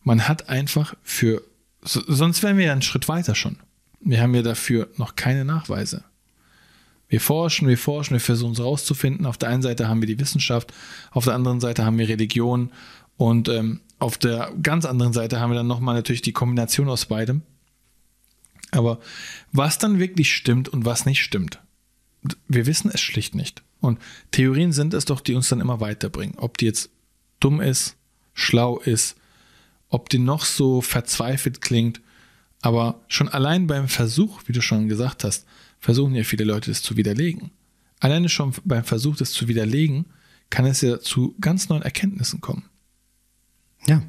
Man 0.04 0.28
hat 0.28 0.50
einfach 0.50 0.96
für, 1.04 1.44
sonst 1.82 2.44
wären 2.44 2.58
wir 2.58 2.66
ja 2.66 2.72
einen 2.72 2.82
Schritt 2.82 3.08
weiter 3.08 3.36
schon. 3.36 3.58
Wir 4.02 4.22
haben 4.22 4.34
ja 4.34 4.42
dafür 4.42 4.90
noch 4.96 5.16
keine 5.16 5.46
Nachweise. 5.46 6.04
Wir 7.10 7.20
forschen, 7.20 7.68
wir 7.68 7.78
forschen, 7.78 8.14
wir 8.14 8.22
versuchen 8.22 8.54
es 8.54 8.60
rauszufinden. 8.60 9.26
Auf 9.26 9.38
der 9.38 9.50
einen 9.50 9.64
Seite 9.64 9.88
haben 9.88 10.02
wir 10.02 10.08
die 10.08 10.20
Wissenschaft, 10.20 10.74
auf 11.12 11.26
der 11.26 11.34
anderen 11.34 11.60
Seite 11.60 11.84
haben 11.84 11.98
wir 11.98 12.08
Religion 12.08 12.72
und 13.18 13.50
ähm, 13.50 13.82
auf 13.98 14.18
der 14.18 14.54
ganz 14.64 14.86
anderen 14.86 15.12
Seite 15.12 15.40
haben 15.40 15.52
wir 15.52 15.58
dann 15.58 15.68
nochmal 15.68 15.96
natürlich 15.96 16.22
die 16.22 16.32
Kombination 16.32 16.88
aus 16.88 17.08
beidem. 17.08 17.42
Aber 18.72 19.00
was 19.52 19.80
dann 19.80 20.00
wirklich 20.00 20.34
stimmt 20.34 20.70
und 20.70 20.86
was 20.86 21.06
nicht 21.06 21.24
stimmt, 21.24 21.60
wir 22.48 22.66
wissen 22.66 22.92
es 22.94 23.02
schlicht 23.02 23.36
nicht. 23.36 23.64
Und 23.82 24.00
Theorien 24.32 24.72
sind 24.72 24.94
es 24.94 25.06
doch, 25.06 25.22
die 25.22 25.34
uns 25.34 25.50
dann 25.50 25.62
immer 25.62 25.80
weiterbringen. 25.80 26.38
Ob 26.38 26.58
die 26.58 26.66
jetzt 26.66 26.90
dumm 27.40 27.62
ist, 27.62 27.96
schlau 28.34 28.78
ist 28.80 29.16
ob 29.90 30.10
die 30.10 30.20
noch 30.20 30.46
so 30.46 30.82
verzweifelt 30.82 31.62
klingt, 31.62 32.02
aber 32.62 33.02
schon 33.08 33.30
allein 33.30 33.68
beim 33.68 33.88
Versuch, 33.88 34.42
wie 34.46 34.54
du 34.54 34.62
schon 34.62 34.88
gesagt 34.88 35.24
hast, 35.24 35.46
versuchen 35.80 36.16
ja 36.16 36.24
viele 36.24 36.44
Leute 36.44 36.72
das 36.72 36.82
zu 36.82 36.98
widerlegen. 36.98 37.52
Alleine 38.00 38.30
schon 38.30 38.54
beim 38.66 38.84
Versuch, 38.84 39.18
das 39.18 39.32
zu 39.32 39.48
widerlegen, 39.48 40.06
kann 40.50 40.66
es 40.66 40.82
ja 40.82 41.00
zu 41.00 41.36
ganz 41.42 41.70
neuen 41.70 41.84
Erkenntnissen 41.84 42.42
kommen. 42.42 42.66
Ja, 43.88 44.04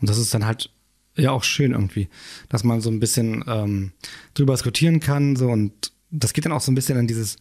und 0.00 0.10
das 0.10 0.18
ist 0.18 0.34
dann 0.34 0.46
halt 0.46 0.70
ja 1.16 1.30
auch 1.30 1.44
schön 1.44 1.72
irgendwie, 1.72 2.08
dass 2.48 2.64
man 2.64 2.80
so 2.80 2.90
ein 2.90 3.00
bisschen 3.00 3.44
ähm, 3.46 3.92
drüber 4.34 4.54
diskutieren 4.54 5.00
kann, 5.00 5.36
so 5.36 5.48
und 5.48 5.92
das 6.10 6.32
geht 6.32 6.44
dann 6.44 6.52
auch 6.52 6.60
so 6.60 6.72
ein 6.72 6.74
bisschen 6.74 6.98
an 6.98 7.06
dieses, 7.06 7.36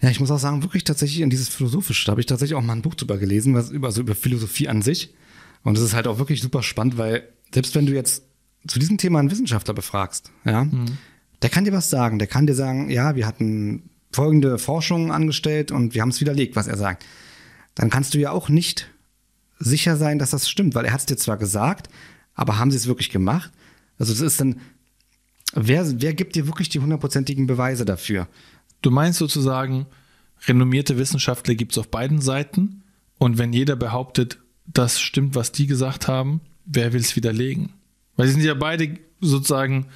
ja, 0.00 0.10
ich 0.10 0.20
muss 0.20 0.30
auch 0.30 0.38
sagen, 0.38 0.62
wirklich 0.62 0.84
tatsächlich 0.84 1.20
in 1.20 1.30
dieses 1.30 1.48
Philosophische. 1.48 2.06
Da 2.06 2.12
habe 2.12 2.20
ich 2.20 2.26
tatsächlich 2.26 2.56
auch 2.56 2.62
mal 2.62 2.74
ein 2.74 2.82
Buch 2.82 2.94
drüber 2.94 3.18
gelesen, 3.18 3.54
was 3.54 3.70
über, 3.70 3.88
also 3.88 4.00
über 4.00 4.14
Philosophie 4.14 4.68
an 4.68 4.82
sich. 4.82 5.14
Und 5.62 5.76
das 5.76 5.84
ist 5.84 5.94
halt 5.94 6.06
auch 6.06 6.18
wirklich 6.18 6.40
super 6.40 6.62
spannend, 6.62 6.98
weil 6.98 7.28
selbst 7.52 7.74
wenn 7.74 7.86
du 7.86 7.92
jetzt 7.92 8.22
zu 8.66 8.78
diesem 8.78 8.98
Thema 8.98 9.18
einen 9.18 9.30
Wissenschaftler 9.30 9.74
befragst, 9.74 10.30
ja, 10.44 10.64
mhm. 10.64 10.98
der 11.42 11.50
kann 11.50 11.64
dir 11.64 11.72
was 11.72 11.90
sagen. 11.90 12.18
Der 12.18 12.28
kann 12.28 12.46
dir 12.46 12.54
sagen, 12.54 12.90
ja, 12.90 13.16
wir 13.16 13.26
hatten 13.26 13.90
folgende 14.12 14.58
Forschungen 14.58 15.10
angestellt 15.10 15.70
und 15.70 15.94
wir 15.94 16.02
haben 16.02 16.10
es 16.10 16.20
widerlegt, 16.20 16.56
was 16.56 16.66
er 16.66 16.76
sagt. 16.76 17.04
Dann 17.74 17.90
kannst 17.90 18.14
du 18.14 18.18
ja 18.18 18.30
auch 18.30 18.48
nicht 18.48 18.90
sicher 19.58 19.96
sein, 19.96 20.18
dass 20.18 20.30
das 20.30 20.48
stimmt, 20.48 20.74
weil 20.74 20.84
er 20.84 20.92
hat 20.92 21.00
es 21.00 21.06
dir 21.06 21.16
zwar 21.16 21.36
gesagt, 21.36 21.88
aber 22.34 22.58
haben 22.58 22.70
sie 22.70 22.76
es 22.76 22.86
wirklich 22.86 23.10
gemacht? 23.10 23.50
Also 23.98 24.12
das 24.12 24.20
ist 24.20 24.40
dann, 24.40 24.60
wer, 25.54 26.00
wer 26.00 26.14
gibt 26.14 26.36
dir 26.36 26.46
wirklich 26.46 26.68
die 26.68 26.78
hundertprozentigen 26.78 27.46
Beweise 27.46 27.84
dafür? 27.84 28.28
Du 28.82 28.90
meinst 28.90 29.18
sozusagen, 29.18 29.86
renommierte 30.46 30.98
Wissenschaftler 30.98 31.54
gibt 31.54 31.72
es 31.72 31.78
auf 31.78 31.88
beiden 31.88 32.20
Seiten 32.20 32.82
und 33.18 33.38
wenn 33.38 33.52
jeder 33.52 33.74
behauptet, 33.74 34.38
das 34.72 35.00
stimmt, 35.00 35.34
was 35.34 35.52
die 35.52 35.66
gesagt 35.66 36.08
haben, 36.08 36.40
wer 36.64 36.92
will 36.92 37.00
es 37.00 37.16
widerlegen? 37.16 37.70
Weil 38.16 38.26
sie 38.26 38.34
sind 38.34 38.44
ja 38.44 38.54
beide 38.54 38.98
sozusagen, 39.20 39.86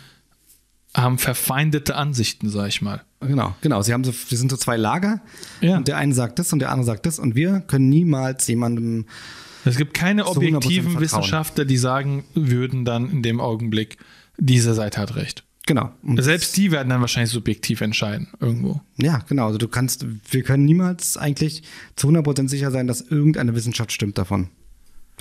haben 0.95 1.19
verfeindete 1.19 1.97
Ansichten, 1.97 2.49
sag 2.49 2.69
ich 2.69 2.83
mal. 2.83 3.03
Genau, 3.21 3.55
genau. 3.61 3.83
Sie 3.83 3.93
haben 3.93 4.05
so, 4.05 4.13
sie 4.13 4.37
sind 4.37 4.51
so 4.51 4.57
zwei 4.57 4.77
Lager. 4.77 5.21
Ja. 5.61 5.77
Und 5.77 5.89
der 5.89 5.97
eine 5.97 6.15
sagt 6.15 6.39
das 6.39 6.53
und 6.53 6.59
der 6.59 6.71
andere 6.71 6.87
sagt 6.87 7.07
das. 7.07 7.19
Und 7.19 7.35
wir 7.35 7.61
können 7.61 7.89
niemals 7.89 8.47
jemandem. 8.49 9.07
Es 9.65 9.77
gibt 9.77 9.95
keine 9.95 10.27
objektiven 10.27 10.99
Wissenschaftler, 10.99 11.65
die 11.65 11.77
sagen 11.77 12.25
würden 12.35 12.85
dann 12.85 13.11
in 13.11 13.23
dem 13.23 13.41
Augenblick, 13.41 13.99
diese 14.39 14.75
Seite 14.75 15.01
hat 15.01 15.15
recht. 15.15 15.45
Genau. 15.67 15.93
Und 16.03 16.21
Selbst 16.21 16.57
die 16.57 16.73
werden 16.73 16.89
dann 16.89 17.01
wahrscheinlich 17.01 17.31
subjektiv 17.31 17.81
entscheiden, 17.81 18.29
irgendwo. 18.41 18.81
Ja, 18.97 19.19
genau. 19.29 19.47
Also 19.47 19.59
du 19.59 19.69
kannst, 19.69 20.05
wir 20.31 20.43
können 20.43 20.65
niemals 20.65 21.17
eigentlich 21.17 21.63
zu 21.95 22.09
100% 22.09 22.49
sicher 22.49 22.73
sein, 22.73 22.89
dass 22.89 23.01
irgendeine 23.01 23.55
Wissenschaft 23.55 23.93
stimmt 23.93 24.19
davon. 24.19 24.49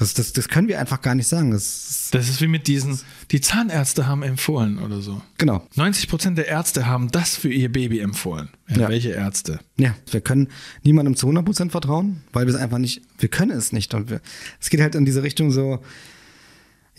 Das, 0.02 0.16
das, 0.16 0.34
das 0.34 0.47
können 0.47 0.68
wir 0.68 0.80
einfach 0.80 0.99
gar 1.04 1.14
nicht 1.14 1.28
sagen. 1.28 1.52
Das, 1.52 2.10
das 2.10 2.28
ist 2.28 2.41
wie 2.41 2.47
mit 2.47 2.66
diesen, 2.66 2.99
die 3.30 3.39
Zahnärzte 3.39 4.08
haben 4.08 4.24
empfohlen 4.24 4.80
oder 4.80 4.99
so. 4.99 5.22
Genau. 5.38 5.64
90 5.76 6.10
Prozent 6.10 6.39
der 6.39 6.47
Ärzte 6.47 6.88
haben 6.88 7.12
das 7.12 7.36
für 7.36 7.54
ihr 7.54 7.72
Baby 7.72 7.99
empfohlen. 7.99 8.49
Ja. 8.68 8.89
Welche 8.89 9.10
Ärzte? 9.10 9.60
Ja, 9.78 9.93
wir 10.10 10.22
können 10.22 10.47
niemandem 10.82 11.16
zu 11.16 11.28
100 11.28 11.45
Prozent 11.45 11.72
vertrauen, 11.72 12.24
weil 12.34 12.47
wir 12.47 12.56
es 12.56 12.60
einfach 12.60 12.80
nicht, 12.80 13.04
wir 13.20 13.30
können 13.30 13.52
es 13.52 13.74
nicht. 13.74 13.93
Und 13.93 14.10
wir, 14.10 14.22
es 14.60 14.72
geht 14.72 14.82
halt 14.82 14.95
in 14.95 15.06
diese 15.06 15.22
Richtung 15.22 15.52
so, 15.52 15.84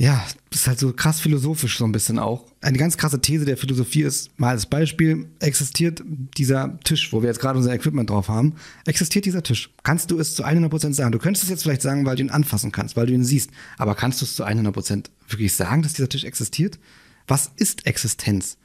ja, 0.03 0.27
das 0.51 0.63
ist 0.63 0.67
halt 0.67 0.81
so 0.81 0.93
krass 0.93 1.21
philosophisch 1.21 1.79
so 1.79 1.85
ein 1.85 1.93
bisschen 1.93 2.19
auch. 2.19 2.45
Eine 2.61 2.77
ganz 2.77 2.97
krasse 2.97 3.21
These 3.21 3.45
der 3.45 3.57
Philosophie 3.57 4.03
ist, 4.03 4.37
mal 4.37 4.49
als 4.49 4.67
Beispiel, 4.67 5.29
existiert 5.39 6.03
dieser 6.37 6.81
Tisch, 6.81 7.13
wo 7.13 7.23
wir 7.23 7.29
jetzt 7.29 7.39
gerade 7.39 7.57
unser 7.57 7.73
Equipment 7.73 8.11
drauf 8.11 8.29
haben, 8.29 8.57
existiert 8.85 9.27
dieser 9.27 9.45
Tisch? 9.45 9.71
Kannst 9.85 10.11
du 10.11 10.19
es 10.19 10.35
zu 10.35 10.45
100% 10.45 10.93
sagen? 10.95 11.13
Du 11.13 11.19
könntest 11.21 11.45
es 11.45 11.51
jetzt 11.51 11.63
vielleicht 11.63 11.83
sagen, 11.83 12.05
weil 12.05 12.17
du 12.17 12.23
ihn 12.23 12.31
anfassen 12.31 12.73
kannst, 12.73 12.97
weil 12.97 13.07
du 13.07 13.13
ihn 13.13 13.23
siehst, 13.23 13.51
aber 13.79 13.95
kannst 13.95 14.21
du 14.21 14.25
es 14.25 14.35
zu 14.35 14.45
100% 14.45 15.05
wirklich 15.29 15.53
sagen, 15.53 15.83
dass 15.83 15.93
dieser 15.93 16.09
Tisch 16.09 16.25
existiert? 16.25 16.81
Was 17.29 17.53
ist 17.55 17.87
Existenz? 17.87 18.57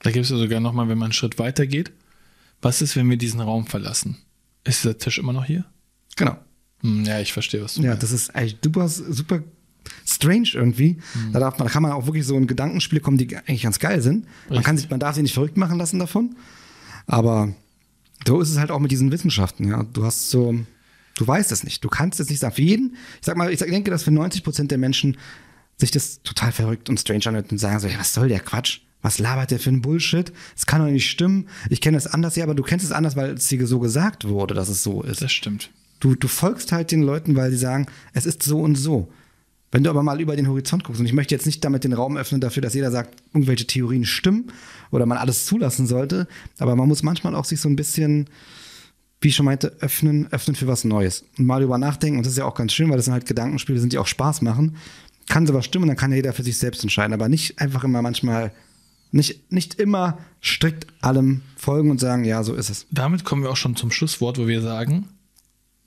Da 0.00 0.10
gibt 0.10 0.24
es 0.24 0.30
ja 0.30 0.38
sogar 0.38 0.60
nochmal, 0.60 0.88
wenn 0.88 0.96
man 0.96 1.06
einen 1.08 1.12
Schritt 1.12 1.38
weiter 1.38 1.66
geht. 1.66 1.92
Was 2.62 2.80
ist, 2.80 2.96
wenn 2.96 3.10
wir 3.10 3.18
diesen 3.18 3.40
Raum 3.40 3.66
verlassen? 3.66 4.16
Ist 4.64 4.82
dieser 4.82 4.96
Tisch 4.96 5.18
immer 5.18 5.34
noch 5.34 5.44
hier? 5.44 5.66
Genau. 6.16 6.38
Hm, 6.80 7.04
ja, 7.04 7.20
ich 7.20 7.34
verstehe, 7.34 7.62
was 7.62 7.74
du 7.74 7.82
Ja, 7.82 7.90
meinst. 7.90 8.02
das 8.02 8.12
ist 8.12 8.34
eigentlich 8.34 8.56
super, 8.64 8.88
super 8.88 9.42
strange 10.06 10.50
irgendwie. 10.54 10.98
Mhm. 11.14 11.32
Da, 11.32 11.40
darf 11.40 11.58
man, 11.58 11.66
da 11.66 11.72
kann 11.72 11.82
man 11.82 11.92
auch 11.92 12.06
wirklich 12.06 12.24
so 12.24 12.36
in 12.36 12.46
Gedankenspiele 12.46 13.00
kommen, 13.00 13.18
die 13.18 13.36
eigentlich 13.36 13.62
ganz 13.62 13.78
geil 13.78 14.00
sind. 14.02 14.26
Man, 14.48 14.62
kann 14.62 14.76
sich, 14.76 14.90
man 14.90 15.00
darf 15.00 15.14
sich 15.14 15.22
nicht 15.22 15.34
verrückt 15.34 15.56
machen 15.56 15.78
lassen 15.78 15.98
davon. 15.98 16.36
Aber 17.06 17.54
so 18.26 18.40
ist 18.40 18.50
es 18.50 18.58
halt 18.58 18.70
auch 18.70 18.80
mit 18.80 18.90
diesen 18.90 19.12
Wissenschaften. 19.12 19.68
Ja. 19.68 19.84
Du 19.92 20.04
hast 20.04 20.30
so, 20.30 20.54
du 21.16 21.26
weißt 21.26 21.52
es 21.52 21.64
nicht. 21.64 21.84
Du 21.84 21.88
kannst 21.88 22.20
es 22.20 22.28
nicht 22.28 22.40
sagen. 22.40 22.54
Für 22.54 22.62
jeden, 22.62 22.96
ich 23.20 23.26
sag 23.26 23.36
mal, 23.36 23.52
ich 23.52 23.60
denke, 23.60 23.90
dass 23.90 24.02
für 24.02 24.10
90 24.10 24.42
Prozent 24.42 24.70
der 24.70 24.78
Menschen 24.78 25.16
sich 25.78 25.90
das 25.90 26.22
total 26.22 26.52
verrückt 26.52 26.88
und 26.88 26.98
strange 26.98 27.26
anhört 27.26 27.52
und 27.52 27.58
sagen 27.58 27.78
so, 27.80 27.86
ja, 27.86 27.98
was 27.98 28.14
soll 28.14 28.28
der 28.28 28.40
Quatsch? 28.40 28.80
Was 29.02 29.18
labert 29.18 29.50
der 29.50 29.60
für 29.60 29.70
ein 29.70 29.82
Bullshit? 29.82 30.32
Das 30.54 30.66
kann 30.66 30.80
doch 30.80 30.90
nicht 30.90 31.08
stimmen. 31.08 31.48
Ich 31.70 31.80
kenne 31.80 31.96
es 31.96 32.06
anders, 32.06 32.34
ja, 32.34 32.44
aber 32.44 32.54
du 32.54 32.62
kennst 32.62 32.84
es 32.84 32.92
anders, 32.92 33.14
weil 33.14 33.34
es 33.34 33.46
dir 33.46 33.64
so 33.66 33.78
gesagt 33.78 34.26
wurde, 34.26 34.54
dass 34.54 34.68
es 34.68 34.82
so 34.82 35.02
ist. 35.02 35.22
Das 35.22 35.32
stimmt. 35.32 35.70
Du, 36.00 36.14
du 36.14 36.28
folgst 36.28 36.72
halt 36.72 36.90
den 36.90 37.02
Leuten, 37.02 37.36
weil 37.36 37.50
sie 37.50 37.56
sagen, 37.56 37.86
es 38.14 38.26
ist 38.26 38.42
so 38.42 38.60
und 38.60 38.74
so. 38.74 39.12
Wenn 39.72 39.82
du 39.82 39.90
aber 39.90 40.02
mal 40.02 40.20
über 40.20 40.36
den 40.36 40.48
Horizont 40.48 40.84
guckst, 40.84 41.00
und 41.00 41.06
ich 41.06 41.12
möchte 41.12 41.34
jetzt 41.34 41.46
nicht 41.46 41.64
damit 41.64 41.84
den 41.84 41.92
Raum 41.92 42.16
öffnen 42.16 42.40
dafür, 42.40 42.62
dass 42.62 42.74
jeder 42.74 42.90
sagt, 42.90 43.22
irgendwelche 43.34 43.66
Theorien 43.66 44.04
stimmen 44.04 44.52
oder 44.90 45.06
man 45.06 45.18
alles 45.18 45.46
zulassen 45.46 45.86
sollte, 45.86 46.28
aber 46.58 46.76
man 46.76 46.88
muss 46.88 47.02
manchmal 47.02 47.34
auch 47.34 47.44
sich 47.44 47.60
so 47.60 47.68
ein 47.68 47.76
bisschen, 47.76 48.30
wie 49.20 49.28
ich 49.28 49.36
schon 49.36 49.46
meinte, 49.46 49.76
öffnen, 49.80 50.32
öffnen 50.32 50.54
für 50.54 50.68
was 50.68 50.84
Neues 50.84 51.24
und 51.38 51.46
mal 51.46 51.62
über 51.62 51.78
nachdenken. 51.78 52.18
Und 52.18 52.26
das 52.26 52.32
ist 52.32 52.38
ja 52.38 52.44
auch 52.44 52.54
ganz 52.54 52.72
schön, 52.72 52.88
weil 52.90 52.96
das 52.96 53.06
sind 53.06 53.14
halt 53.14 53.26
Gedankenspiele, 53.26 53.80
sind, 53.80 53.92
die 53.92 53.98
auch 53.98 54.06
Spaß 54.06 54.42
machen. 54.42 54.76
Kann 55.28 55.46
sowas 55.46 55.64
stimmen, 55.64 55.88
dann 55.88 55.96
kann 55.96 56.12
ja 56.12 56.16
jeder 56.16 56.32
für 56.32 56.44
sich 56.44 56.56
selbst 56.58 56.84
entscheiden, 56.84 57.12
aber 57.12 57.28
nicht 57.28 57.58
einfach 57.58 57.82
immer 57.82 58.02
manchmal, 58.02 58.52
nicht, 59.10 59.50
nicht 59.50 59.74
immer 59.74 60.18
strikt 60.40 60.86
allem 61.00 61.42
folgen 61.56 61.90
und 61.90 61.98
sagen, 61.98 62.24
ja, 62.24 62.44
so 62.44 62.54
ist 62.54 62.70
es. 62.70 62.86
Damit 62.92 63.24
kommen 63.24 63.42
wir 63.42 63.50
auch 63.50 63.56
schon 63.56 63.74
zum 63.74 63.90
Schlusswort, 63.90 64.38
wo 64.38 64.46
wir 64.46 64.62
sagen, 64.62 65.08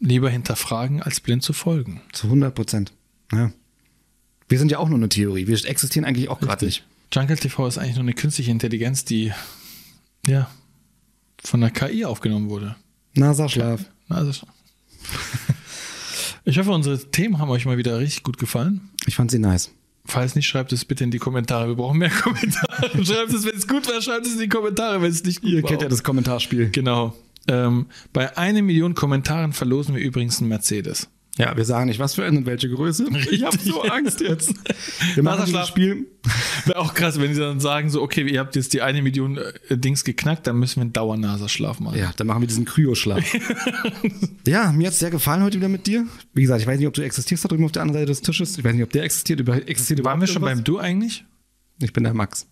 lieber 0.01 0.29
hinterfragen, 0.29 1.01
als 1.01 1.21
blind 1.21 1.43
zu 1.43 1.53
folgen. 1.53 2.01
Zu 2.11 2.27
100 2.27 2.53
Prozent. 2.53 2.93
Ja. 3.31 3.51
Wir 4.49 4.57
sind 4.59 4.71
ja 4.71 4.79
auch 4.79 4.89
nur 4.89 4.97
eine 4.97 5.09
Theorie. 5.09 5.47
Wir 5.47 5.65
existieren 5.65 6.05
eigentlich 6.05 6.27
auch 6.29 6.39
gerade 6.39 6.65
nicht. 6.65 6.83
Jungle 7.13 7.37
TV 7.37 7.67
ist 7.67 7.77
eigentlich 7.77 7.95
nur 7.95 8.03
eine 8.03 8.13
künstliche 8.13 8.51
Intelligenz, 8.51 9.05
die 9.05 9.31
ja 10.27 10.49
von 11.41 11.61
der 11.61 11.69
KI 11.71 12.05
aufgenommen 12.05 12.49
wurde. 12.49 12.75
NASA-Schlaf. 13.13 13.85
NASA-Schlaf. 14.07 14.53
ich 16.45 16.57
hoffe, 16.57 16.71
unsere 16.71 16.99
Themen 17.11 17.39
haben 17.39 17.49
euch 17.49 17.65
mal 17.65 17.77
wieder 17.77 17.97
richtig 17.99 18.23
gut 18.23 18.37
gefallen. 18.37 18.89
Ich 19.05 19.15
fand 19.15 19.31
sie 19.31 19.39
nice. 19.39 19.71
Falls 20.05 20.35
nicht, 20.35 20.47
schreibt 20.47 20.73
es 20.73 20.85
bitte 20.85 21.03
in 21.03 21.11
die 21.11 21.19
Kommentare. 21.19 21.67
Wir 21.67 21.75
brauchen 21.75 21.99
mehr 21.99 22.09
Kommentare. 22.23 23.05
schreibt 23.05 23.33
es, 23.33 23.45
wenn 23.45 23.55
es 23.55 23.67
gut 23.67 23.87
war, 23.87 24.01
schreibt 24.01 24.25
es 24.25 24.33
in 24.33 24.39
die 24.39 24.49
Kommentare, 24.49 25.01
wenn 25.01 25.11
es 25.11 25.23
nicht 25.23 25.41
gut 25.41 25.49
Ihr 25.51 25.57
war. 25.57 25.63
Ihr 25.63 25.67
kennt 25.67 25.81
ja 25.83 25.89
das 25.89 26.03
Kommentarspiel. 26.03 26.69
Genau. 26.71 27.15
Ähm, 27.47 27.87
bei 28.13 28.35
einer 28.37 28.61
Million 28.61 28.95
Kommentaren 28.95 29.53
verlosen 29.53 29.95
wir 29.95 30.01
übrigens 30.01 30.39
einen 30.39 30.49
Mercedes. 30.49 31.07
Ja, 31.37 31.55
wir 31.55 31.63
sagen 31.63 31.87
nicht, 31.87 31.99
was 31.99 32.15
für 32.15 32.25
eine 32.25 32.39
und 32.39 32.45
welche 32.45 32.69
Größe. 32.69 33.07
Ich 33.31 33.43
habe 33.43 33.57
so 33.57 33.81
Angst 33.83 34.19
jetzt. 34.19 34.53
Wir 35.13 35.23
machen 35.23 35.51
das 35.53 35.67
Spiel. 35.67 36.07
Wäre 36.65 36.79
auch 36.79 36.93
krass, 36.93 37.19
wenn 37.19 37.33
sie 37.33 37.39
dann 37.39 37.59
sagen 37.59 37.89
so, 37.89 38.01
okay, 38.01 38.27
ihr 38.27 38.39
habt 38.39 38.55
jetzt 38.55 38.73
die 38.73 38.81
eine 38.81 39.01
Million 39.01 39.37
äh, 39.37 39.77
Dings 39.77 40.03
geknackt, 40.03 40.47
dann 40.47 40.57
müssen 40.57 40.77
wir 40.77 40.81
einen 40.81 40.93
Dauernaserschlaf 40.93 41.79
machen. 41.79 41.97
Ja, 41.97 42.11
dann 42.17 42.27
machen 42.27 42.41
wir 42.41 42.47
diesen 42.47 42.65
Kryoschlaf. 42.65 43.23
ja, 44.47 44.71
mir 44.71 44.87
hat 44.87 44.93
es 44.93 44.99
sehr 44.99 45.11
gefallen 45.11 45.43
heute 45.43 45.57
wieder 45.57 45.69
mit 45.69 45.87
dir. 45.87 46.05
Wie 46.33 46.41
gesagt, 46.41 46.61
ich 46.61 46.67
weiß 46.67 46.77
nicht, 46.77 46.87
ob 46.87 46.93
du 46.93 47.01
existierst 47.01 47.45
da 47.45 47.47
drüben 47.47 47.63
auf 47.63 47.71
der 47.71 47.83
anderen 47.83 48.01
Seite 48.01 48.07
des 48.07 48.21
Tisches. 48.21 48.57
Ich 48.57 48.63
weiß 48.63 48.73
nicht, 48.73 48.83
ob 48.83 48.91
der 48.91 49.03
existiert. 49.03 49.39
Über, 49.39 49.55
existiert 49.55 50.03
Waren 50.03 50.19
wir 50.19 50.27
schon 50.27 50.41
beim 50.41 50.63
Du 50.63 50.77
eigentlich? 50.79 51.23
Ich 51.81 51.93
bin 51.93 52.03
der 52.03 52.13
Max. 52.13 52.47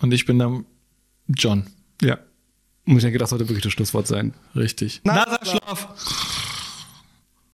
Und 0.00 0.12
ich 0.12 0.26
bin 0.26 0.38
der 0.38 0.62
John. 1.28 1.64
Ja. 2.02 2.18
Und 2.86 2.96
ich 2.96 3.02
denke, 3.02 3.18
das 3.18 3.30
sollte 3.30 3.48
wirklich 3.48 3.64
das 3.64 3.72
Schlusswort 3.72 4.06
sein. 4.06 4.34
Richtig. 4.54 5.00
Naserschlaf. 5.04 5.88